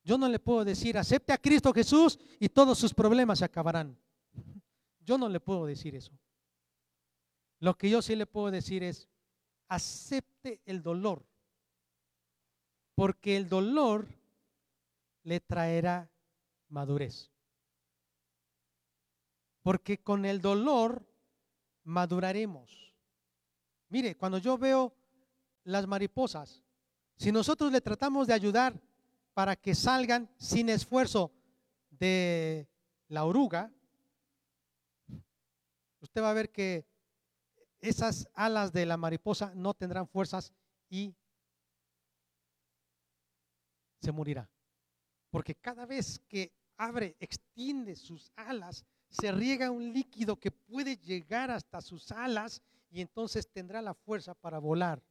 Yo 0.04 0.18
no 0.18 0.28
le 0.28 0.40
puedo 0.40 0.66
decir, 0.66 0.98
acepte 0.98 1.32
a 1.32 1.38
Cristo 1.38 1.74
Jesús 1.74 2.20
y 2.40 2.50
todos 2.50 2.78
sus 2.78 2.94
problemas 2.94 3.40
se 3.40 3.46
acabarán. 3.46 3.98
Yo 5.06 5.18
no 5.18 5.30
le 5.30 5.40
puedo 5.40 5.66
decir 5.66 5.96
eso. 5.96 6.12
Lo 7.60 7.78
que 7.78 7.90
yo 7.90 8.02
sí 8.02 8.14
le 8.18 8.26
puedo 8.26 8.52
decir 8.52 8.84
es, 8.84 9.08
acepte 9.70 10.62
el 10.66 10.84
dolor, 10.84 11.26
porque 12.94 13.38
el 13.38 13.48
dolor 13.48 14.06
le 15.24 15.40
traerá 15.40 16.12
madurez. 16.68 17.32
Porque 19.62 19.98
con 19.98 20.26
el 20.26 20.42
dolor 20.42 21.06
maduraremos. 21.86 22.94
Mire, 23.88 24.18
cuando 24.18 24.40
yo 24.40 24.58
veo 24.58 24.94
las 25.64 25.88
mariposas, 25.88 26.62
si 27.16 27.32
nosotros 27.32 27.72
le 27.72 27.80
tratamos 27.80 28.28
de 28.28 28.34
ayudar 28.34 28.78
para 29.34 29.56
que 29.56 29.76
salgan 29.76 30.30
sin 30.38 30.70
esfuerzo 30.70 31.32
de 31.90 32.68
la 33.08 33.26
oruga, 33.26 33.72
usted 36.02 36.22
va 36.22 36.32
a 36.32 36.34
ver 36.34 36.52
que 36.52 36.86
esas 37.80 38.30
alas 38.34 38.72
de 38.72 38.86
la 38.86 38.98
mariposa 38.98 39.54
no 39.56 39.74
tendrán 39.74 40.08
fuerzas 40.08 40.54
y 40.90 41.16
se 44.02 44.12
morirá. 44.12 44.50
Porque 45.30 45.56
cada 45.56 45.86
vez 45.86 46.20
que 46.28 46.54
abre, 46.78 47.16
extiende 47.20 47.96
sus 47.96 48.32
alas, 48.36 48.86
se 49.10 49.32
riega 49.32 49.72
un 49.72 49.94
líquido 49.94 50.40
que 50.40 50.52
puede 50.52 50.98
llegar 50.98 51.52
hasta 51.52 51.82
sus 51.82 52.12
alas 52.12 52.62
y 52.90 53.02
entonces 53.02 53.50
tendrá 53.50 53.82
la 53.82 53.94
fuerza 53.94 54.34
para 54.34 54.60
volar. 54.60 55.02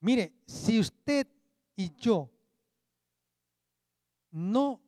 Mire, 0.00 0.34
si 0.46 0.78
usted 0.78 1.26
y 1.76 1.94
yo 1.96 2.30
no 4.30 4.80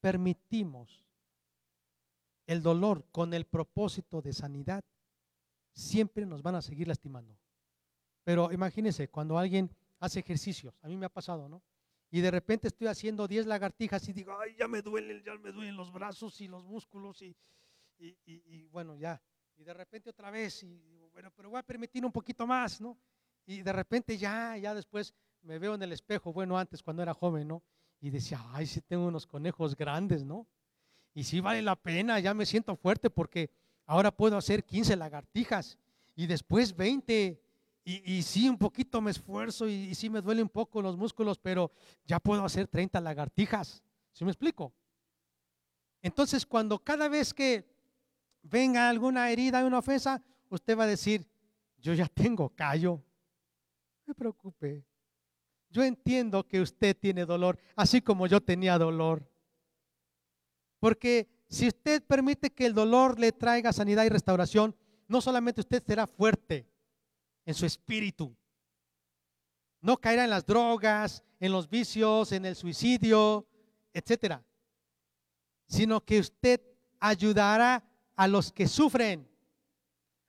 permitimos 0.00 1.04
el 2.46 2.62
dolor 2.62 3.04
con 3.10 3.34
el 3.34 3.46
propósito 3.46 4.20
de 4.20 4.32
sanidad, 4.32 4.84
siempre 5.72 6.26
nos 6.26 6.42
van 6.42 6.56
a 6.56 6.62
seguir 6.62 6.88
lastimando. 6.88 7.36
Pero 8.24 8.52
imagínense, 8.52 9.08
cuando 9.08 9.38
alguien 9.38 9.70
hace 10.00 10.20
ejercicios, 10.20 10.74
a 10.82 10.88
mí 10.88 10.96
me 10.96 11.06
ha 11.06 11.12
pasado, 11.12 11.48
¿no? 11.48 11.62
Y 12.10 12.20
de 12.20 12.30
repente 12.30 12.68
estoy 12.68 12.88
haciendo 12.88 13.26
10 13.26 13.46
lagartijas 13.46 14.06
y 14.08 14.12
digo, 14.12 14.38
ay, 14.38 14.54
ya 14.58 14.68
me 14.68 14.82
duelen, 14.82 15.22
ya 15.24 15.34
me 15.38 15.50
duelen 15.50 15.76
los 15.76 15.92
brazos 15.92 16.40
y 16.40 16.48
los 16.48 16.64
músculos 16.64 17.22
y, 17.22 17.34
y, 17.98 18.66
bueno, 18.66 18.96
ya. 18.96 19.20
Y 19.56 19.64
de 19.64 19.72
repente 19.72 20.10
otra 20.10 20.30
vez, 20.30 20.62
y 20.62 21.08
bueno, 21.12 21.32
pero 21.34 21.50
voy 21.50 21.58
a 21.58 21.62
permitir 21.62 22.04
un 22.04 22.12
poquito 22.12 22.46
más, 22.46 22.80
¿no? 22.80 22.98
Y 23.46 23.62
de 23.62 23.72
repente 23.72 24.18
ya, 24.18 24.56
ya 24.58 24.74
después 24.74 25.14
me 25.42 25.58
veo 25.58 25.74
en 25.74 25.82
el 25.82 25.92
espejo, 25.92 26.32
bueno, 26.32 26.58
antes 26.58 26.82
cuando 26.82 27.02
era 27.02 27.14
joven, 27.14 27.48
¿no? 27.48 27.62
Y 28.00 28.10
decía, 28.10 28.40
ay, 28.52 28.66
sí 28.66 28.80
tengo 28.80 29.06
unos 29.06 29.26
conejos 29.26 29.76
grandes, 29.76 30.24
¿no? 30.24 30.46
y 31.14 31.24
si 31.24 31.40
vale 31.40 31.62
la 31.62 31.76
pena, 31.76 32.18
ya 32.20 32.34
me 32.34 32.46
siento 32.46 32.74
fuerte 32.76 33.10
porque 33.10 33.50
ahora 33.86 34.10
puedo 34.10 34.36
hacer 34.36 34.64
15 34.64 34.96
lagartijas 34.96 35.78
y 36.14 36.26
después 36.26 36.74
20 36.74 37.40
y, 37.84 38.12
y 38.12 38.22
sí 38.22 38.48
un 38.48 38.58
poquito 38.58 39.00
me 39.00 39.10
esfuerzo 39.10 39.68
y, 39.68 39.72
y, 39.72 39.94
sí 39.94 40.08
me 40.08 40.20
duele 40.20 40.42
un 40.42 40.48
poco 40.48 40.80
los 40.80 40.96
músculos, 40.96 41.38
pero 41.38 41.72
ya 42.04 42.20
puedo 42.20 42.44
hacer 42.44 42.68
30 42.68 43.00
lagartijas. 43.00 43.82
¿Sí 44.12 44.24
me 44.24 44.30
explico? 44.30 44.72
Entonces 46.00 46.46
cuando 46.46 46.78
cada 46.78 47.08
vez 47.08 47.34
que 47.34 47.68
venga 48.42 48.88
alguna 48.88 49.30
herida, 49.30 49.64
una 49.64 49.78
ofensa, 49.78 50.22
usted 50.48 50.78
va 50.78 50.84
a 50.84 50.88
decir, 50.88 51.26
yo 51.78 51.92
ya 51.92 52.06
tengo 52.06 52.48
callo. 52.50 53.02
No 54.00 54.04
me 54.06 54.14
preocupe. 54.14 54.84
Yo 55.72 55.82
entiendo 55.82 56.46
que 56.46 56.60
usted 56.60 56.94
tiene 56.96 57.24
dolor, 57.24 57.58
así 57.74 58.02
como 58.02 58.26
yo 58.26 58.42
tenía 58.42 58.78
dolor. 58.78 59.26
Porque 60.78 61.28
si 61.48 61.66
usted 61.66 62.02
permite 62.04 62.50
que 62.50 62.66
el 62.66 62.74
dolor 62.74 63.18
le 63.18 63.32
traiga 63.32 63.72
sanidad 63.72 64.04
y 64.04 64.10
restauración, 64.10 64.76
no 65.08 65.22
solamente 65.22 65.62
usted 65.62 65.82
será 65.84 66.06
fuerte 66.06 66.68
en 67.46 67.54
su 67.54 67.64
espíritu, 67.64 68.36
no 69.80 69.96
caerá 69.96 70.24
en 70.24 70.30
las 70.30 70.44
drogas, 70.44 71.24
en 71.40 71.52
los 71.52 71.68
vicios, 71.68 72.32
en 72.32 72.44
el 72.44 72.54
suicidio, 72.54 73.46
etcétera, 73.94 74.44
sino 75.66 76.04
que 76.04 76.20
usted 76.20 76.60
ayudará 77.00 77.82
a 78.14 78.28
los 78.28 78.52
que 78.52 78.68
sufren. 78.68 79.26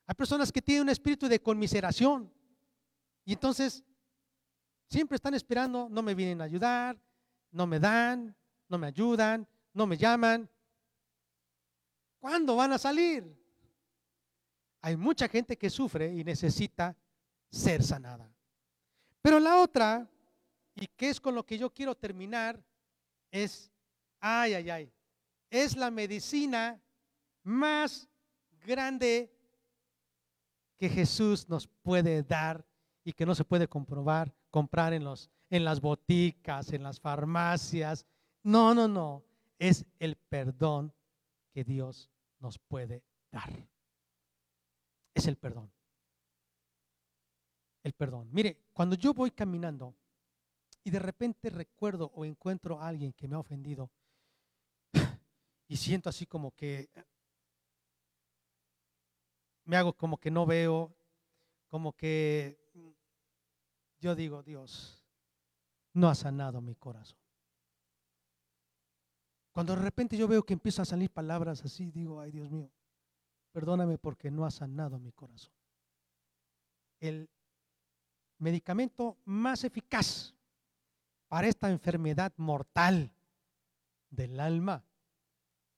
Hay 0.07 0.15
personas 0.15 0.51
que 0.51 0.61
tienen 0.61 0.83
un 0.83 0.89
espíritu 0.89 1.27
de 1.27 1.41
conmiseración 1.41 2.31
y 3.25 3.33
entonces 3.33 3.83
siempre 4.89 5.15
están 5.15 5.33
esperando, 5.33 5.87
no 5.89 6.01
me 6.01 6.15
vienen 6.15 6.41
a 6.41 6.45
ayudar, 6.45 6.97
no 7.51 7.67
me 7.67 7.79
dan, 7.79 8.35
no 8.67 8.77
me 8.77 8.87
ayudan, 8.87 9.47
no 9.73 9.87
me 9.87 9.97
llaman. 9.97 10.49
¿Cuándo 12.19 12.55
van 12.55 12.73
a 12.73 12.77
salir? 12.77 13.23
Hay 14.81 14.97
mucha 14.97 15.27
gente 15.27 15.57
que 15.57 15.69
sufre 15.69 16.13
y 16.13 16.23
necesita 16.23 16.95
ser 17.49 17.83
sanada. 17.83 18.29
Pero 19.21 19.39
la 19.39 19.61
otra, 19.61 20.09
y 20.75 20.87
que 20.87 21.09
es 21.09 21.21
con 21.21 21.35
lo 21.35 21.45
que 21.45 21.57
yo 21.57 21.73
quiero 21.73 21.95
terminar, 21.95 22.61
es, 23.31 23.71
ay, 24.19 24.53
ay, 24.53 24.69
ay, 24.69 24.93
es 25.49 25.77
la 25.77 25.91
medicina 25.91 26.81
más 27.43 28.09
grande 28.65 29.31
que 30.77 30.89
Jesús 30.89 31.47
nos 31.47 31.67
puede 31.67 32.23
dar 32.23 32.65
y 33.03 33.13
que 33.13 33.25
no 33.25 33.35
se 33.35 33.45
puede 33.45 33.67
comprobar, 33.67 34.33
comprar 34.53 34.93
en, 34.93 35.03
los, 35.03 35.31
en 35.49 35.65
las 35.65 35.81
boticas, 35.81 36.73
en 36.73 36.83
las 36.83 36.99
farmacias. 36.99 38.05
No, 38.43 38.75
no, 38.75 38.87
no. 38.87 39.23
Es 39.57 39.83
el 39.97 40.15
perdón 40.15 40.93
que 41.51 41.63
Dios 41.63 42.11
nos 42.37 42.59
puede 42.59 43.03
dar. 43.31 43.49
Es 45.15 45.25
el 45.25 45.37
perdón. 45.37 45.71
El 47.81 47.93
perdón. 47.93 48.29
Mire, 48.31 48.59
cuando 48.73 48.95
yo 48.95 49.15
voy 49.15 49.31
caminando 49.31 49.95
y 50.83 50.91
de 50.91 50.99
repente 50.99 51.49
recuerdo 51.49 52.11
o 52.13 52.23
encuentro 52.23 52.79
a 52.79 52.89
alguien 52.89 53.11
que 53.11 53.27
me 53.27 53.35
ha 53.35 53.39
ofendido 53.39 53.89
y 55.67 55.77
siento 55.77 56.09
así 56.09 56.27
como 56.27 56.51
que 56.51 56.91
me 59.65 59.77
hago 59.77 59.93
como 59.93 60.19
que 60.19 60.29
no 60.29 60.45
veo, 60.45 60.95
como 61.69 61.93
que 61.93 62.62
yo 64.03 64.15
digo, 64.15 64.43
Dios, 64.43 65.01
no 65.93 66.09
ha 66.09 66.15
sanado 66.15 66.59
mi 66.59 66.75
corazón. 66.75 67.17
Cuando 69.53 69.75
de 69.75 69.81
repente 69.81 70.17
yo 70.17 70.27
veo 70.27 70.43
que 70.43 70.53
empiezan 70.53 70.83
a 70.83 70.85
salir 70.85 71.09
palabras 71.09 71.63
así, 71.63 71.89
digo, 71.89 72.19
ay 72.19 72.31
Dios 72.31 72.51
mío, 72.51 72.69
perdóname 73.53 73.97
porque 73.97 74.29
no 74.29 74.45
ha 74.45 74.51
sanado 74.51 74.99
mi 74.99 75.13
corazón. 75.13 75.53
El 76.99 77.29
medicamento 78.39 79.17
más 79.23 79.63
eficaz 79.63 80.35
para 81.29 81.47
esta 81.47 81.69
enfermedad 81.69 82.33
mortal 82.35 83.09
del 84.09 84.37
alma 84.39 84.83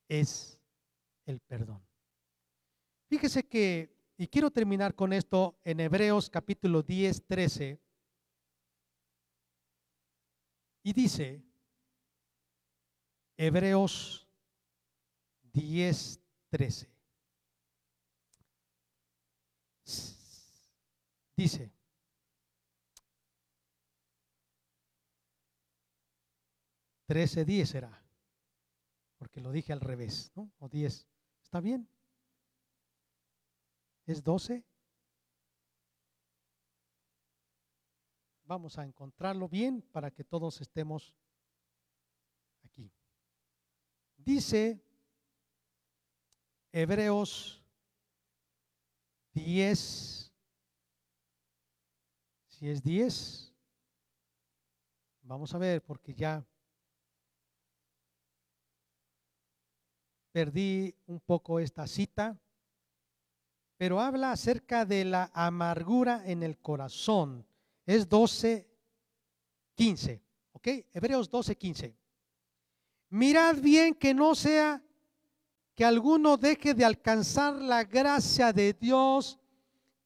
es 0.07 0.57
el 1.27 1.41
perdón. 1.41 1.85
Fíjese 3.07 3.43
que, 3.43 3.95
y 4.17 4.27
quiero 4.27 4.49
terminar 4.49 4.95
con 4.95 5.13
esto 5.13 5.59
en 5.63 5.79
Hebreos 5.79 6.29
capítulo 6.29 6.81
10, 6.81 7.23
13. 7.27 7.84
Y 10.85 10.93
dice, 10.93 11.43
Hebreos 13.35 14.27
10, 15.51 16.21
13. 16.51 16.87
Dice, 21.35 21.73
trece 27.07 27.45
diez 27.45 27.69
será, 27.69 28.07
porque 29.17 29.41
lo 29.41 29.51
dije 29.51 29.73
al 29.73 29.81
revés, 29.81 30.31
¿no? 30.35 30.53
O 30.59 30.69
diez, 30.69 31.07
¿está 31.41 31.61
bien? 31.61 31.89
¿Es 34.05 34.23
12? 34.23 34.63
Vamos 38.45 38.77
a 38.77 38.85
encontrarlo 38.85 39.49
bien 39.49 39.81
para 39.81 40.11
que 40.11 40.23
todos 40.23 40.61
estemos 40.61 41.13
aquí. 42.63 42.91
Dice 44.17 44.81
Hebreos 46.71 47.63
10, 49.33 50.31
si 52.47 52.69
es 52.69 52.83
10, 52.83 53.53
vamos 55.23 55.53
a 55.53 55.57
ver 55.57 55.83
porque 55.83 56.13
ya 56.13 56.45
perdí 60.31 60.95
un 61.07 61.19
poco 61.19 61.59
esta 61.59 61.87
cita 61.87 62.39
pero 63.77 63.99
habla 63.99 64.31
acerca 64.31 64.85
de 64.85 65.05
la 65.05 65.31
amargura 65.33 66.23
en 66.25 66.43
el 66.43 66.57
corazón. 66.57 67.45
Es 67.85 68.07
12, 68.09 68.67
15. 69.75 70.21
¿Ok? 70.53 70.67
Hebreos 70.93 71.29
12, 71.29 71.55
15. 71.55 71.95
Mirad 73.09 73.57
bien 73.57 73.93
que 73.93 74.13
no 74.13 74.33
sea 74.33 74.81
que 75.75 75.85
alguno 75.85 76.37
deje 76.37 76.73
de 76.73 76.85
alcanzar 76.85 77.55
la 77.55 77.83
gracia 77.83 78.51
de 78.53 78.73
Dios, 78.73 79.37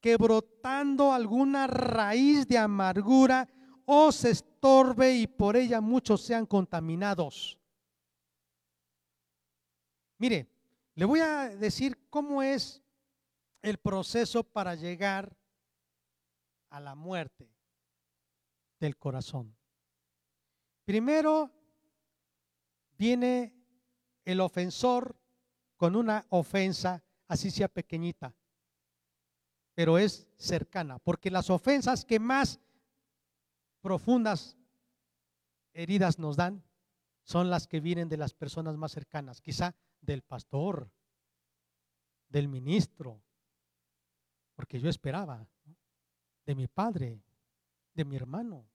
que 0.02 0.18
brotando 0.18 1.14
alguna 1.14 1.68
raíz 1.68 2.48
de 2.48 2.58
amargura 2.58 3.48
os 3.86 4.26
estorbe 4.26 5.16
y 5.16 5.28
por 5.28 5.56
ella 5.56 5.80
muchos 5.80 6.22
sean 6.22 6.46
contaminados. 6.46 7.58
Mire, 10.18 10.50
le 10.96 11.06
voy 11.06 11.22
a 11.22 11.50
decir 11.50 11.98
cómo 12.10 12.44
es 12.44 12.84
el 13.62 13.78
proceso 13.78 14.44
para 14.44 14.76
llegar 14.76 15.36
a 16.70 16.80
la 16.80 16.96
muerte 16.96 17.50
del 18.80 18.98
corazón. 18.98 19.56
Primero 20.86 21.52
viene 22.98 23.54
el 24.26 24.40
ofensor 24.42 25.16
con 25.78 25.96
una 25.96 26.26
ofensa, 26.30 27.04
así 27.28 27.52
sea 27.52 27.68
pequeñita, 27.68 28.36
pero 29.74 29.98
es 29.98 30.28
cercana, 30.38 31.00
porque 31.00 31.32
las 31.32 31.50
ofensas 31.50 32.04
que 32.04 32.20
más 32.20 32.60
profundas 33.82 34.58
heridas 35.74 36.20
nos 36.20 36.36
dan 36.36 36.64
son 37.24 37.50
las 37.50 37.68
que 37.68 37.80
vienen 37.80 38.10
de 38.10 38.18
las 38.18 38.34
personas 38.34 38.76
más 38.76 38.92
cercanas, 38.92 39.40
quizá 39.40 39.76
del 40.02 40.22
pastor, 40.22 40.92
del 42.28 42.48
ministro, 42.48 43.22
porque 44.56 44.80
yo 44.80 44.90
esperaba 44.90 45.48
de 46.46 46.56
mi 46.56 46.68
padre, 46.68 47.22
de 48.00 48.06
mi 48.06 48.16
hermano, 48.16 48.66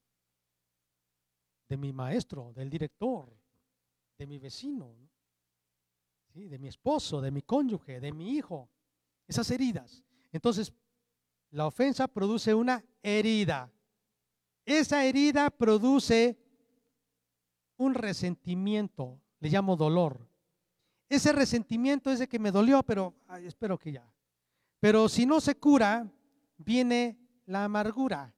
de 1.67 1.77
mi 1.77 1.91
maestro, 1.91 2.53
del 2.53 2.69
director, 2.69 3.35
de 4.19 4.27
mi 4.27 4.37
vecino, 4.37 4.95
de 6.31 6.59
mi 6.59 6.67
esposo, 6.67 7.19
de 7.21 7.31
mi 7.31 7.41
cónyuge, 7.41 7.99
de 7.99 8.11
mi 8.11 8.35
hijo. 8.35 8.69
Esas 9.27 9.49
heridas. 9.49 10.03
Entonces, 10.31 10.71
la 11.49 11.65
ofensa 11.65 12.07
produce 12.07 12.53
una 12.53 12.85
herida. 13.01 13.73
Esa 14.63 15.03
herida 15.03 15.49
produce 15.49 16.37
un 17.77 17.95
resentimiento, 17.95 19.19
le 19.39 19.49
llamo 19.49 19.75
dolor. 19.75 20.29
Ese 21.09 21.33
resentimiento 21.33 22.11
es 22.11 22.19
de 22.19 22.27
que 22.27 22.37
me 22.37 22.51
dolió, 22.51 22.83
pero 22.83 23.15
espero 23.41 23.79
que 23.79 23.93
ya. 23.93 24.07
Pero 24.79 25.09
si 25.09 25.25
no 25.25 25.41
se 25.41 25.55
cura, 25.55 26.07
viene 26.57 27.17
la 27.47 27.63
amargura. 27.63 28.31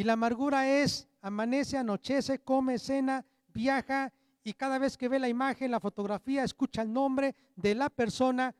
Y 0.00 0.02
la 0.02 0.14
amargura 0.14 0.66
es, 0.66 1.06
amanece, 1.20 1.76
anochece, 1.76 2.38
come, 2.38 2.78
cena, 2.78 3.22
viaja 3.48 4.10
y 4.42 4.54
cada 4.54 4.78
vez 4.78 4.96
que 4.96 5.08
ve 5.08 5.18
la 5.18 5.28
imagen, 5.28 5.70
la 5.70 5.78
fotografía, 5.78 6.42
escucha 6.42 6.80
el 6.80 6.90
nombre 6.90 7.34
de 7.54 7.74
la 7.74 7.90
persona, 7.90 8.54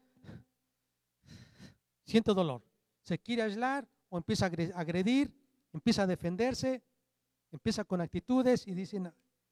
siente 2.05 2.35
dolor. 2.35 2.63
Se 3.01 3.19
quiere 3.19 3.41
aislar 3.41 3.89
o 4.11 4.19
empieza 4.19 4.45
a 4.45 4.81
agredir, 4.81 5.35
empieza 5.73 6.03
a 6.03 6.07
defenderse, 6.07 6.83
empieza 7.51 7.85
con 7.85 8.03
actitudes 8.03 8.67
y 8.67 8.75
dicen, 8.75 9.11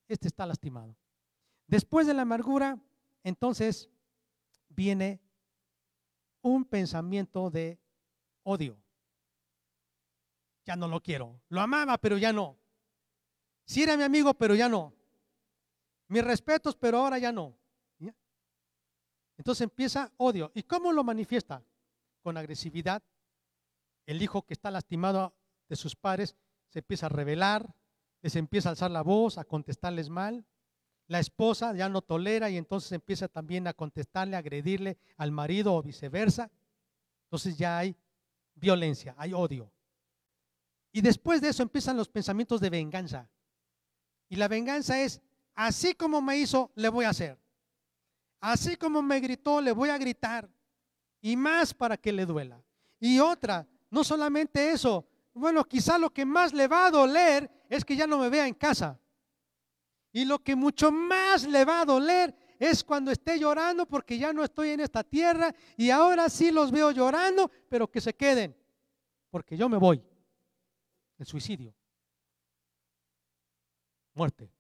este 0.09 0.28
está 0.28 0.45
lastimado. 0.45 0.95
Después 1.66 2.07
de 2.07 2.12
la 2.12 2.20
amargura, 2.20 2.78
entonces 3.24 3.89
viene 4.68 5.22
un 6.43 6.66
pensamiento 6.66 7.49
de 7.49 7.78
odio. 8.43 8.76
Ya 10.69 10.77
no 10.77 10.87
lo 10.87 11.01
quiero. 11.01 11.41
Lo 11.49 11.62
amaba, 11.62 11.97
pero 11.97 12.19
ya 12.19 12.31
no. 12.31 12.59
Si 13.64 13.83
era 13.83 13.97
mi 13.97 14.03
amigo, 14.03 14.35
pero 14.35 14.55
ya 14.55 14.69
no. 14.69 14.93
Mis 16.09 16.23
respetos, 16.23 16.77
pero 16.77 16.99
ahora 16.99 17.19
ya 17.19 17.33
no. 17.33 17.57
Entonces 19.39 19.62
empieza 19.62 20.12
odio. 20.19 20.53
¿Y 20.55 20.64
cómo 20.64 20.93
lo 20.93 21.03
manifiesta? 21.05 21.64
Con 22.23 22.37
agresividad. 22.37 23.03
El 24.05 24.21
hijo 24.21 24.43
que 24.43 24.53
está 24.53 24.71
lastimado 24.71 25.35
de 25.71 25.77
sus 25.77 25.97
padres 25.97 26.37
se 26.69 26.81
empieza 26.81 27.07
a 27.07 27.09
rebelar, 27.09 27.75
les 28.21 28.37
empieza 28.37 28.69
a 28.69 28.73
alzar 28.73 28.91
la 28.91 29.01
voz, 29.01 29.39
a 29.39 29.45
contestarles 29.45 30.11
mal. 30.11 30.45
La 31.07 31.19
esposa 31.19 31.75
ya 31.75 31.89
no 31.89 32.03
tolera 32.03 32.51
y 32.51 32.59
entonces 32.59 32.93
empieza 32.93 33.27
también 33.27 33.69
a 33.69 33.73
contestarle, 33.73 34.37
a 34.37 34.41
agredirle 34.41 34.99
al 35.16 35.33
marido 35.33 35.75
o 35.75 35.83
viceversa. 35.83 36.51
Entonces 37.25 37.57
ya 37.57 37.79
hay 37.79 37.97
violencia, 38.55 39.14
hay 39.16 39.33
odio. 39.33 39.73
Y 40.93 41.01
después 41.01 41.41
de 41.41 41.51
eso 41.51 41.62
empiezan 41.62 41.97
los 41.97 42.09
pensamientos 42.09 42.61
de 42.61 42.70
venganza. 42.70 43.28
Y 44.28 44.36
la 44.36 44.49
venganza 44.49 45.01
es, 45.01 45.20
así 45.55 45.95
como 45.95 46.20
me 46.20 46.39
hizo, 46.39 46.70
le 46.74 46.89
voy 46.89 47.05
a 47.05 47.11
hacer. 47.11 47.39
Así 48.41 48.76
como 48.76 49.03
me 49.03 49.20
gritó, 49.20 49.61
le 49.61 49.72
voy 49.72 49.89
a 49.89 49.99
gritar. 49.99 50.49
Y 51.20 51.36
más 51.36 51.74
para 51.74 51.97
que 51.97 52.12
le 52.12 52.26
duela. 52.26 52.62
Y 53.01 53.18
otra, 53.18 53.66
no 53.91 54.05
solamente 54.05 54.70
eso. 54.70 55.07
Bueno, 55.34 55.64
quizá 55.64 55.99
lo 55.99 56.11
que 56.11 56.24
más 56.24 56.53
le 56.53 56.66
va 56.68 56.86
a 56.86 56.91
doler 56.91 57.51
es 57.68 57.84
que 57.84 57.97
ya 57.97 58.07
no 58.07 58.18
me 58.18 58.28
vea 58.28 58.47
en 58.47 58.55
casa. 58.55 58.99
Y 60.12 60.24
lo 60.24 60.39
que 60.39 60.57
mucho 60.57 60.91
más 60.91 61.47
le 61.47 61.64
va 61.64 61.82
a 61.82 61.84
doler 61.84 62.34
es 62.59 62.82
cuando 62.82 63.11
esté 63.11 63.39
llorando 63.39 63.86
porque 63.86 64.18
ya 64.18 64.32
no 64.32 64.43
estoy 64.43 64.70
en 64.70 64.80
esta 64.80 65.05
tierra 65.05 65.55
y 65.76 65.91
ahora 65.91 66.28
sí 66.28 66.51
los 66.51 66.72
veo 66.72 66.91
llorando, 66.91 67.51
pero 67.68 67.91
que 67.91 68.01
se 68.01 68.14
queden, 68.14 68.57
porque 69.30 69.57
yo 69.57 69.68
me 69.68 69.76
voy. 69.76 70.03
El 71.19 71.27
suicidio. 71.27 71.75
Muerte. 74.14 74.53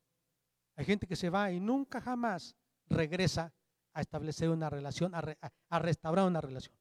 Hay 0.76 0.84
gente 0.84 1.06
que 1.06 1.16
se 1.16 1.30
va 1.30 1.50
y 1.50 1.58
nunca 1.58 2.00
jamás 2.00 2.54
regresa 2.86 3.52
a 3.92 4.00
establecer 4.00 4.48
una 4.48 4.70
relación, 4.70 5.12
a, 5.14 5.78
restaurar 5.78 6.26
una 6.26 6.40
relación. 6.40 6.76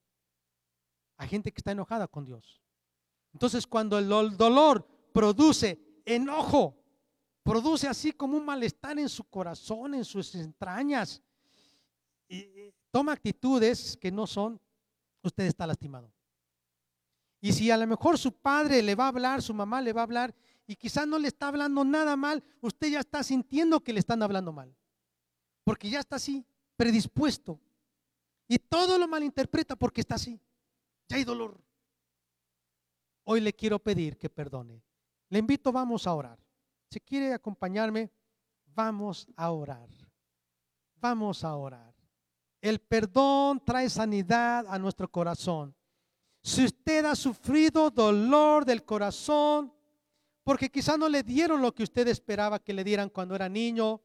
Hay 1.17 1.27
gente 1.27 1.51
que 1.51 1.59
está 1.59 1.71
enojada 1.71 2.07
con 2.07 2.25
Dios. 2.25 2.61
Entonces 3.33 3.65
cuando 3.65 3.97
el 3.97 4.07
dolor 4.07 4.87
produce 5.13 6.01
enojo, 6.05 6.77
produce 7.43 7.87
así 7.87 8.11
como 8.11 8.37
un 8.37 8.45
malestar 8.45 8.99
en 8.99 9.09
su 9.09 9.23
corazón, 9.23 9.95
en 9.95 10.05
sus 10.05 10.35
entrañas, 10.35 11.21
y 12.29 12.71
toma 12.91 13.13
actitudes 13.13 13.97
que 13.97 14.11
no 14.11 14.27
son, 14.27 14.59
usted 15.23 15.45
está 15.45 15.65
lastimado. 15.65 16.13
Y 17.39 17.53
si 17.53 17.69
a 17.69 17.77
lo 17.77 17.85
mejor 17.85 18.17
su 18.17 18.33
padre 18.33 18.81
le 18.81 18.95
va 18.95 19.05
a 19.05 19.09
hablar, 19.09 19.41
su 19.41 19.53
mamá 19.53 19.81
le 19.81 19.93
va 19.93 20.01
a 20.01 20.03
hablar, 20.05 20.35
y 20.65 20.75
quizás 20.75 21.07
no 21.07 21.17
le 21.17 21.27
está 21.27 21.47
hablando 21.47 21.83
nada 21.85 22.15
mal, 22.15 22.43
usted 22.61 22.89
ya 22.89 22.99
está 22.99 23.23
sintiendo 23.23 23.83
que 23.83 23.93
le 23.93 23.99
están 23.99 24.21
hablando 24.21 24.51
mal. 24.51 24.75
Porque 25.63 25.89
ya 25.89 25.99
está 25.99 26.17
así, 26.17 26.45
predispuesto. 26.75 27.59
Y 28.47 28.59
todo 28.59 28.97
lo 28.97 29.07
malinterpreta 29.07 29.75
porque 29.75 30.01
está 30.01 30.15
así. 30.15 30.39
Ya 31.07 31.17
hay 31.17 31.23
dolor. 31.23 31.59
Hoy 33.25 33.41
le 33.41 33.53
quiero 33.53 33.79
pedir 33.79 34.17
que 34.17 34.29
perdone. 34.29 34.81
Le 35.29 35.39
invito, 35.39 35.71
vamos 35.71 36.07
a 36.07 36.13
orar. 36.13 36.39
Si 36.89 36.99
quiere 37.01 37.33
acompañarme, 37.33 38.09
vamos 38.73 39.27
a 39.35 39.51
orar. 39.51 39.89
Vamos 40.95 41.43
a 41.43 41.55
orar. 41.55 41.93
El 42.61 42.79
perdón 42.79 43.63
trae 43.63 43.89
sanidad 43.89 44.65
a 44.67 44.79
nuestro 44.79 45.09
corazón. 45.09 45.75
Si 46.41 46.63
usted 46.63 46.86
ha 47.05 47.15
sufrido 47.15 47.89
dolor 47.89 48.65
del 48.65 48.83
corazón, 48.83 49.73
porque 50.43 50.69
quizá 50.69 50.97
no 50.97 51.09
le 51.09 51.23
dieron 51.23 51.61
lo 51.61 51.73
que 51.73 51.83
usted 51.83 52.07
esperaba 52.07 52.59
que 52.59 52.73
le 52.73 52.83
dieran 52.83 53.09
cuando 53.09 53.35
era 53.35 53.49
niño, 53.49 54.01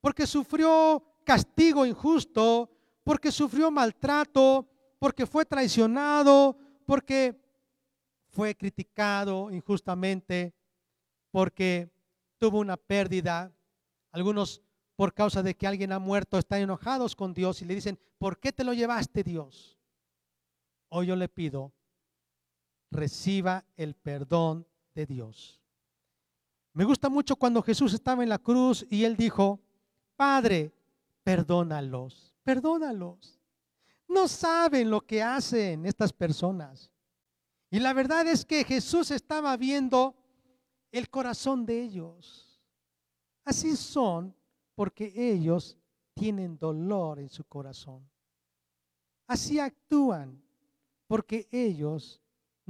porque 0.00 0.26
sufrió 0.26 1.04
castigo 1.24 1.84
injusto, 1.84 2.70
porque 3.04 3.32
sufrió 3.32 3.70
maltrato, 3.70 4.68
porque 4.98 5.26
fue 5.26 5.44
traicionado, 5.44 6.56
porque 6.86 7.40
fue 8.28 8.54
criticado 8.56 9.50
injustamente, 9.50 10.54
porque 11.30 11.90
tuvo 12.38 12.60
una 12.60 12.76
pérdida. 12.76 13.52
Algunos 14.12 14.62
por 14.96 15.14
causa 15.14 15.42
de 15.42 15.56
que 15.56 15.66
alguien 15.66 15.92
ha 15.92 15.98
muerto 15.98 16.38
están 16.38 16.60
enojados 16.60 17.16
con 17.16 17.32
Dios 17.32 17.62
y 17.62 17.64
le 17.64 17.74
dicen, 17.74 17.98
¿por 18.18 18.38
qué 18.38 18.52
te 18.52 18.64
lo 18.64 18.74
llevaste 18.74 19.22
Dios? 19.22 19.78
Hoy 20.88 21.06
yo 21.06 21.16
le 21.16 21.28
pido, 21.28 21.72
reciba 22.90 23.64
el 23.76 23.94
perdón 23.94 24.66
de 24.94 25.06
Dios. 25.06 25.60
Me 26.72 26.84
gusta 26.84 27.08
mucho 27.08 27.36
cuando 27.36 27.62
Jesús 27.62 27.94
estaba 27.94 28.22
en 28.22 28.28
la 28.28 28.38
cruz 28.38 28.86
y 28.90 29.04
él 29.04 29.16
dijo, 29.16 29.60
Padre, 30.16 30.72
perdónalos, 31.22 32.34
perdónalos. 32.42 33.38
No 34.08 34.28
saben 34.28 34.90
lo 34.90 35.00
que 35.00 35.22
hacen 35.22 35.86
estas 35.86 36.12
personas. 36.12 36.90
Y 37.70 37.78
la 37.78 37.92
verdad 37.92 38.26
es 38.26 38.44
que 38.44 38.64
Jesús 38.64 39.10
estaba 39.10 39.56
viendo 39.56 40.14
el 40.90 41.08
corazón 41.08 41.64
de 41.64 41.82
ellos. 41.82 42.60
Así 43.44 43.76
son 43.76 44.34
porque 44.74 45.12
ellos 45.14 45.76
tienen 46.14 46.58
dolor 46.58 47.18
en 47.18 47.28
su 47.28 47.44
corazón. 47.44 48.08
Así 49.26 49.60
actúan 49.60 50.42
porque 51.06 51.48
ellos 51.52 52.20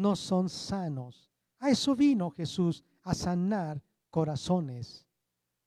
no 0.00 0.16
son 0.16 0.48
sanos. 0.48 1.30
A 1.58 1.70
eso 1.70 1.94
vino 1.94 2.30
Jesús, 2.30 2.82
a 3.02 3.14
sanar 3.14 3.82
corazones. 4.10 5.06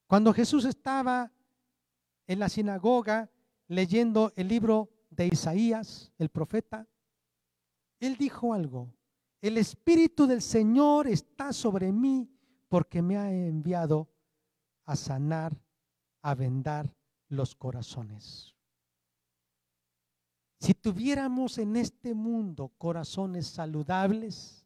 Cuando 0.07 0.33
Jesús 0.33 0.65
estaba 0.65 1.31
en 2.27 2.39
la 2.39 2.49
sinagoga 2.49 3.29
leyendo 3.67 4.33
el 4.35 4.47
libro 4.47 4.89
de 5.09 5.27
Isaías, 5.27 6.11
el 6.17 6.29
profeta, 6.29 6.87
él 7.99 8.17
dijo 8.17 8.53
algo. 8.53 8.91
El 9.41 9.57
Espíritu 9.57 10.25
del 10.25 10.41
Señor 10.41 11.07
está 11.07 11.53
sobre 11.53 11.91
mí 11.91 12.29
porque 12.69 13.01
me 13.01 13.17
ha 13.17 13.31
enviado 13.31 14.09
a 14.85 14.95
sanar, 14.95 15.55
a 16.21 16.33
vendar 16.33 16.93
los 17.27 17.55
corazones. 17.55 18.52
Si 20.63 20.73
tuviéramos 20.73 21.57
en 21.57 21.75
este 21.75 22.13
mundo 22.13 22.69
corazones 22.77 23.47
saludables, 23.47 24.65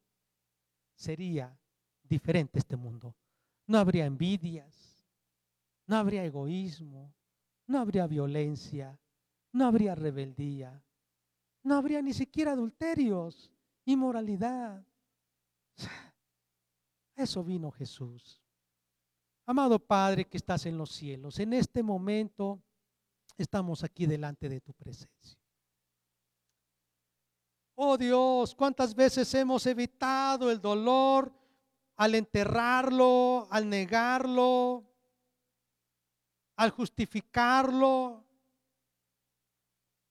sería 0.94 1.60
diferente 2.04 2.60
este 2.60 2.76
mundo. 2.76 3.16
No 3.66 3.80
habría 3.80 4.06
envidias, 4.06 5.04
no 5.88 5.96
habría 5.96 6.24
egoísmo, 6.24 7.16
no 7.66 7.80
habría 7.80 8.06
violencia, 8.06 8.96
no 9.54 9.66
habría 9.66 9.96
rebeldía, 9.96 10.84
no 11.64 11.74
habría 11.74 12.00
ni 12.04 12.14
siquiera 12.14 12.52
adulterios, 12.52 13.52
inmoralidad. 13.84 14.86
Eso 17.16 17.44
vino 17.44 17.72
Jesús. 17.72 18.40
Amado 19.48 19.80
Padre 19.80 20.26
que 20.26 20.38
estás 20.38 20.68
en 20.68 20.78
los 20.78 20.92
cielos, 20.92 21.40
en 21.40 21.54
este 21.54 21.82
momento 21.82 22.62
estamos 23.36 23.84
aquí 23.84 24.06
delante 24.06 24.48
de 24.48 24.62
tu 24.62 24.74
presencia. 24.74 25.47
Oh 27.80 27.96
Dios, 27.96 28.56
cuántas 28.56 28.96
veces 28.96 29.32
hemos 29.36 29.64
evitado 29.68 30.50
el 30.50 30.60
dolor 30.60 31.32
al 31.96 32.16
enterrarlo, 32.16 33.48
al 33.52 33.70
negarlo, 33.70 34.84
al 36.56 36.72
justificarlo, 36.72 38.26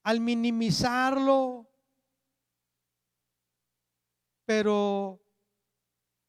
al 0.05 0.21
minimizarlo. 0.21 1.67
Pero 4.45 5.21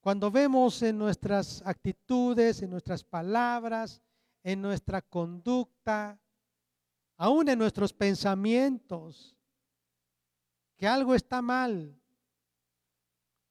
cuando 0.02 0.32
vemos 0.32 0.82
en 0.82 0.98
nuestras 0.98 1.62
actitudes, 1.68 2.64
en 2.64 2.72
nuestras 2.72 3.04
palabras, 3.04 4.02
en 4.42 4.60
nuestra 4.60 5.04
conducta, 5.04 6.20
aún 7.16 7.48
en 7.48 7.60
nuestros 7.60 7.94
pensamientos, 7.94 9.37
que 10.78 10.88
algo 10.88 11.16
está 11.16 11.42
mal 11.42 12.00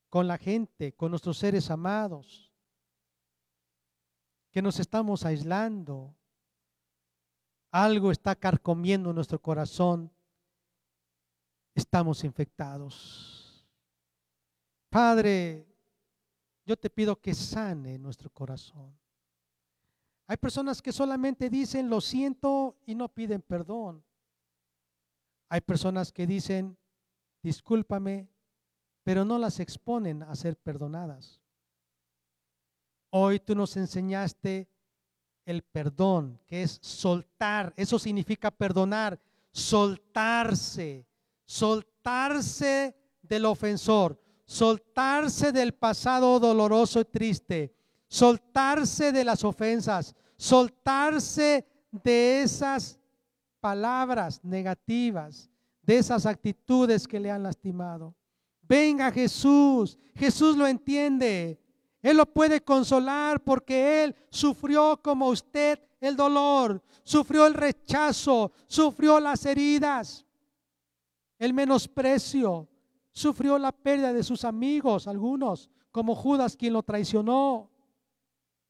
con 0.08 0.28
la 0.28 0.38
gente, 0.38 0.94
con 0.94 1.10
nuestros 1.10 1.36
seres 1.36 1.70
amados, 1.70 2.52
que 4.52 4.62
nos 4.62 4.78
estamos 4.78 5.26
aislando, 5.26 6.14
algo 7.72 8.10
está 8.10 8.34
carcomiendo 8.36 9.12
nuestro 9.12 9.42
corazón, 9.42 10.10
estamos 11.74 12.24
infectados. 12.24 13.66
Padre, 14.88 15.66
yo 16.64 16.76
te 16.76 16.88
pido 16.88 17.20
que 17.20 17.34
sane 17.34 17.98
nuestro 17.98 18.30
corazón. 18.30 18.96
Hay 20.28 20.36
personas 20.36 20.80
que 20.80 20.92
solamente 20.92 21.50
dicen 21.50 21.90
lo 21.90 22.00
siento 22.00 22.78
y 22.86 22.94
no 22.94 23.08
piden 23.08 23.42
perdón. 23.42 24.02
Hay 25.48 25.60
personas 25.60 26.12
que 26.12 26.26
dicen 26.26 26.78
discúlpame, 27.42 28.28
pero 29.02 29.24
no 29.24 29.38
las 29.38 29.60
exponen 29.60 30.22
a 30.22 30.34
ser 30.34 30.56
perdonadas. 30.56 31.40
Hoy 33.10 33.38
tú 33.40 33.54
nos 33.54 33.76
enseñaste 33.76 34.68
el 35.44 35.62
perdón, 35.62 36.40
que 36.46 36.62
es 36.62 36.78
soltar. 36.82 37.72
Eso 37.76 37.98
significa 37.98 38.50
perdonar, 38.50 39.18
soltarse, 39.52 41.06
soltarse 41.44 42.96
del 43.22 43.44
ofensor, 43.46 44.20
soltarse 44.44 45.52
del 45.52 45.72
pasado 45.72 46.38
doloroso 46.40 47.00
y 47.00 47.04
triste, 47.04 47.74
soltarse 48.08 49.12
de 49.12 49.24
las 49.24 49.44
ofensas, 49.44 50.14
soltarse 50.36 51.66
de 51.90 52.42
esas 52.42 52.98
palabras 53.60 54.44
negativas, 54.44 55.50
de 55.86 55.98
esas 55.98 56.26
actitudes 56.26 57.06
que 57.06 57.20
le 57.20 57.30
han 57.30 57.44
lastimado. 57.44 58.14
Venga 58.62 59.12
Jesús, 59.12 59.96
Jesús 60.14 60.56
lo 60.56 60.66
entiende. 60.66 61.60
Él 62.02 62.16
lo 62.16 62.26
puede 62.26 62.60
consolar 62.60 63.42
porque 63.42 64.02
Él 64.02 64.16
sufrió 64.30 65.00
como 65.02 65.28
usted 65.28 65.80
el 66.00 66.16
dolor, 66.16 66.82
sufrió 67.04 67.46
el 67.46 67.54
rechazo, 67.54 68.52
sufrió 68.66 69.18
las 69.20 69.46
heridas, 69.46 70.26
el 71.38 71.54
menosprecio, 71.54 72.68
sufrió 73.12 73.58
la 73.58 73.72
pérdida 73.72 74.12
de 74.12 74.22
sus 74.22 74.44
amigos, 74.44 75.06
algunos, 75.06 75.70
como 75.90 76.14
Judas 76.14 76.56
quien 76.56 76.72
lo 76.72 76.82
traicionó. 76.82 77.70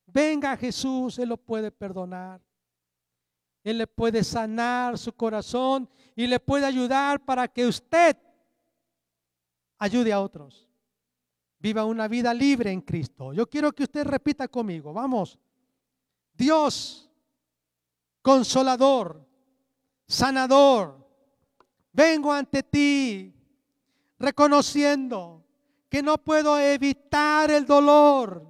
Venga 0.06 0.56
Jesús, 0.56 1.18
Él 1.18 1.30
lo 1.30 1.36
puede 1.36 1.70
perdonar. 1.70 2.45
Él 3.66 3.78
le 3.78 3.88
puede 3.88 4.22
sanar 4.22 4.96
su 4.96 5.12
corazón 5.12 5.88
y 6.14 6.28
le 6.28 6.38
puede 6.38 6.64
ayudar 6.64 7.24
para 7.24 7.48
que 7.48 7.66
usted 7.66 8.16
ayude 9.76 10.12
a 10.12 10.20
otros. 10.20 10.68
Viva 11.58 11.84
una 11.84 12.06
vida 12.06 12.32
libre 12.32 12.70
en 12.70 12.80
Cristo. 12.80 13.32
Yo 13.32 13.50
quiero 13.50 13.72
que 13.72 13.82
usted 13.82 14.06
repita 14.06 14.46
conmigo. 14.46 14.92
Vamos. 14.92 15.36
Dios, 16.32 17.10
consolador, 18.22 19.26
sanador, 20.06 21.04
vengo 21.92 22.32
ante 22.32 22.62
ti 22.62 23.34
reconociendo 24.16 25.44
que 25.88 26.04
no 26.04 26.18
puedo 26.18 26.56
evitar 26.56 27.50
el 27.50 27.66
dolor, 27.66 28.46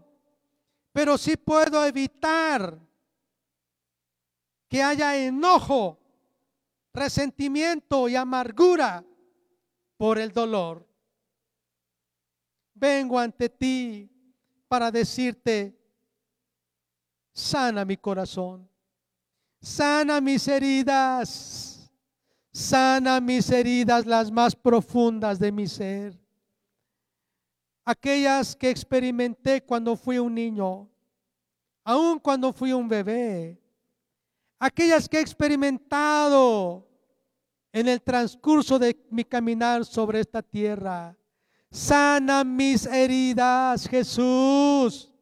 pero 0.93 1.17
sí 1.17 1.39
puedo 1.39 1.87
evitar 1.87 2.86
que 4.69 4.83
haya 4.83 5.17
enojo, 5.17 5.99
resentimiento 6.93 8.09
y 8.09 8.17
amargura 8.17 9.05
por 9.97 10.19
el 10.19 10.33
dolor. 10.33 10.87
Vengo 12.75 13.19
ante 13.19 13.49
ti 13.49 14.11
para 14.69 14.91
decirte, 14.91 15.75
sana 17.33 17.85
mi 17.85 17.97
corazón, 17.97 18.69
sana 19.61 20.21
mis 20.21 20.47
heridas, 20.49 21.91
sana 22.53 23.21
mis 23.21 23.51
heridas 23.51 24.05
las 24.05 24.31
más 24.31 24.55
profundas 24.55 25.39
de 25.39 25.53
mi 25.53 25.67
ser, 25.67 26.19
aquellas 27.85 28.55
que 28.57 28.69
experimenté 28.69 29.62
cuando 29.62 29.97
fui 29.97 30.19
un 30.19 30.35
niño, 30.35 30.91
aun 31.85 32.19
cuando 32.19 32.53
fui 32.53 32.73
un 32.73 32.89
bebé, 32.89 33.59
aquellas 34.59 35.09
que 35.09 35.19
he 35.19 35.21
experimentado 35.21 36.87
en 37.73 37.89
el 37.89 38.01
transcurso 38.01 38.79
de 38.79 38.97
mi 39.11 39.25
caminar 39.25 39.85
sobre 39.85 40.21
esta 40.21 40.43
tierra. 40.43 41.17
Sana 41.71 42.45
mis 42.45 42.87
heridas, 42.87 43.87
Jesús. 43.89 45.13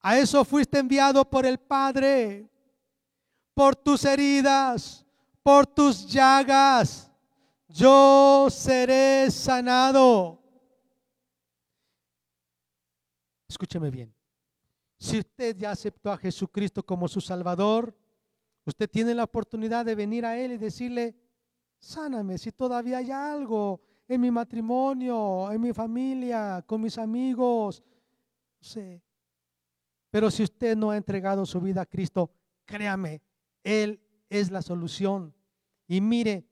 A 0.00 0.18
eso 0.18 0.44
fuiste 0.44 0.78
enviado 0.78 1.24
por 1.28 1.46
el 1.46 1.58
Padre, 1.58 2.48
por 3.54 3.74
tus 3.74 4.04
heridas, 4.04 5.04
por 5.42 5.66
tus 5.66 6.06
llagas. 6.06 7.10
Yo 7.68 8.48
seré 8.50 9.30
sanado. 9.30 10.40
Escúcheme 13.48 13.90
bien. 13.90 14.17
Si 14.98 15.18
usted 15.18 15.56
ya 15.56 15.70
aceptó 15.70 16.10
a 16.10 16.18
Jesucristo 16.18 16.84
como 16.84 17.06
su 17.06 17.20
Salvador, 17.20 17.96
usted 18.64 18.90
tiene 18.90 19.14
la 19.14 19.24
oportunidad 19.24 19.84
de 19.84 19.94
venir 19.94 20.26
a 20.26 20.36
Él 20.36 20.52
y 20.52 20.58
decirle, 20.58 21.16
sáname 21.78 22.36
si 22.36 22.50
todavía 22.50 22.98
hay 22.98 23.12
algo 23.12 23.80
en 24.08 24.20
mi 24.20 24.30
matrimonio, 24.30 25.52
en 25.52 25.60
mi 25.60 25.72
familia, 25.72 26.64
con 26.66 26.80
mis 26.80 26.98
amigos. 26.98 27.82
No 28.60 28.66
sé. 28.66 29.02
Pero 30.10 30.30
si 30.30 30.42
usted 30.42 30.76
no 30.76 30.90
ha 30.90 30.96
entregado 30.96 31.46
su 31.46 31.60
vida 31.60 31.82
a 31.82 31.86
Cristo, 31.86 32.32
créame, 32.64 33.22
Él 33.62 34.00
es 34.28 34.50
la 34.50 34.62
solución. 34.62 35.34
Y 35.86 36.00
mire, 36.00 36.44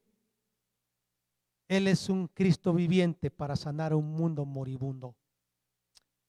Él 1.66 1.88
es 1.88 2.08
un 2.08 2.28
Cristo 2.28 2.72
viviente 2.72 3.30
para 3.30 3.56
sanar 3.56 3.92
un 3.92 4.12
mundo 4.12 4.44
moribundo. 4.44 5.16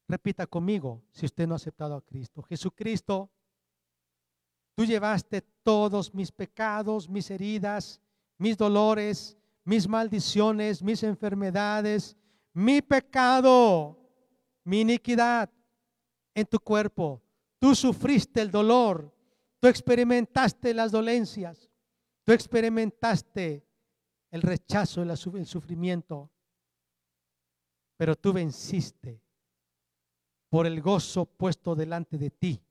Repita 0.08 0.48
conmigo 0.48 1.04
si 1.12 1.26
usted 1.26 1.46
no 1.46 1.56
ha 1.56 1.58
aceptado 1.58 1.96
a 1.96 2.02
Cristo. 2.02 2.42
Jesucristo, 2.44 3.30
tú 4.74 4.86
llevaste 4.86 5.42
todos 5.64 6.14
mis 6.14 6.32
pecados, 6.32 7.10
mis 7.10 7.30
heridas, 7.30 8.02
mis 8.38 8.58
dolores, 8.58 9.38
mis 9.66 9.88
maldiciones, 9.88 10.82
mis 10.82 11.04
enfermedades, 11.04 12.16
mi 12.54 12.82
pecado, 12.82 14.00
mi 14.64 14.82
iniquidad 14.82 15.52
en 16.34 16.46
tu 16.46 16.58
cuerpo. 16.60 17.22
Tú 17.60 17.76
sufriste 17.76 18.40
el 18.40 18.50
dolor, 18.50 19.14
tú 19.60 19.68
experimentaste 19.68 20.74
las 20.74 20.92
dolencias, 20.92 21.70
tú 22.24 22.32
experimentaste 22.32 23.68
el 24.32 24.42
rechazo, 24.42 25.02
el 25.02 25.46
sufrimiento, 25.46 26.32
pero 27.98 28.16
tú 28.16 28.32
venciste 28.32 29.27
por 30.50 30.66
el 30.66 30.82
gozo 30.82 31.26
puesto 31.26 31.76
delante 31.76 32.18
de 32.18 32.30
ti. 32.30 32.62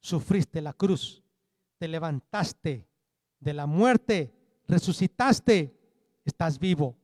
Sufriste 0.00 0.60
la 0.60 0.72
cruz, 0.72 1.22
te 1.78 1.88
levantaste 1.88 2.88
de 3.38 3.52
la 3.52 3.66
muerte, 3.66 4.32
resucitaste, 4.66 5.76
estás 6.24 6.58
vivo 6.58 6.96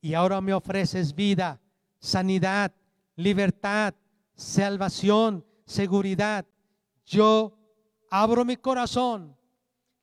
y 0.00 0.14
ahora 0.14 0.40
me 0.40 0.54
ofreces 0.54 1.14
vida, 1.14 1.60
sanidad, 1.98 2.72
libertad, 3.16 3.94
salvación, 4.34 5.44
seguridad. 5.66 6.46
Yo 7.04 7.58
abro 8.10 8.44
mi 8.44 8.56
corazón, 8.56 9.36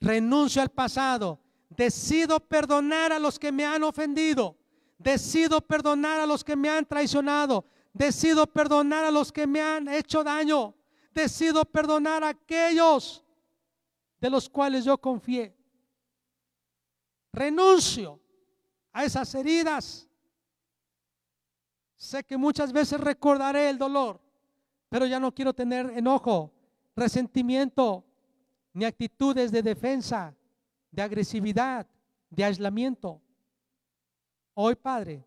renuncio 0.01 0.61
al 0.61 0.69
pasado, 0.69 1.39
decido 1.69 2.39
perdonar 2.39 3.11
a 3.13 3.19
los 3.19 3.39
que 3.39 3.51
me 3.51 3.65
han 3.65 3.83
ofendido, 3.83 4.57
decido 4.97 5.61
perdonar 5.61 6.19
a 6.19 6.25
los 6.25 6.43
que 6.43 6.55
me 6.55 6.69
han 6.69 6.85
traicionado, 6.85 7.65
Decido 7.95 8.45
perdonar 8.45 9.05
a 9.05 9.09
los 9.09 9.31
que 9.31 9.47
me 9.47 9.61
han 9.61 9.87
hecho 9.87 10.21
daño. 10.21 10.75
Decido 11.13 11.63
perdonar 11.63 12.25
a 12.25 12.29
aquellos 12.29 13.23
de 14.19 14.29
los 14.29 14.49
cuales 14.49 14.83
yo 14.83 14.97
confié. 14.97 15.55
Renuncio 17.31 18.19
a 18.91 19.05
esas 19.05 19.33
heridas. 19.33 20.09
Sé 21.95 22.21
que 22.25 22.35
muchas 22.35 22.73
veces 22.73 22.99
recordaré 22.99 23.69
el 23.69 23.77
dolor, 23.77 24.19
pero 24.89 25.05
ya 25.05 25.17
no 25.17 25.33
quiero 25.33 25.53
tener 25.53 25.89
enojo, 25.91 26.51
resentimiento, 26.97 28.03
ni 28.73 28.83
actitudes 28.83 29.53
de 29.53 29.61
defensa, 29.61 30.35
de 30.91 31.01
agresividad, 31.01 31.87
de 32.29 32.43
aislamiento. 32.43 33.21
Hoy, 34.53 34.75
Padre, 34.75 35.25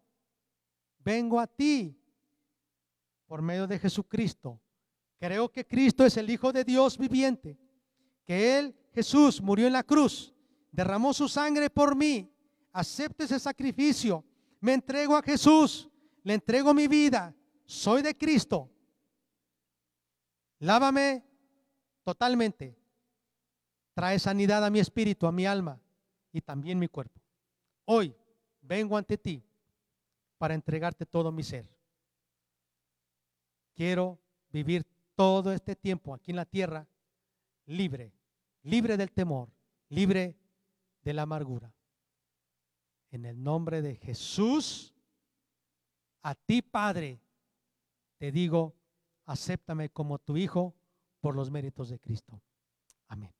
vengo 0.98 1.40
a 1.40 1.46
ti 1.46 1.98
por 3.28 3.42
medio 3.42 3.66
de 3.66 3.78
Jesucristo. 3.78 4.60
Creo 5.20 5.52
que 5.52 5.66
Cristo 5.66 6.04
es 6.04 6.16
el 6.16 6.28
Hijo 6.30 6.50
de 6.50 6.64
Dios 6.64 6.96
viviente, 6.96 7.58
que 8.24 8.58
Él, 8.58 8.74
Jesús, 8.92 9.40
murió 9.40 9.66
en 9.66 9.74
la 9.74 9.84
cruz, 9.84 10.34
derramó 10.72 11.12
su 11.12 11.28
sangre 11.28 11.70
por 11.70 11.94
mí. 11.94 12.32
Acepto 12.72 13.24
ese 13.24 13.38
sacrificio, 13.38 14.24
me 14.60 14.72
entrego 14.72 15.16
a 15.16 15.22
Jesús, 15.22 15.88
le 16.22 16.34
entrego 16.34 16.72
mi 16.72 16.88
vida, 16.88 17.34
soy 17.64 18.02
de 18.02 18.16
Cristo. 18.16 18.70
Lávame 20.60 21.24
totalmente. 22.02 22.76
Trae 23.94 24.18
sanidad 24.18 24.64
a 24.64 24.70
mi 24.70 24.78
espíritu, 24.78 25.26
a 25.26 25.32
mi 25.32 25.44
alma 25.44 25.80
y 26.32 26.40
también 26.40 26.78
mi 26.78 26.88
cuerpo. 26.88 27.20
Hoy 27.84 28.14
vengo 28.62 28.96
ante 28.96 29.18
ti 29.18 29.42
para 30.38 30.54
entregarte 30.54 31.04
todo 31.04 31.32
mi 31.32 31.42
ser. 31.42 31.77
Quiero 33.78 34.18
vivir 34.50 34.84
todo 35.14 35.52
este 35.52 35.76
tiempo 35.76 36.12
aquí 36.12 36.32
en 36.32 36.36
la 36.36 36.44
tierra 36.44 36.88
libre, 37.66 38.12
libre 38.64 38.96
del 38.96 39.12
temor, 39.12 39.52
libre 39.88 40.36
de 41.04 41.12
la 41.12 41.22
amargura. 41.22 41.72
En 43.12 43.24
el 43.24 43.40
nombre 43.40 43.80
de 43.80 43.94
Jesús, 43.94 44.92
a 46.22 46.34
ti 46.34 46.60
Padre, 46.60 47.20
te 48.16 48.32
digo, 48.32 48.74
acéptame 49.26 49.90
como 49.90 50.18
tu 50.18 50.36
Hijo 50.36 50.74
por 51.20 51.36
los 51.36 51.48
méritos 51.48 51.88
de 51.88 52.00
Cristo. 52.00 52.42
Amén. 53.06 53.32